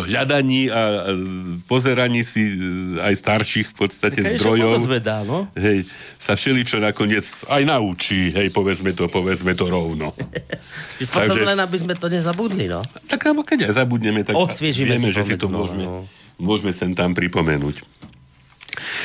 hľadaní 0.09 0.74
a 0.74 0.76
a 0.76 0.82
pozeraní 1.70 2.26
si 2.26 2.41
e, 2.41 2.57
aj 3.01 3.13
starších 3.22 3.74
v 3.74 3.76
podstate 3.76 4.20
zdrojov, 4.36 4.82
Zvedá, 4.82 5.22
no. 5.22 5.45
hej, 5.53 5.86
sa 6.18 6.34
všeličo 6.34 6.82
nakoniec 6.82 7.26
aj 7.49 7.63
naučí, 7.63 8.34
hej, 8.34 8.49
povedzme 8.49 8.91
to, 8.97 9.05
povedzme 9.09 9.53
to 9.53 9.70
rovno. 9.70 10.11
Potom 11.13 11.38
Takže- 11.38 11.47
len, 11.47 11.59
aby 11.61 11.78
sme 11.78 11.93
to 11.93 12.09
nezabudli, 12.09 12.66
no. 12.66 12.82
Tak 13.09 13.22
alebo 13.30 13.45
keď 13.45 13.70
aj 13.70 13.86
zabudneme, 13.86 14.26
tak 14.26 14.34
Osviežime 14.34 14.97
vieme, 14.97 15.09
si 15.09 15.16
že 15.16 15.22
si 15.24 15.36
to 15.38 15.45
môžeme, 15.45 15.86
no. 15.86 16.09
môžeme 16.41 16.74
sem 16.74 16.91
tam 16.97 17.13
pripomenúť. 17.13 17.82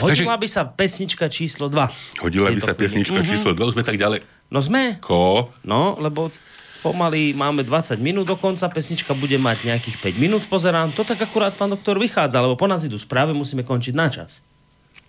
Hodila 0.02 0.34
by 0.34 0.48
sa 0.50 0.66
pesnička 0.66 1.28
číslo 1.30 1.70
2. 1.70 2.24
Hodila 2.24 2.50
by 2.50 2.60
sa 2.60 2.72
piesnička 2.74 3.20
chvíli. 3.20 3.28
Mhm. 3.28 3.32
číslo 3.36 3.52
2, 3.54 3.70
už 3.70 3.74
sme 3.76 3.84
tak 3.86 4.00
ďalej. 4.00 4.24
No 4.50 4.58
sme, 4.58 4.98
Ko? 4.98 5.54
no, 5.62 5.94
lebo 6.02 6.34
pomaly 6.80 7.32
máme 7.32 7.62
20 7.62 8.00
minút 8.00 8.26
do 8.26 8.36
konca, 8.36 8.68
pesnička 8.68 9.12
bude 9.12 9.36
mať 9.36 9.68
nejakých 9.68 9.96
5 10.00 10.16
minút, 10.16 10.42
pozerám. 10.48 10.92
To 10.96 11.04
tak 11.04 11.20
akurát, 11.20 11.52
pán 11.52 11.70
doktor, 11.70 12.00
vychádza, 12.00 12.40
lebo 12.40 12.56
po 12.56 12.66
nás 12.66 12.82
idú 12.82 12.96
správy, 12.96 13.36
musíme 13.36 13.62
končiť 13.62 13.94
na 13.94 14.08
čas. 14.08 14.40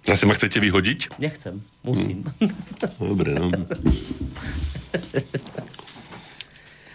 Zase 0.01 0.26
ma 0.26 0.34
chcete 0.34 0.57
vyhodiť? 0.57 1.15
Nechcem, 1.22 1.61
musím. 1.86 2.26
Dobre, 2.97 3.38
no. 3.38 3.53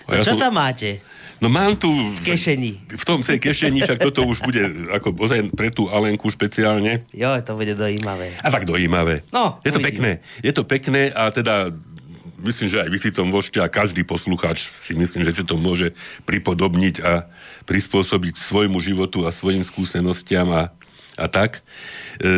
A 0.06 0.10
ja 0.14 0.22
čo 0.22 0.34
som- 0.34 0.42
tam 0.42 0.54
máte? 0.54 1.02
No 1.36 1.52
mám 1.52 1.76
tu... 1.76 1.92
V 1.92 2.32
kešeni. 2.32 2.80
V 2.96 3.04
tom 3.04 3.20
tej 3.20 3.36
kešeni, 3.36 3.84
však 3.84 4.00
toto 4.00 4.24
už 4.24 4.40
bude 4.40 4.88
ako 4.88 5.20
ozaj 5.20 5.52
pre 5.52 5.68
tú 5.68 5.84
Alenku 5.92 6.32
špeciálne. 6.32 7.04
Jo, 7.12 7.36
to 7.44 7.52
bude 7.60 7.76
dojímavé. 7.76 8.40
A 8.40 8.48
tak 8.48 8.64
dojímavé. 8.64 9.20
No, 9.36 9.60
je 9.60 9.68
to 9.68 9.76
uvidíme. 9.76 9.84
pekné. 9.92 10.10
Je 10.40 10.52
to 10.56 10.64
pekné 10.64 11.12
a 11.12 11.28
teda 11.28 11.76
myslím, 12.42 12.68
že 12.68 12.82
aj 12.84 12.90
vy 12.92 12.98
si 13.00 13.10
to 13.12 13.22
môžete 13.24 13.58
a 13.60 13.72
každý 13.72 14.04
poslucháč 14.04 14.68
si 14.84 14.92
myslím, 14.92 15.24
že 15.24 15.40
si 15.40 15.44
to 15.44 15.56
môže 15.56 15.96
pripodobniť 16.28 16.94
a 17.04 17.28
prispôsobiť 17.64 18.36
svojmu 18.36 18.78
životu 18.80 19.24
a 19.24 19.34
svojim 19.34 19.64
skúsenostiam 19.64 20.48
a, 20.52 20.62
a 21.16 21.26
tak. 21.30 21.60
E, 22.20 22.30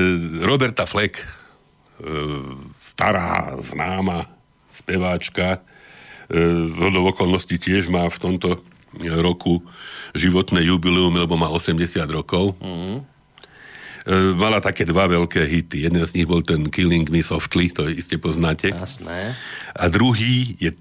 Roberta 0.42 0.86
Fleck, 0.86 1.18
e, 1.18 1.24
stará, 2.78 3.58
známa 3.58 4.30
speváčka, 4.74 5.58
e, 6.28 6.68
z 6.68 6.78
okolností 6.80 7.58
tiež 7.58 7.90
má 7.90 8.06
v 8.06 8.18
tomto 8.18 8.62
roku 9.20 9.60
životné 10.16 10.64
jubileum, 10.64 11.12
lebo 11.12 11.36
má 11.36 11.52
80 11.52 12.00
rokov. 12.08 12.56
E, 12.56 13.17
mala 14.08 14.64
také 14.64 14.88
dva 14.88 15.04
veľké 15.04 15.44
hity. 15.44 15.84
Jeden 15.84 16.00
z 16.00 16.14
nich 16.16 16.26
bol 16.28 16.40
ten 16.40 16.72
Killing 16.72 17.12
Me 17.12 17.20
Softly, 17.20 17.68
to 17.68 17.92
iste 17.92 18.16
poznáte. 18.16 18.72
Jasné. 18.72 19.36
A 19.76 19.84
druhý 19.92 20.56
je 20.56 20.72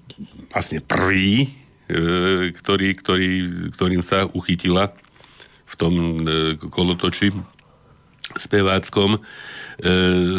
vlastne 0.48 0.80
prvý, 0.80 1.52
e, 1.92 2.50
ktorý, 2.56 2.88
ktorý, 2.96 3.30
ktorým 3.76 4.00
sa 4.00 4.24
uchytila 4.32 4.96
v 5.68 5.74
tom 5.76 5.94
e, 5.94 6.56
kolotoči 6.72 7.36
speváckom, 8.36 9.16
e, 9.16 9.20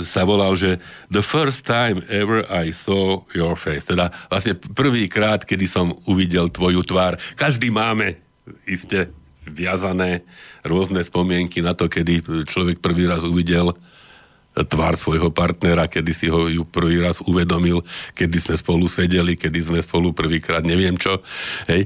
sa 0.01 0.25
volal, 0.25 0.57
že 0.57 0.81
The 1.13 1.21
first 1.21 1.69
time 1.69 2.01
ever 2.09 2.45
I 2.49 2.73
saw 2.73 3.21
your 3.37 3.53
face. 3.53 3.85
Teda 3.85 4.09
vlastne 4.33 4.57
prvýkrát, 4.57 5.45
kedy 5.45 5.65
som 5.69 5.93
uvidel 6.09 6.49
tvoju 6.49 6.81
tvár. 6.85 7.21
Každý 7.37 7.69
máme 7.69 8.17
iste 8.65 9.13
viazané 9.49 10.23
rôzne 10.63 11.01
spomienky 11.01 11.59
na 11.65 11.73
to, 11.73 11.89
kedy 11.89 12.21
človek 12.45 12.79
prvý 12.79 13.09
raz 13.09 13.25
uvidel 13.25 13.73
tvár 14.53 14.97
svojho 14.97 15.29
partnera, 15.29 15.85
kedy 15.85 16.11
si 16.11 16.27
ho 16.27 16.49
ju 16.49 16.65
prvý 16.65 16.99
raz 16.99 17.21
uvedomil, 17.23 17.85
kedy 18.17 18.37
sme 18.39 18.55
spolu 18.57 18.85
sedeli, 18.89 19.37
kedy 19.37 19.59
sme 19.61 19.79
spolu 19.79 20.11
prvýkrát, 20.11 20.65
neviem 20.65 20.97
čo. 20.97 21.21
Hej. 21.69 21.85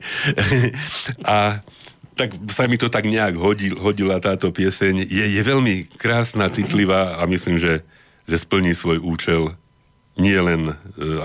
A 1.28 1.62
tak 2.14 2.34
sa 2.54 2.70
mi 2.70 2.78
to 2.78 2.94
tak 2.94 3.10
nejak 3.10 3.36
hodil, 3.38 3.74
hodila 3.82 4.22
táto 4.22 4.54
pieseň. 4.54 5.10
Je, 5.10 5.26
je 5.34 5.42
veľmi 5.42 5.90
krásna, 5.98 6.54
citlivá 6.54 7.18
a 7.18 7.26
myslím, 7.26 7.58
že, 7.58 7.82
že 8.30 8.38
splní 8.38 8.78
svoj 8.78 9.02
účel 9.02 9.58
nie 10.18 10.38
len 10.38 10.72
e, 10.72 10.74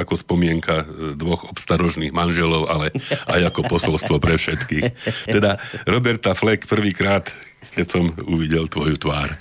ako 0.01 0.17
spomienka 0.17 0.85
e, 0.85 0.87
dvoch 1.17 1.49
obstarožných 1.49 2.13
manželov, 2.15 2.73
ale 2.73 2.95
aj 3.29 3.53
ako 3.53 3.69
posolstvo 3.69 4.17
pre 4.17 4.41
všetkých. 4.41 4.87
Teda 5.35 5.61
Roberta 5.85 6.33
Fleck 6.33 6.65
prvýkrát, 6.65 7.29
keď 7.77 7.87
som 7.87 8.05
uvidel 8.25 8.65
tvoju 8.69 8.97
tvár. 8.97 9.37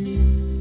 the 0.00 0.59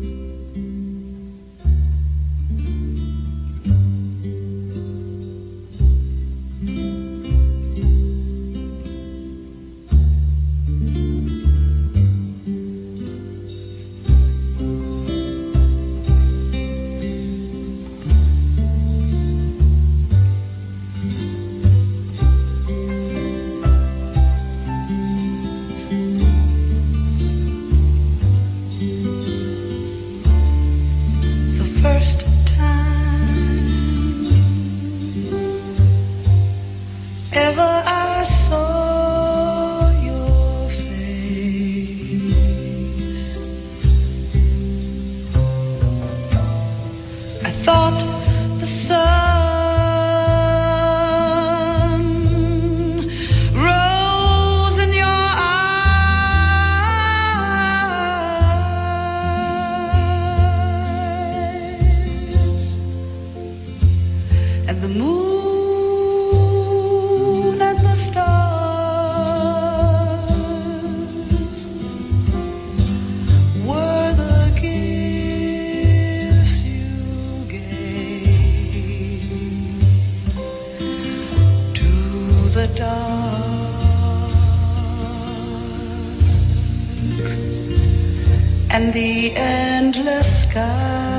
the 88.92 89.34
endless 89.36 90.44
skies, 90.44 91.19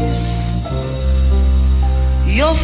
face, 0.00 0.60
your. 2.26 2.56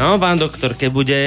No, 0.00 0.16
pán 0.16 0.40
doktor, 0.40 0.72
keď 0.80 0.88
bude 0.88 1.20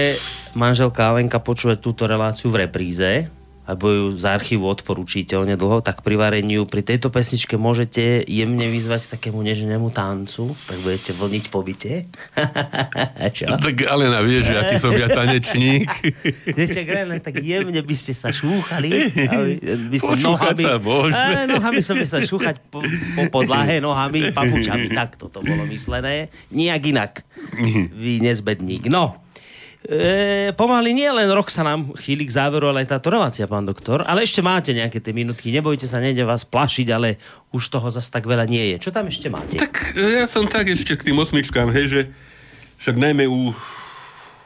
manželka 0.57 1.13
Alenka 1.13 1.37
počúvať 1.37 1.77
túto 1.77 2.09
reláciu 2.09 2.49
v 2.49 2.65
repríze, 2.65 3.29
alebo 3.63 3.87
ju 3.87 4.05
z 4.19 4.27
archívu 4.27 4.67
odporúčite 4.67 5.39
onedlho, 5.39 5.79
tak 5.79 6.03
pri 6.03 6.19
varení 6.19 6.59
ju 6.59 6.67
pri 6.67 6.83
tejto 6.83 7.07
pesničke 7.07 7.55
môžete 7.55 8.27
jemne 8.27 8.67
vyzvať 8.67 9.15
takému 9.15 9.39
nežnému 9.39 9.87
tancu, 9.95 10.51
tak 10.67 10.83
budete 10.83 11.15
vlniť 11.15 11.45
po 11.47 11.63
byte. 11.63 12.03
Čo? 13.35 13.55
Tak 13.55 13.75
Alena 13.87 14.19
vie, 14.19 14.43
že 14.43 14.59
aký 14.59 14.75
som 14.75 14.91
ja 14.91 15.07
tanečník. 15.07 15.87
Viete, 16.59 16.83
len 16.83 17.23
tak 17.23 17.39
jemne 17.39 17.79
by 17.79 17.95
ste 17.95 18.11
sa 18.11 18.35
šúchali. 18.35 18.91
By 19.87 19.97
ste 19.97 20.11
Počúchať 20.11 20.55
sa 20.59 20.75
môžeme. 20.83 21.47
Nohami 21.47 21.81
som 21.81 21.95
by 21.95 22.07
sa 22.07 22.19
šúchať 22.19 22.59
po, 22.67 22.83
po 23.15 23.23
podlahe, 23.31 23.79
nohami, 23.79 24.35
papučami. 24.35 24.91
Tak 24.91 25.15
toto 25.15 25.39
bolo 25.39 25.63
myslené. 25.71 26.27
Nijak 26.51 26.83
inak. 26.83 27.11
Vy 27.95 28.19
nezbedník. 28.19 28.91
No. 28.91 29.23
E, 29.83 30.55
pomaly 30.55 30.95
nie 30.95 31.11
len 31.11 31.27
rok 31.35 31.51
sa 31.51 31.59
nám 31.59 31.91
chýli 31.99 32.23
k 32.23 32.35
záveru, 32.39 32.71
ale 32.71 32.87
aj 32.87 32.95
táto 32.95 33.11
relácia, 33.11 33.43
pán 33.51 33.67
doktor. 33.67 33.99
Ale 34.07 34.23
ešte 34.23 34.39
máte 34.39 34.71
nejaké 34.71 35.03
tie 35.03 35.11
minútky. 35.11 35.51
Nebojte 35.51 35.83
sa, 35.91 35.99
nejde 35.99 36.23
vás 36.23 36.47
plašiť, 36.47 36.87
ale 36.95 37.19
už 37.51 37.67
toho 37.67 37.91
zase 37.91 38.07
tak 38.07 38.23
veľa 38.23 38.47
nie 38.47 38.75
je. 38.75 38.87
Čo 38.87 38.95
tam 38.95 39.11
ešte 39.11 39.27
máte? 39.27 39.59
Tak 39.59 39.99
e, 39.99 40.23
ja 40.23 40.25
som 40.31 40.47
tak 40.47 40.71
ešte 40.71 40.95
k 40.95 41.11
tým 41.11 41.19
osmičkám, 41.19 41.67
hej, 41.75 41.85
že 41.91 42.01
však 42.79 42.95
najmä 42.95 43.27
u, 43.27 43.51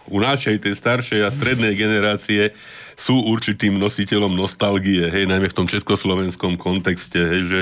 u 0.09 0.17
našej, 0.17 0.57
tej 0.57 0.73
staršej 0.73 1.21
a 1.21 1.29
strednej 1.29 1.77
generácie 1.77 2.57
sú 2.97 3.21
určitým 3.29 3.77
nositeľom 3.77 4.33
nostalgie, 4.33 5.05
hej, 5.05 5.29
najmä 5.29 5.53
v 5.53 5.57
tom 5.57 5.69
československom 5.69 6.57
kontexte, 6.57 7.21
hej, 7.21 7.41
že 7.45 7.59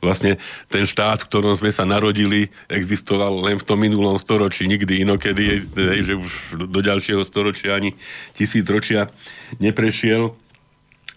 vlastne 0.00 0.40
ten 0.66 0.88
štát, 0.88 1.22
v 1.22 1.28
ktorom 1.28 1.54
sme 1.54 1.70
sa 1.70 1.84
narodili, 1.84 2.48
existoval 2.66 3.44
len 3.44 3.60
v 3.60 3.66
tom 3.68 3.78
minulom 3.78 4.16
storočí, 4.16 4.64
nikdy 4.66 5.04
inokedy, 5.04 5.64
že 6.02 6.16
už 6.16 6.32
do 6.66 6.80
ďalšieho 6.80 7.22
storočia 7.22 7.76
ani 7.76 7.94
tisíc 8.34 8.64
ročia 8.66 9.12
neprešiel. 9.60 10.32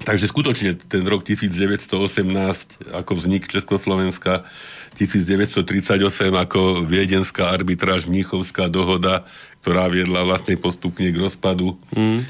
Takže 0.03 0.27
skutočne 0.27 0.75
ten 0.75 1.07
rok 1.07 1.23
1918 1.23 1.95
ako 2.91 3.11
vznik 3.15 3.47
Československa, 3.47 4.43
1938 4.99 6.03
ako 6.35 6.83
viedenská 6.83 7.49
arbitráž, 7.49 8.05
Mníchovská 8.05 8.67
dohoda, 8.67 9.23
ktorá 9.63 9.87
viedla 9.87 10.27
vlastne 10.27 10.59
postupne 10.59 11.07
k 11.07 11.15
rozpadu. 11.15 11.79
Mm. 11.95 12.19
E, 12.19 12.23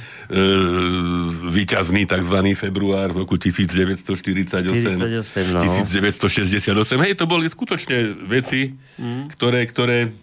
výťazný 1.49 2.05
tzv. 2.05 2.37
február 2.53 3.09
v 3.09 3.25
roku 3.25 3.41
1948. 3.41 4.53
48, 4.53 5.57
no. 5.57 5.65
1968. 5.65 6.77
Hej, 7.01 7.17
to 7.17 7.25
boli 7.25 7.49
skutočne 7.49 8.13
veci, 8.29 8.77
mm. 9.01 9.33
ktoré, 9.33 9.65
ktoré 9.65 10.13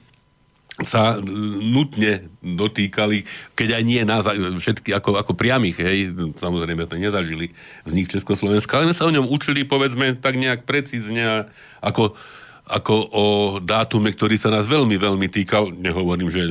sa 0.86 1.18
e, 1.18 1.26
nutne 1.60 2.30
dotýkali, 2.40 3.26
keď 3.58 3.68
aj 3.80 3.82
nie 3.82 4.02
nás, 4.06 4.24
všetky 4.62 4.94
ako, 4.94 5.18
ako 5.18 5.32
priamých, 5.34 5.82
hej, 5.82 6.14
samozrejme 6.38 6.86
to 6.86 6.94
nezažili 6.94 7.52
vznik 7.82 8.06
Československa, 8.06 8.78
ale 8.78 8.94
sme 8.94 8.96
sa 8.96 9.08
o 9.10 9.14
ňom 9.18 9.26
učili, 9.28 9.66
povedzme, 9.66 10.14
tak 10.14 10.38
nejak 10.38 10.64
precízne, 10.64 11.50
ako, 11.82 12.14
ako 12.70 12.94
o 13.10 13.26
dátume, 13.58 14.14
ktorý 14.14 14.38
sa 14.38 14.48
nás 14.54 14.64
veľmi, 14.64 14.94
veľmi 14.94 15.26
týkal, 15.26 15.74
nehovorím, 15.74 16.30
že 16.30 16.46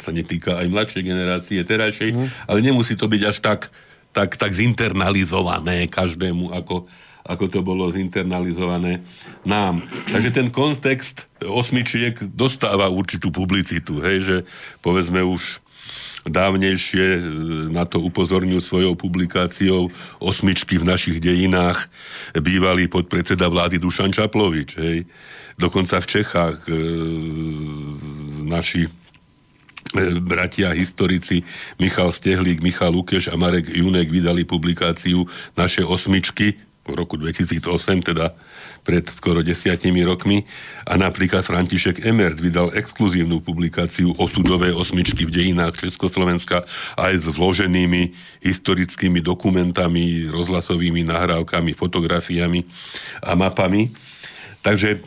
sa 0.00 0.10
netýka 0.10 0.58
aj 0.60 0.66
mladšej 0.68 1.02
generácie 1.04 1.60
terajšej, 1.62 2.10
mm. 2.16 2.26
ale 2.48 2.58
nemusí 2.64 2.96
to 2.96 3.06
byť 3.06 3.22
až 3.28 3.36
tak, 3.40 3.60
tak, 4.10 4.34
tak 4.34 4.50
zinternalizované 4.52 5.86
každému, 5.86 6.50
ako, 6.56 6.88
ako 7.24 7.44
to 7.46 7.60
bolo 7.60 7.88
zinternalizované 7.92 9.04
nám. 9.46 9.84
Takže 10.10 10.30
ten 10.34 10.48
kontext 10.50 11.30
osmičiek 11.44 12.18
dostáva 12.32 12.88
určitú 12.90 13.30
publicitu, 13.30 14.00
hej, 14.02 14.18
že 14.24 14.36
povedzme 14.82 15.22
už 15.22 15.62
dávnejšie 16.28 17.06
e, 17.16 17.22
na 17.72 17.88
to 17.88 18.02
upozornil 18.04 18.60
svojou 18.60 18.92
publikáciou 18.92 19.88
osmičky 20.20 20.76
v 20.76 20.84
našich 20.84 21.16
dejinách 21.16 21.88
bývalý 22.36 22.92
podpredseda 22.92 23.48
vlády 23.48 23.80
Dušan 23.80 24.12
Čaplovič. 24.12 24.76
Hej. 24.76 25.08
Dokonca 25.56 26.00
v 26.00 26.10
Čechách 26.10 26.58
e, 26.68 26.72
naši 28.44 28.84
bratia 30.22 30.70
historici 30.70 31.42
Michal 31.78 32.14
Stehlík, 32.14 32.62
Michal 32.62 32.94
Lukeš 32.94 33.28
a 33.28 33.36
Marek 33.36 33.68
Junek 33.68 34.10
vydali 34.10 34.46
publikáciu 34.46 35.26
Naše 35.58 35.82
osmičky 35.82 36.54
v 36.90 36.94
roku 36.96 37.14
2008, 37.14 38.02
teda 38.02 38.34
pred 38.82 39.04
skoro 39.06 39.44
desiatimi 39.44 40.02
rokmi. 40.02 40.42
A 40.88 40.96
napríklad 40.96 41.44
František 41.44 42.02
Emert 42.02 42.40
vydal 42.40 42.72
exkluzívnu 42.74 43.44
publikáciu 43.44 44.16
osudové 44.16 44.72
osmičky 44.72 45.28
v 45.28 45.30
dejinách 45.30 45.86
Československa 45.86 46.64
aj 46.96 47.12
s 47.20 47.26
vloženými 47.30 48.16
historickými 48.42 49.20
dokumentami, 49.20 50.32
rozhlasovými 50.32 51.06
nahrávkami, 51.06 51.76
fotografiami 51.76 52.64
a 53.22 53.36
mapami. 53.36 53.92
Takže 54.60 55.00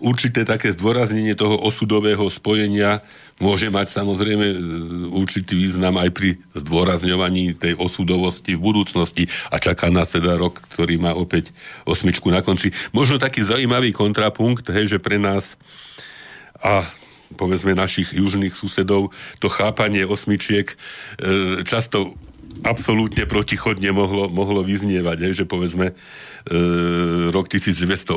určité 0.00 0.44
také 0.44 0.72
zdôraznenie 0.72 1.32
toho 1.36 1.60
osudového 1.60 2.28
spojenia 2.28 3.00
môže 3.38 3.70
mať 3.70 3.94
samozrejme 3.94 4.46
e, 4.50 4.56
určitý 5.14 5.54
význam 5.54 5.98
aj 5.98 6.10
pri 6.14 6.30
zdôrazňovaní 6.58 7.54
tej 7.54 7.78
osudovosti 7.78 8.58
v 8.58 8.62
budúcnosti 8.62 9.24
a 9.50 9.62
čaká 9.62 9.88
nás 9.88 10.12
teda 10.14 10.34
rok, 10.34 10.58
ktorý 10.74 10.98
má 10.98 11.14
opäť 11.14 11.54
osmičku 11.86 12.28
na 12.30 12.42
konci. 12.42 12.74
Možno 12.90 13.16
taký 13.16 13.46
zaujímavý 13.46 13.94
kontrapunkt, 13.94 14.68
hej, 14.74 14.90
že 14.90 14.98
pre 14.98 15.16
nás 15.16 15.54
a 16.58 16.90
povedzme 17.38 17.76
našich 17.76 18.10
južných 18.16 18.56
susedov 18.56 19.14
to 19.38 19.46
chápanie 19.52 20.02
osmičiek 20.02 20.74
e, 20.74 20.76
často 21.62 22.18
absolútne 22.66 23.28
protichodne 23.28 23.94
mohlo, 23.94 24.26
mohlo 24.26 24.66
vyznievať, 24.66 25.18
hej, 25.22 25.32
že 25.44 25.44
povedzme 25.46 25.94
rok 27.30 27.46
1918 27.48 28.14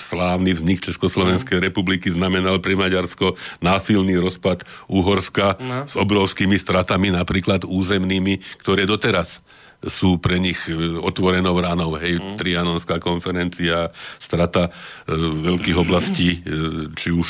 slávny 0.00 0.50
vznik 0.54 0.82
Československej 0.82 1.62
republiky 1.62 2.10
znamenal 2.10 2.58
pre 2.58 2.74
Maďarsko 2.74 3.38
násilný 3.62 4.18
rozpad 4.18 4.66
Uhorska 4.90 5.56
No. 5.60 5.86
s 5.86 5.94
obrovskými 5.94 6.56
stratami 6.58 7.12
napríklad 7.14 7.62
územnými, 7.68 8.42
ktoré 8.62 8.88
doteraz 8.88 9.40
sú 9.80 10.20
pre 10.20 10.36
nich 10.36 10.68
e, 10.68 10.76
otvorenou 11.00 11.56
ránou. 11.56 11.96
Hej, 11.96 12.20
mm. 12.20 12.36
Trianonská 12.36 13.00
konferencia, 13.00 13.88
strata 14.20 14.68
e, 14.68 15.16
veľkých 15.16 15.76
oblastí, 15.80 16.40
e, 16.44 16.92
či 16.92 17.08
už 17.08 17.28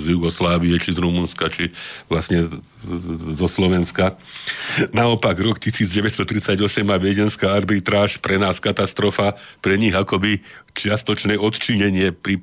z 0.00 0.04
Jugoslávie, 0.08 0.72
či 0.80 0.96
z 0.96 0.98
Rumunska, 1.04 1.52
či 1.52 1.68
vlastne 2.08 2.48
zo 3.36 3.48
Slovenska. 3.48 4.16
Naopak, 4.96 5.36
rok 5.36 5.60
1938 5.60 6.56
a 6.88 6.96
viedenská 6.96 7.52
arbitráž 7.52 8.16
pre 8.18 8.40
nás 8.40 8.56
katastrofa, 8.56 9.36
pre 9.60 9.76
nich 9.76 9.92
akoby 9.92 10.40
čiastočné 10.72 11.36
odčinenie 11.36 12.16
pri, 12.16 12.40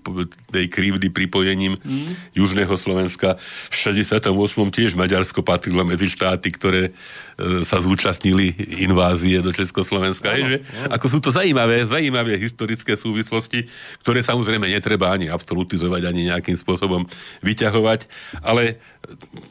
tej 0.53 0.65
krivdy 0.69 1.09
pripojením 1.09 1.81
mm. 1.81 2.37
Južného 2.37 2.77
Slovenska. 2.77 3.41
V 3.73 3.75
68. 3.75 4.29
tiež 4.69 4.93
Maďarsko 4.93 5.41
patrilo 5.41 5.81
medzi 5.81 6.05
štáty, 6.05 6.53
ktoré 6.53 6.93
e, 6.93 7.65
sa 7.65 7.81
zúčastnili 7.81 8.53
invázie 8.85 9.38
do 9.39 9.51
Československa. 9.53 10.33
Hej, 10.35 10.43
že, 10.43 10.57
ako 10.91 11.05
sú 11.07 11.17
to 11.23 11.29
zaujímavé, 11.31 11.85
zaujímavé 11.87 12.35
historické 12.41 12.99
súvislosti, 12.99 13.69
ktoré 14.03 14.19
samozrejme 14.25 14.67
netreba 14.67 15.13
ani 15.13 15.31
absolutizovať, 15.31 16.01
ani 16.09 16.31
nejakým 16.33 16.57
spôsobom 16.57 17.07
vyťahovať, 17.45 18.09
ale 18.43 18.81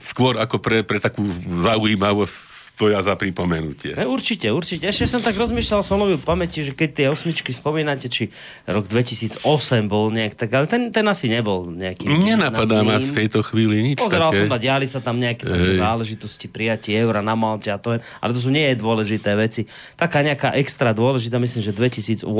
skôr 0.04 0.36
ako 0.36 0.60
pre, 0.60 0.84
pre 0.84 0.98
takú 1.00 1.24
zaujímavosť 1.64 2.57
stoja 2.78 3.02
za 3.02 3.18
pripomenutie. 3.18 3.98
Ne, 3.98 4.06
určite, 4.06 4.46
určite. 4.54 4.86
Ešte 4.86 5.10
som 5.10 5.18
tak 5.18 5.34
rozmýšľal, 5.34 5.82
som 5.82 5.98
v 5.98 6.14
pamäti, 6.22 6.62
že 6.62 6.78
keď 6.78 6.90
tie 6.94 7.06
osmičky 7.10 7.50
spomínate, 7.50 8.06
či 8.06 8.30
rok 8.70 8.86
2008 8.86 9.42
bol 9.90 10.14
nejak 10.14 10.38
tak, 10.38 10.54
ale 10.54 10.70
ten, 10.70 10.94
ten 10.94 11.02
asi 11.10 11.26
nebol 11.26 11.74
nejaký... 11.74 12.06
Nenapadá 12.06 12.86
ma 12.86 13.02
v 13.02 13.10
tejto 13.10 13.42
chvíli 13.42 13.82
nič 13.82 13.98
Pozeral 13.98 14.30
také. 14.30 14.46
som 14.46 14.54
na 14.54 14.62
diali 14.62 14.86
sa 14.86 15.02
tam 15.02 15.18
nejaké 15.18 15.42
také 15.42 15.74
záležitosti, 15.74 16.46
prijatie 16.46 16.94
eura 16.94 17.18
na 17.18 17.34
Malte 17.34 17.74
a 17.74 17.82
to 17.82 17.98
je, 17.98 18.04
ale 18.22 18.30
to 18.30 18.38
sú 18.38 18.54
nie 18.54 18.70
dôležité 18.78 19.34
veci. 19.34 19.66
Taká 19.98 20.22
nejaká 20.22 20.54
extra 20.54 20.94
dôležitá, 20.94 21.42
myslím, 21.42 21.66
že 21.66 21.74
v 21.74 21.82
2008 21.82 22.30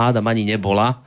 hádam 0.00 0.24
ani 0.24 0.48
nebola. 0.48 1.04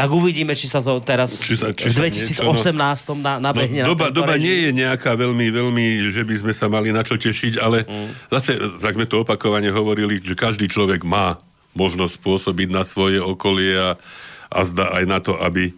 Tak 0.00 0.08
uvidíme, 0.16 0.56
či 0.56 0.64
sa 0.64 0.80
to 0.80 0.96
teraz 1.04 1.36
Či 1.44 1.60
sa- 1.60 1.76
či 1.76 1.92
v 1.92 1.92
sa 1.92 2.08
2018 2.08 2.72
niečo, 2.72 3.12
na, 3.20 3.36
nabehne 3.36 3.84
No, 3.84 3.84
na 3.84 3.88
doba, 3.92 4.08
tento 4.08 4.24
doba 4.24 4.34
nie 4.40 4.56
je 4.64 4.70
nejaká 4.72 5.12
veľmi, 5.12 5.46
veľmi, 5.52 5.86
že 6.08 6.24
by 6.24 6.34
sme 6.40 6.52
sa 6.56 6.72
mali 6.72 6.88
na 6.88 7.04
čo 7.04 7.20
tešiť, 7.20 7.60
ale 7.60 7.84
mm. 7.84 8.32
zase, 8.32 8.56
tak 8.80 8.96
sme 8.96 9.04
to 9.04 9.20
opakovane 9.20 9.68
hovorili, 9.68 10.16
že 10.24 10.32
každý 10.32 10.72
človek 10.72 11.04
má 11.04 11.36
možnosť 11.76 12.16
pôsobiť 12.24 12.68
na 12.72 12.88
svoje 12.88 13.20
okolie 13.20 13.76
a, 13.76 14.00
a 14.48 14.60
zdá 14.64 14.96
aj 14.96 15.04
na 15.04 15.20
to, 15.20 15.36
aby 15.36 15.76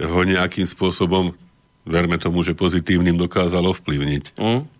ho 0.00 0.20
nejakým 0.24 0.64
spôsobom, 0.64 1.36
verme 1.84 2.16
tomu, 2.16 2.40
že 2.40 2.56
pozitívnym 2.56 3.20
dokázalo 3.20 3.76
vplyvniť. 3.76 4.40
Mm. 4.40 4.79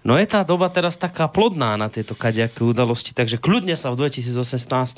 No 0.00 0.14
je 0.14 0.24
tá 0.24 0.40
doba 0.40 0.66
teraz 0.68 0.94
taká 0.94 1.26
plodná 1.26 1.74
na 1.74 1.86
tieto 1.86 2.14
kadejaké 2.14 2.62
udalosti, 2.62 3.10
takže 3.10 3.36
kľudne 3.36 3.74
sa 3.74 3.90
v 3.90 4.06
2018 4.06 4.30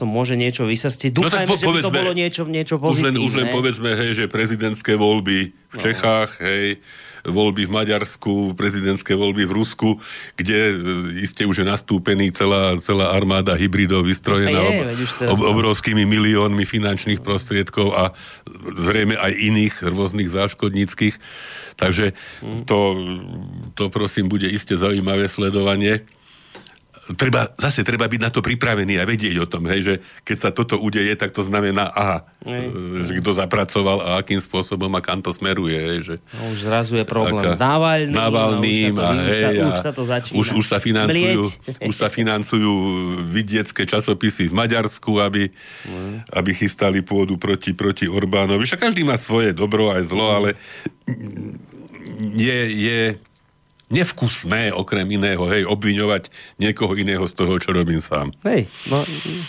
môže 0.04 0.36
niečo 0.36 0.68
vysrstiť. 0.68 1.10
Dúfajme, 1.10 1.48
No 1.48 1.56
po- 1.56 1.58
že 1.58 1.66
by 1.66 1.80
to 1.80 1.90
bolo 1.90 2.12
niečo, 2.12 2.42
niečo 2.44 2.76
už 2.76 3.00
len, 3.00 3.16
pozitívne. 3.16 3.24
už 3.24 3.32
len 3.34 3.46
povedzme, 3.48 3.90
hej, 3.96 4.10
že 4.14 4.24
prezidentské 4.26 4.94
voľby 4.94 5.38
v 5.50 5.74
No. 5.74 5.80
Čechách, 5.80 6.30
hej, 6.40 6.78
voľby 7.22 7.68
v 7.68 7.74
Maďarsku, 7.74 8.32
prezidentské 8.54 9.12
voľby 9.12 9.44
v 9.44 9.52
Rusku, 9.52 9.90
kde 10.34 10.58
e, 10.58 10.74
iste 11.20 11.44
už 11.44 11.60
je 11.60 11.66
nastúpený 11.66 12.32
celá, 12.32 12.80
celá 12.80 13.12
armáda 13.12 13.52
hybridov 13.52 14.02
vystrojená 14.02 14.56
Je, 14.56 14.96
ob, 15.28 15.36
ob, 15.36 15.40
obrovskými 15.52 16.02
miliónmi 16.02 16.64
finančných 16.64 17.20
prostriedkov 17.20 17.92
a 17.92 18.04
zrejme 18.74 19.16
aj 19.16 19.32
iných 19.32 19.74
rôznych 19.86 20.28
záškodníckých. 20.28 21.14
Takže 21.80 22.12
Hm. 22.44 22.68
to, 22.68 22.78
to 23.72 23.88
prosím 23.88 24.28
bude 24.28 24.44
iste 24.44 24.76
zaujímavé 24.76 25.24
sledovanie 25.26 26.04
treba, 27.10 27.50
zase 27.58 27.82
treba 27.82 28.06
byť 28.06 28.20
na 28.20 28.30
to 28.30 28.38
pripravený 28.38 28.98
a 28.98 29.08
vedieť 29.08 29.34
o 29.40 29.46
tom, 29.48 29.66
hej, 29.66 29.80
že 29.82 29.94
keď 30.22 30.36
sa 30.38 30.50
toto 30.50 30.78
udeje, 30.78 31.10
tak 31.14 31.34
to 31.34 31.42
znamená, 31.42 31.90
aha, 31.90 32.18
Hej. 32.46 32.66
e, 32.66 33.02
že 33.02 33.12
kto 33.18 33.30
zapracoval 33.34 33.98
a 34.00 34.08
akým 34.18 34.38
spôsobom 34.38 34.90
a 34.94 35.00
kam 35.02 35.18
to 35.18 35.34
smeruje, 35.34 35.74
hej, 35.74 35.98
že 36.02 36.14
No, 36.30 36.54
už 36.54 36.58
zrazu 36.62 36.94
je 36.94 37.02
problém 37.02 37.42
Aká- 37.42 37.56
s 37.56 37.58
Navalným. 37.58 38.14
Navalným 38.14 38.94
a, 38.94 39.02
a, 39.02 39.12
už, 39.12 39.34
sa 39.34 39.50
to, 39.50 39.50
hej, 39.50 39.58
už, 39.58 39.58
a 39.58 39.66
už 39.66 39.80
sa 39.80 39.90
to 39.90 40.02
začína. 40.04 40.36
už, 40.38 40.46
už, 40.54 40.64
sa 40.66 40.78
financujú, 40.78 41.42
mlieť. 41.42 41.78
už 41.90 41.94
sa 41.96 42.08
financujú 42.08 42.72
vidiecké 43.26 43.82
časopisy 43.84 44.46
v 44.46 44.54
Maďarsku, 44.54 45.10
aby, 45.18 45.50
aby 46.30 46.50
chystali 46.54 47.02
pôdu 47.02 47.34
proti, 47.34 47.74
proti 47.74 48.06
Orbánovi. 48.06 48.62
Však 48.62 48.86
každý 48.86 49.02
má 49.02 49.18
svoje 49.18 49.50
dobro 49.50 49.90
aj 49.90 50.06
zlo, 50.06 50.26
ale 50.30 50.54
je, 52.18 52.58
je 52.70 53.00
nevkusné, 53.90 54.70
okrem 54.70 55.02
iného, 55.10 55.42
hej, 55.50 55.66
obviňovať 55.66 56.30
niekoho 56.62 56.94
iného 56.94 57.26
z 57.26 57.34
toho, 57.34 57.58
čo 57.58 57.74
robím 57.74 57.98
sám. 57.98 58.30
Hej, 58.46 58.70
no, 58.86 59.02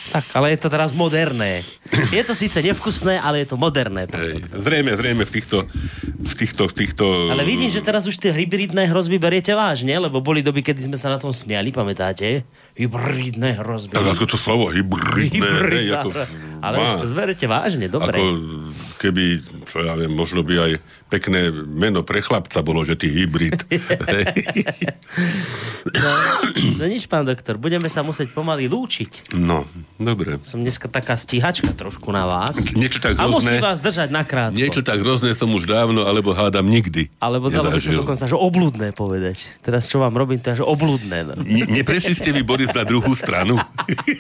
tak, 0.10 0.26
ale 0.34 0.58
je 0.58 0.60
to 0.66 0.70
teraz 0.74 0.90
moderné. 0.90 1.62
Je 2.10 2.24
to 2.26 2.34
síce 2.34 2.58
nevkusné, 2.58 3.22
ale 3.22 3.46
je 3.46 3.54
to 3.54 3.58
moderné. 3.62 4.10
Hej. 4.10 4.42
Zrejme, 4.58 4.98
zrejme 4.98 5.24
v 5.30 5.32
týchto, 5.32 5.70
v 6.18 6.34
týchto, 6.34 6.66
v 6.66 6.74
týchto... 6.74 7.06
Ale 7.30 7.46
vidím, 7.46 7.70
že 7.70 7.86
teraz 7.86 8.10
už 8.10 8.18
tie 8.18 8.34
hybridné 8.34 8.90
hrozby 8.90 9.22
beriete 9.22 9.54
vážne, 9.54 9.94
lebo 10.02 10.26
boli 10.26 10.42
doby, 10.42 10.66
kedy 10.66 10.90
sme 10.90 10.98
sa 10.98 11.14
na 11.14 11.22
tom 11.22 11.30
smiali, 11.30 11.70
pamätáte? 11.70 12.42
Hybridné 12.74 13.62
hrozby. 13.62 13.94
Tak 13.94 14.18
ako 14.18 14.26
to 14.26 14.38
slovo 14.42 14.74
hybridné, 14.74 15.30
hej, 15.30 15.38
Hybridná 15.38 16.02
ako, 16.02 16.10
Ale 16.62 16.76
má, 16.78 16.96
to 16.96 17.10
zberete 17.10 17.46
vážne, 17.46 17.90
dobre. 17.90 18.16
ako 18.16 18.30
keby, 18.98 19.24
čo 19.66 19.82
ja 19.82 19.98
viem, 19.98 20.14
možno 20.14 20.46
by 20.46 20.54
aj 20.62 20.72
pekné 21.10 21.50
meno 21.52 22.06
pre 22.06 22.22
chlapca 22.22 22.62
bolo, 22.62 22.86
že 22.86 22.96
ty 22.96 23.10
hybrid. 23.10 23.66
No, 25.82 26.14
no 26.78 26.86
nič, 26.86 27.10
pán 27.10 27.26
doktor, 27.26 27.58
budeme 27.58 27.90
sa 27.90 28.06
musieť 28.06 28.30
pomaly 28.32 28.70
lúčiť. 28.70 29.34
no, 29.34 29.66
dobre. 29.98 30.38
Som 30.46 30.62
dneska 30.62 30.86
taká 30.86 31.18
stíhačka 31.18 31.74
trošku 31.74 32.14
na 32.14 32.30
vás. 32.30 32.62
Niečo 32.78 33.02
tak 33.02 33.18
A 33.18 33.26
musím 33.26 33.58
vás 33.58 33.82
držať 33.82 34.14
nakrátko. 34.14 34.62
niečo 34.62 34.86
tak 34.86 35.02
hrozné 35.02 35.34
som 35.34 35.50
už 35.50 35.66
dávno, 35.66 36.06
alebo 36.06 36.38
hádam 36.38 36.70
nikdy 36.70 37.10
Alebo 37.18 37.50
dalo 37.50 37.74
by 37.74 37.82
nezažil. 37.82 37.98
dokonca, 38.06 38.30
že 38.30 38.38
obludné 38.38 38.94
povedať. 38.94 39.50
Teraz 39.66 39.90
čo 39.90 39.98
vám 39.98 40.14
robím, 40.14 40.38
to 40.38 40.54
je, 40.54 40.62
že 40.62 40.66
obludné. 40.70 41.18
No. 41.26 41.34
Ne, 41.42 41.66
neprešli 41.66 42.14
ste 42.14 42.30
vy, 42.30 42.46
Boris, 42.46 42.70
na 42.70 42.86
druhú 42.86 43.18
stranu? 43.18 43.58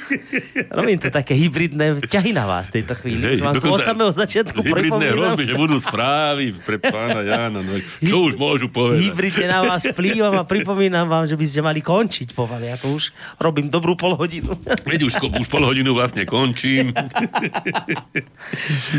Robím 0.82 0.98
to 0.98 1.14
také 1.14 1.38
hybridné 1.38 2.02
ťahy 2.10 2.31
na 2.32 2.48
vás 2.48 2.72
v 2.72 2.82
tejto 2.82 2.94
chvíli. 2.98 3.24
Hej, 3.24 3.40
vám 3.44 3.60
od 3.60 3.84
samého 3.84 4.12
začiatku 4.12 4.60
hybridné 4.60 5.08
hrozby, 5.12 5.44
že 5.48 5.56
budú 5.56 5.78
správy 5.80 6.56
pre 6.64 6.80
pána 6.80 7.22
Jána. 7.24 7.60
No, 7.64 7.78
čo 8.04 8.28
už 8.28 8.40
môžu 8.40 8.68
povedať? 8.72 9.12
Hybridne 9.12 9.46
na 9.48 9.60
vás 9.68 9.84
vplývam 9.84 10.34
a 10.40 10.44
pripomínam 10.48 11.08
vám, 11.08 11.28
že 11.28 11.36
by 11.36 11.46
ste 11.46 11.60
mali 11.64 11.80
končiť 11.84 12.34
pomaly. 12.34 12.72
Ja 12.72 12.78
to 12.80 12.96
už 12.96 13.12
robím 13.38 13.68
dobrú 13.68 13.94
pol 14.00 14.16
hodinu. 14.16 14.56
Veď 14.88 15.08
už, 15.08 15.14
už 15.20 15.48
pol 15.52 15.64
hodinu 15.64 15.94
vlastne 15.96 16.24
končím. 16.26 16.96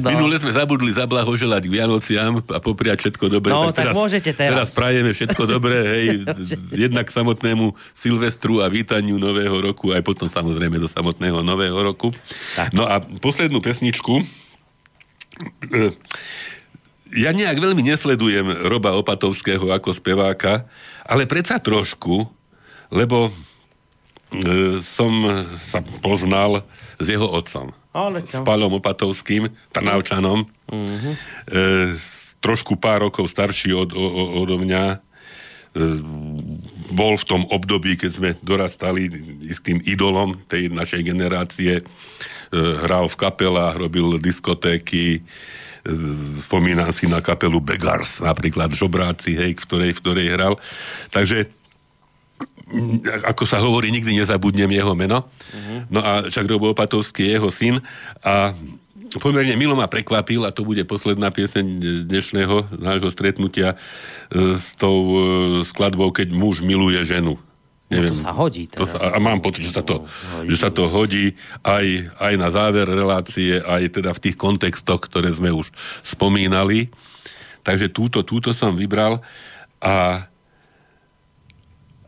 No. 0.03 0.09
Minule 0.13 0.37
sme 0.41 0.53
zabudli 0.53 0.93
zablahoželať 0.93 1.63
k 1.69 1.71
Vianociam 1.73 2.45
a 2.53 2.59
popriať 2.61 3.09
všetko 3.09 3.25
dobré. 3.29 3.51
No, 3.53 3.73
tak 3.73 3.97
môžete 3.97 4.37
teraz. 4.37 4.53
Teraz 4.53 4.69
prajeme 4.77 5.11
všetko 5.13 5.43
dobré, 5.49 5.79
hej, 5.97 6.07
jednak 6.89 7.09
k 7.09 7.15
samotnému 7.15 7.73
Silvestru 7.97 8.61
a 8.61 8.69
vítaniu 8.69 9.17
nového 9.17 9.55
roku, 9.63 9.93
aj 9.95 10.03
potom 10.05 10.29
samozrejme 10.29 10.77
do 10.77 10.89
samotného 10.89 11.41
nového 11.41 11.77
roku. 11.77 12.11
Tak. 12.59 12.75
No 12.77 12.85
a 12.89 13.01
poslednú 13.23 13.63
pesničku. 13.63 14.27
e, 15.71 15.95
Ja 17.15 17.31
nejak 17.31 17.63
veľmi 17.63 17.87
nesledujem 17.87 18.67
Roba 18.67 18.99
Opatovského 18.99 19.71
ako 19.71 19.95
speváka, 19.95 20.67
ale 21.07 21.29
predsa 21.31 21.63
trošku, 21.63 22.27
lebo 22.91 23.31
e, 23.31 23.33
som 24.83 25.13
sa 25.71 25.79
poznal 26.03 26.67
s 26.99 27.07
jeho 27.07 27.29
otcom. 27.31 27.71
Ale 27.93 28.25
S? 28.25 28.41
Palom 28.41 28.81
Opatovským, 28.81 29.53
Trnavčanom. 29.71 30.49
Mhm. 30.73 31.11
E, 31.13 31.17
trošku 32.43 32.75
pár 32.75 33.07
rokov 33.07 33.31
starší 33.31 33.71
od, 33.77 33.95
o, 33.95 34.03
o, 34.03 34.23
odo 34.43 34.59
mňa. 34.59 34.83
E, 34.93 34.99
bol 36.93 37.17
v 37.17 37.27
tom 37.27 37.43
období, 37.49 37.97
keď 37.97 38.11
sme 38.13 38.31
dorastali 38.45 39.09
istým 39.49 39.81
idolom 39.83 40.37
tej 40.47 40.69
našej 40.69 41.03
generácie. 41.03 41.81
E, 41.81 41.85
hral 42.55 43.09
v 43.09 43.17
kapelách, 43.19 43.81
robil 43.81 44.21
diskotéky, 44.21 45.25
spomínam 46.47 46.95
si 46.95 47.11
na 47.11 47.19
kapelu 47.19 47.59
Begars, 47.59 48.23
napríklad 48.23 48.71
Žobráci, 48.71 49.35
hej, 49.35 49.59
v 49.59 49.63
ktorej, 49.67 49.91
v 49.99 50.01
ktorej 50.05 50.27
hral. 50.31 50.55
Takže 51.11 51.51
ako 53.27 53.45
sa 53.45 53.61
hovorí, 53.61 53.93
nikdy 53.93 54.17
nezabudnem 54.17 54.71
jeho 54.73 54.95
meno. 54.97 55.29
Uh-huh. 55.29 55.85
No 55.93 56.01
a 56.01 56.13
Čak 56.33 56.49
Robo 56.49 56.73
Opatovský 56.73 57.29
je 57.29 57.33
jeho 57.37 57.51
syn 57.53 57.77
a 58.25 58.57
pomerne 59.19 59.57
milo 59.59 59.75
ma 59.75 59.91
prekvapil 59.91 60.47
a 60.47 60.55
to 60.55 60.63
bude 60.63 60.81
posledná 60.87 61.29
pieseň 61.35 61.65
dnešného 62.07 62.79
nášho 62.79 63.11
stretnutia 63.11 63.75
e, 63.75 64.57
s 64.57 64.79
tou 64.79 64.99
e, 65.01 65.17
skladbou 65.67 66.15
Keď 66.15 66.31
muž 66.31 66.63
miluje 66.63 67.03
ženu. 67.05 67.37
Neviem, 67.93 68.17
no 68.17 68.17
to 68.17 68.25
sa 68.25 68.33
hodí. 68.33 68.65
To 68.73 68.85
sa, 68.89 68.97
a 69.13 69.19
mám 69.21 69.45
pocit, 69.45 69.69
že 69.69 69.77
sa 69.77 69.85
to, 69.85 70.09
hodí, 70.09 70.49
že 70.49 70.57
sa 70.57 70.71
to 70.73 70.89
hodí 70.89 71.37
aj, 71.61 71.87
aj 72.17 72.35
na 72.41 72.49
záver 72.49 72.89
relácie, 72.89 73.61
aj 73.61 74.01
teda 74.01 74.17
v 74.17 74.23
tých 74.25 74.37
kontextoch, 74.41 75.01
ktoré 75.05 75.29
sme 75.29 75.53
už 75.53 75.69
spomínali. 76.01 76.89
Takže 77.63 77.93
túto, 77.93 78.25
túto 78.25 78.57
som 78.57 78.73
vybral 78.73 79.21
a 79.79 80.27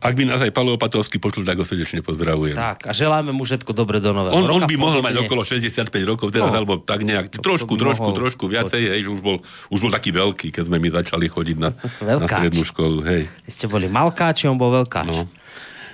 ak 0.05 0.13
by 0.13 0.23
nás 0.29 0.39
aj 0.45 0.53
Palo 0.53 0.77
Opatovský 0.77 1.17
počul, 1.17 1.41
tak 1.41 1.57
ho 1.57 1.65
srdečne 1.65 2.05
pozdravujem. 2.05 2.53
Tak, 2.53 2.85
a 2.85 2.91
želáme 2.93 3.33
mu 3.33 3.41
všetko 3.41 3.73
dobre 3.73 3.97
do 3.97 4.13
nového 4.13 4.37
on, 4.37 4.45
roka. 4.45 4.61
On 4.61 4.69
by 4.69 4.77
mohol 4.77 5.01
mať 5.01 5.25
okolo 5.25 5.41
65 5.41 5.89
rokov 6.05 6.29
teraz, 6.29 6.53
no, 6.53 6.61
alebo 6.61 6.77
tak 6.77 7.01
nejak, 7.01 7.41
trošku, 7.41 7.73
trošku, 7.73 8.13
mohol. 8.13 8.17
trošku 8.21 8.43
viacej, 8.45 8.81
hej, 8.85 9.01
že 9.01 9.09
už 9.09 9.21
bol, 9.25 9.41
už 9.73 9.79
bol 9.81 9.89
taký 9.89 10.13
veľký, 10.13 10.53
keď 10.53 10.63
sme 10.69 10.77
my 10.77 10.89
začali 10.93 11.25
chodiť 11.25 11.57
na, 11.57 11.73
na 12.05 12.27
strednú 12.29 12.61
školu, 12.61 13.01
hej. 13.01 13.25
Vy 13.49 13.51
ste 13.51 13.65
boli 13.65 13.89
malkáči, 13.89 14.45
on 14.45 14.61
bol 14.61 14.69
veľkáč. 14.69 15.09
No, 15.09 15.25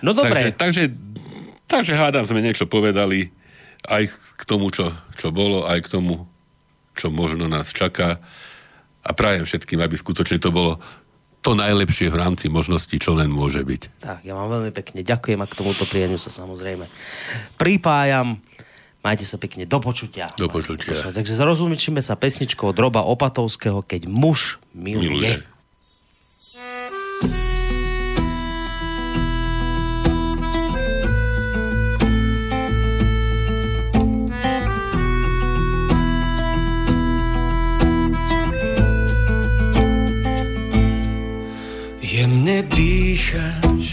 no 0.04 0.12
dobre. 0.12 0.52
Takže, 0.52 0.60
takže, 0.60 0.84
takže 1.72 1.94
hádam 1.96 2.28
sme 2.28 2.44
niečo 2.44 2.68
povedali 2.68 3.32
aj 3.88 4.12
k 4.12 4.44
tomu, 4.44 4.70
čo, 4.70 4.92
čo 5.16 5.32
bolo, 5.32 5.66
aj 5.66 5.88
k 5.88 5.88
tomu, 5.88 6.28
čo 7.00 7.08
možno 7.10 7.48
nás 7.48 7.72
čaká. 7.72 8.20
A 9.02 9.18
prajem 9.18 9.48
všetkým, 9.50 9.82
aby 9.82 9.98
skutočne 9.98 10.38
to 10.38 10.54
bolo 10.54 10.78
to 11.42 11.58
najlepšie 11.58 12.14
v 12.14 12.18
rámci 12.22 12.46
možností, 12.48 13.02
čo 13.02 13.18
len 13.18 13.34
môže 13.34 13.66
byť. 13.66 13.82
Tak, 14.02 14.20
ja 14.22 14.38
vám 14.38 14.62
veľmi 14.62 14.72
pekne 14.72 15.02
ďakujem 15.02 15.42
a 15.42 15.50
k 15.50 15.58
tomuto 15.58 15.84
prianiu 15.90 16.22
sa 16.22 16.30
samozrejme 16.30 16.86
pripájam. 17.58 18.38
Majte 19.02 19.26
sa 19.26 19.42
pekne 19.42 19.66
do 19.66 19.82
počutia. 19.82 20.30
Do 20.38 20.46
počutia. 20.46 20.94
Takže 20.94 21.34
zrozumíme 21.34 22.06
sa 22.06 22.14
pesničkou 22.14 22.70
Droba 22.70 23.02
Opatovského, 23.02 23.82
keď 23.82 24.06
muž 24.06 24.62
miluje. 24.78 25.10
miluje. 25.10 25.34
Jemne 42.42 42.66
dýchaš 42.74 43.90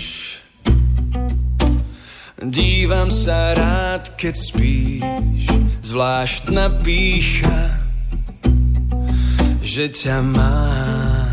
Dívam 2.41 3.13
sa 3.13 3.53
rád, 3.53 4.17
keď 4.17 4.41
spíš 4.41 5.53
Zvláštna 5.85 6.81
pícha 6.81 7.77
Že 9.61 9.85
ťa 9.93 10.17
mám 10.33 11.29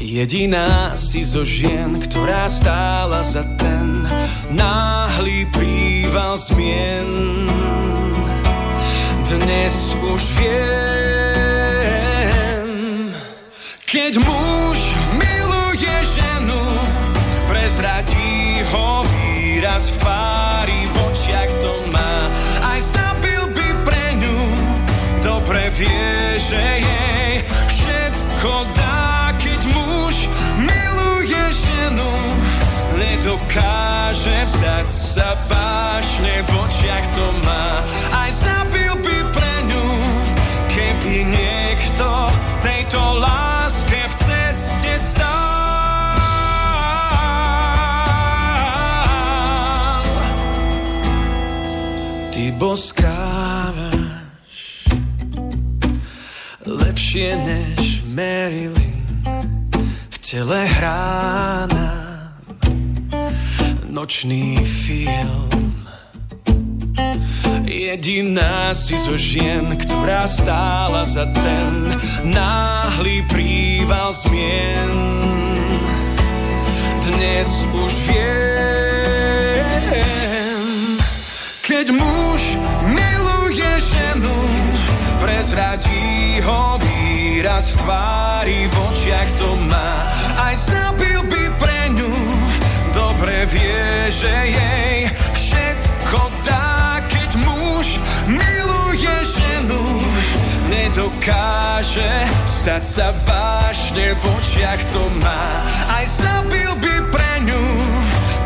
Jediná 0.00 0.96
si 0.96 1.20
zo 1.20 1.44
žien, 1.44 2.00
ktorá 2.00 2.48
stála 2.48 3.20
za 3.20 3.44
ten 3.60 4.00
náhly 4.48 5.44
príval 5.52 6.40
zmien. 6.40 7.44
Dnes 9.28 9.92
už 9.92 10.22
viem, 10.40 11.52
keď 13.84 14.24
muž 14.24 14.55
výraz 19.76 19.92
v 19.92 19.96
tvári, 20.00 20.80
v 20.88 20.96
očiach 21.12 21.52
to 21.60 21.72
má. 21.92 22.32
Aj 22.64 22.80
zabil 22.80 23.44
by 23.52 23.68
pre 23.84 24.04
ňu, 24.16 24.40
dobre 25.20 25.68
vie, 25.76 26.40
že 26.40 26.80
jej 26.80 27.44
všetko 27.44 28.72
dá, 28.72 29.36
keď 29.36 29.60
muž 29.76 30.32
miluje 30.56 31.42
ženu. 31.52 32.12
Nedokáže 32.96 34.48
vzdať 34.48 34.86
sa 34.88 35.36
vážne, 35.44 36.40
v 36.40 36.50
očiach 36.56 37.06
to 37.12 37.26
má. 37.44 37.84
Aj 38.16 38.32
zabil 38.32 38.96
by 38.96 39.18
pre 39.28 39.54
ňu, 39.68 39.88
keby 40.72 41.36
niekto 41.36 42.08
tejto 42.64 43.20
láske 43.20 43.55
boskávaš 52.66 54.58
lepšie 56.66 57.38
než 57.46 58.02
Marilyn 58.10 59.22
v 60.10 60.16
tele 60.18 60.66
hrá 60.66 61.70
nočný 63.86 64.58
film 64.66 65.46
Jediná 67.66 68.74
si 68.74 68.98
zo 68.98 69.14
žien, 69.14 69.70
ktorá 69.78 70.26
stála 70.26 71.06
za 71.06 71.26
ten 71.38 71.94
náhly 72.26 73.22
príval 73.30 74.10
zmien. 74.10 74.90
Dnes 77.10 77.66
už 77.74 77.92
viem, 78.10 79.15
keď 81.76 81.92
muž 81.92 82.56
miluje 82.88 83.68
ženu, 83.84 84.32
prezradí 85.20 86.40
ho 86.40 86.80
výraz 86.80 87.76
v 87.76 87.84
tvári, 87.84 88.64
v 88.64 88.74
očiach 88.88 89.30
to 89.36 89.50
má. 89.68 89.92
Aj 90.40 90.56
zabil 90.56 91.20
by 91.28 91.44
pre 91.60 91.80
ňu, 91.92 92.16
dobre 92.96 93.44
vie, 93.52 94.08
že 94.08 94.32
jej 94.56 95.12
všetko 95.36 96.20
dá, 96.48 97.04
keď 97.12 97.44
muž 97.44 98.00
miluje 98.24 99.16
ženu. 99.36 99.84
Nedokáže 100.72 102.24
stať 102.48 102.82
sa 102.88 103.12
vážne, 103.28 104.16
v 104.16 104.22
očiach 104.32 104.80
to 104.96 105.04
má. 105.20 105.44
Aj 105.92 106.08
zabil 106.08 106.72
by 106.80 106.94
pre 107.12 107.32
ňu, 107.44 107.64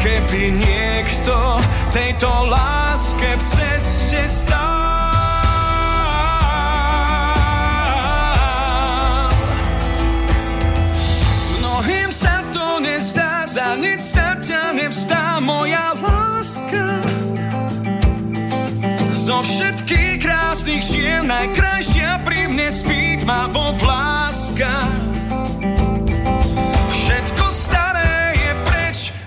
keby 0.00 0.56
niekto 0.56 1.60
tejto 1.92 2.28
láske 2.48 3.36
v 3.36 3.42
ceste 3.44 4.24
stál. 4.24 4.88
Mnohým 11.60 12.08
sa 12.08 12.40
to 12.48 12.80
nezdá, 12.80 13.44
za 13.44 13.76
nič 13.76 14.00
sa 14.00 14.40
ťa 14.40 14.72
nevzdá 14.72 15.36
moja 15.44 15.92
láska. 16.00 17.04
Zo 19.12 19.44
všetkých 19.44 20.16
krásnych 20.16 20.80
žien 20.80 21.28
najkrajšia 21.28 22.24
pri 22.24 22.48
mne 22.48 22.68
spí 22.72 23.00
vo 23.52 23.76
vláska. 23.76 24.80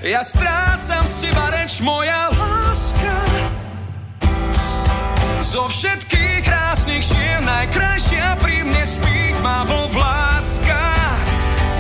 Ja 0.04 0.20
strácam 0.20 1.08
z 1.08 1.16
teba 1.28 1.48
reč, 1.56 1.80
moja 1.80 2.28
láska. 2.36 3.16
Zo 5.40 5.72
všetkých 5.72 6.44
krásnych 6.44 7.08
žien 7.08 7.40
najkrajšia 7.48 8.36
pri 8.44 8.68
mne 8.68 8.84
spí 8.84 9.32
vo 9.40 9.88
vláska. 9.96 10.84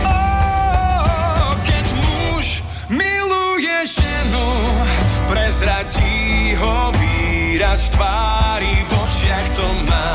Oh, 0.07 1.51
keď 1.67 1.85
muž 1.99 2.63
miluje 2.87 3.77
ženu, 3.91 4.47
prezradí 5.27 6.55
ho 6.59 6.95
výraz 6.95 7.91
v 7.91 7.99
tvári, 7.99 8.75
v 8.87 8.91
očiach 9.03 9.47
to 9.51 9.67
má. 9.91 10.11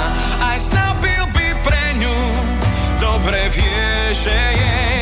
Aj 0.49 0.57
zabil 0.57 1.25
by 1.37 1.49
pre 1.61 1.85
ňu, 2.01 2.19
dobre 3.01 3.53
vie, 3.53 3.89
že 4.17 4.33
jej 4.33 4.98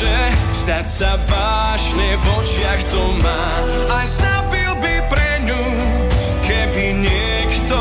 môže 0.00 0.32
stať 0.64 0.86
sa 0.88 1.12
vážne 1.28 2.16
v 2.16 2.24
očiach 2.40 2.82
to 2.88 3.02
má. 3.20 3.44
Aj 3.92 4.06
zabil 4.08 4.72
by 4.80 4.94
pre 5.12 5.44
ňu, 5.44 5.64
keby 6.40 7.04
niekto 7.04 7.76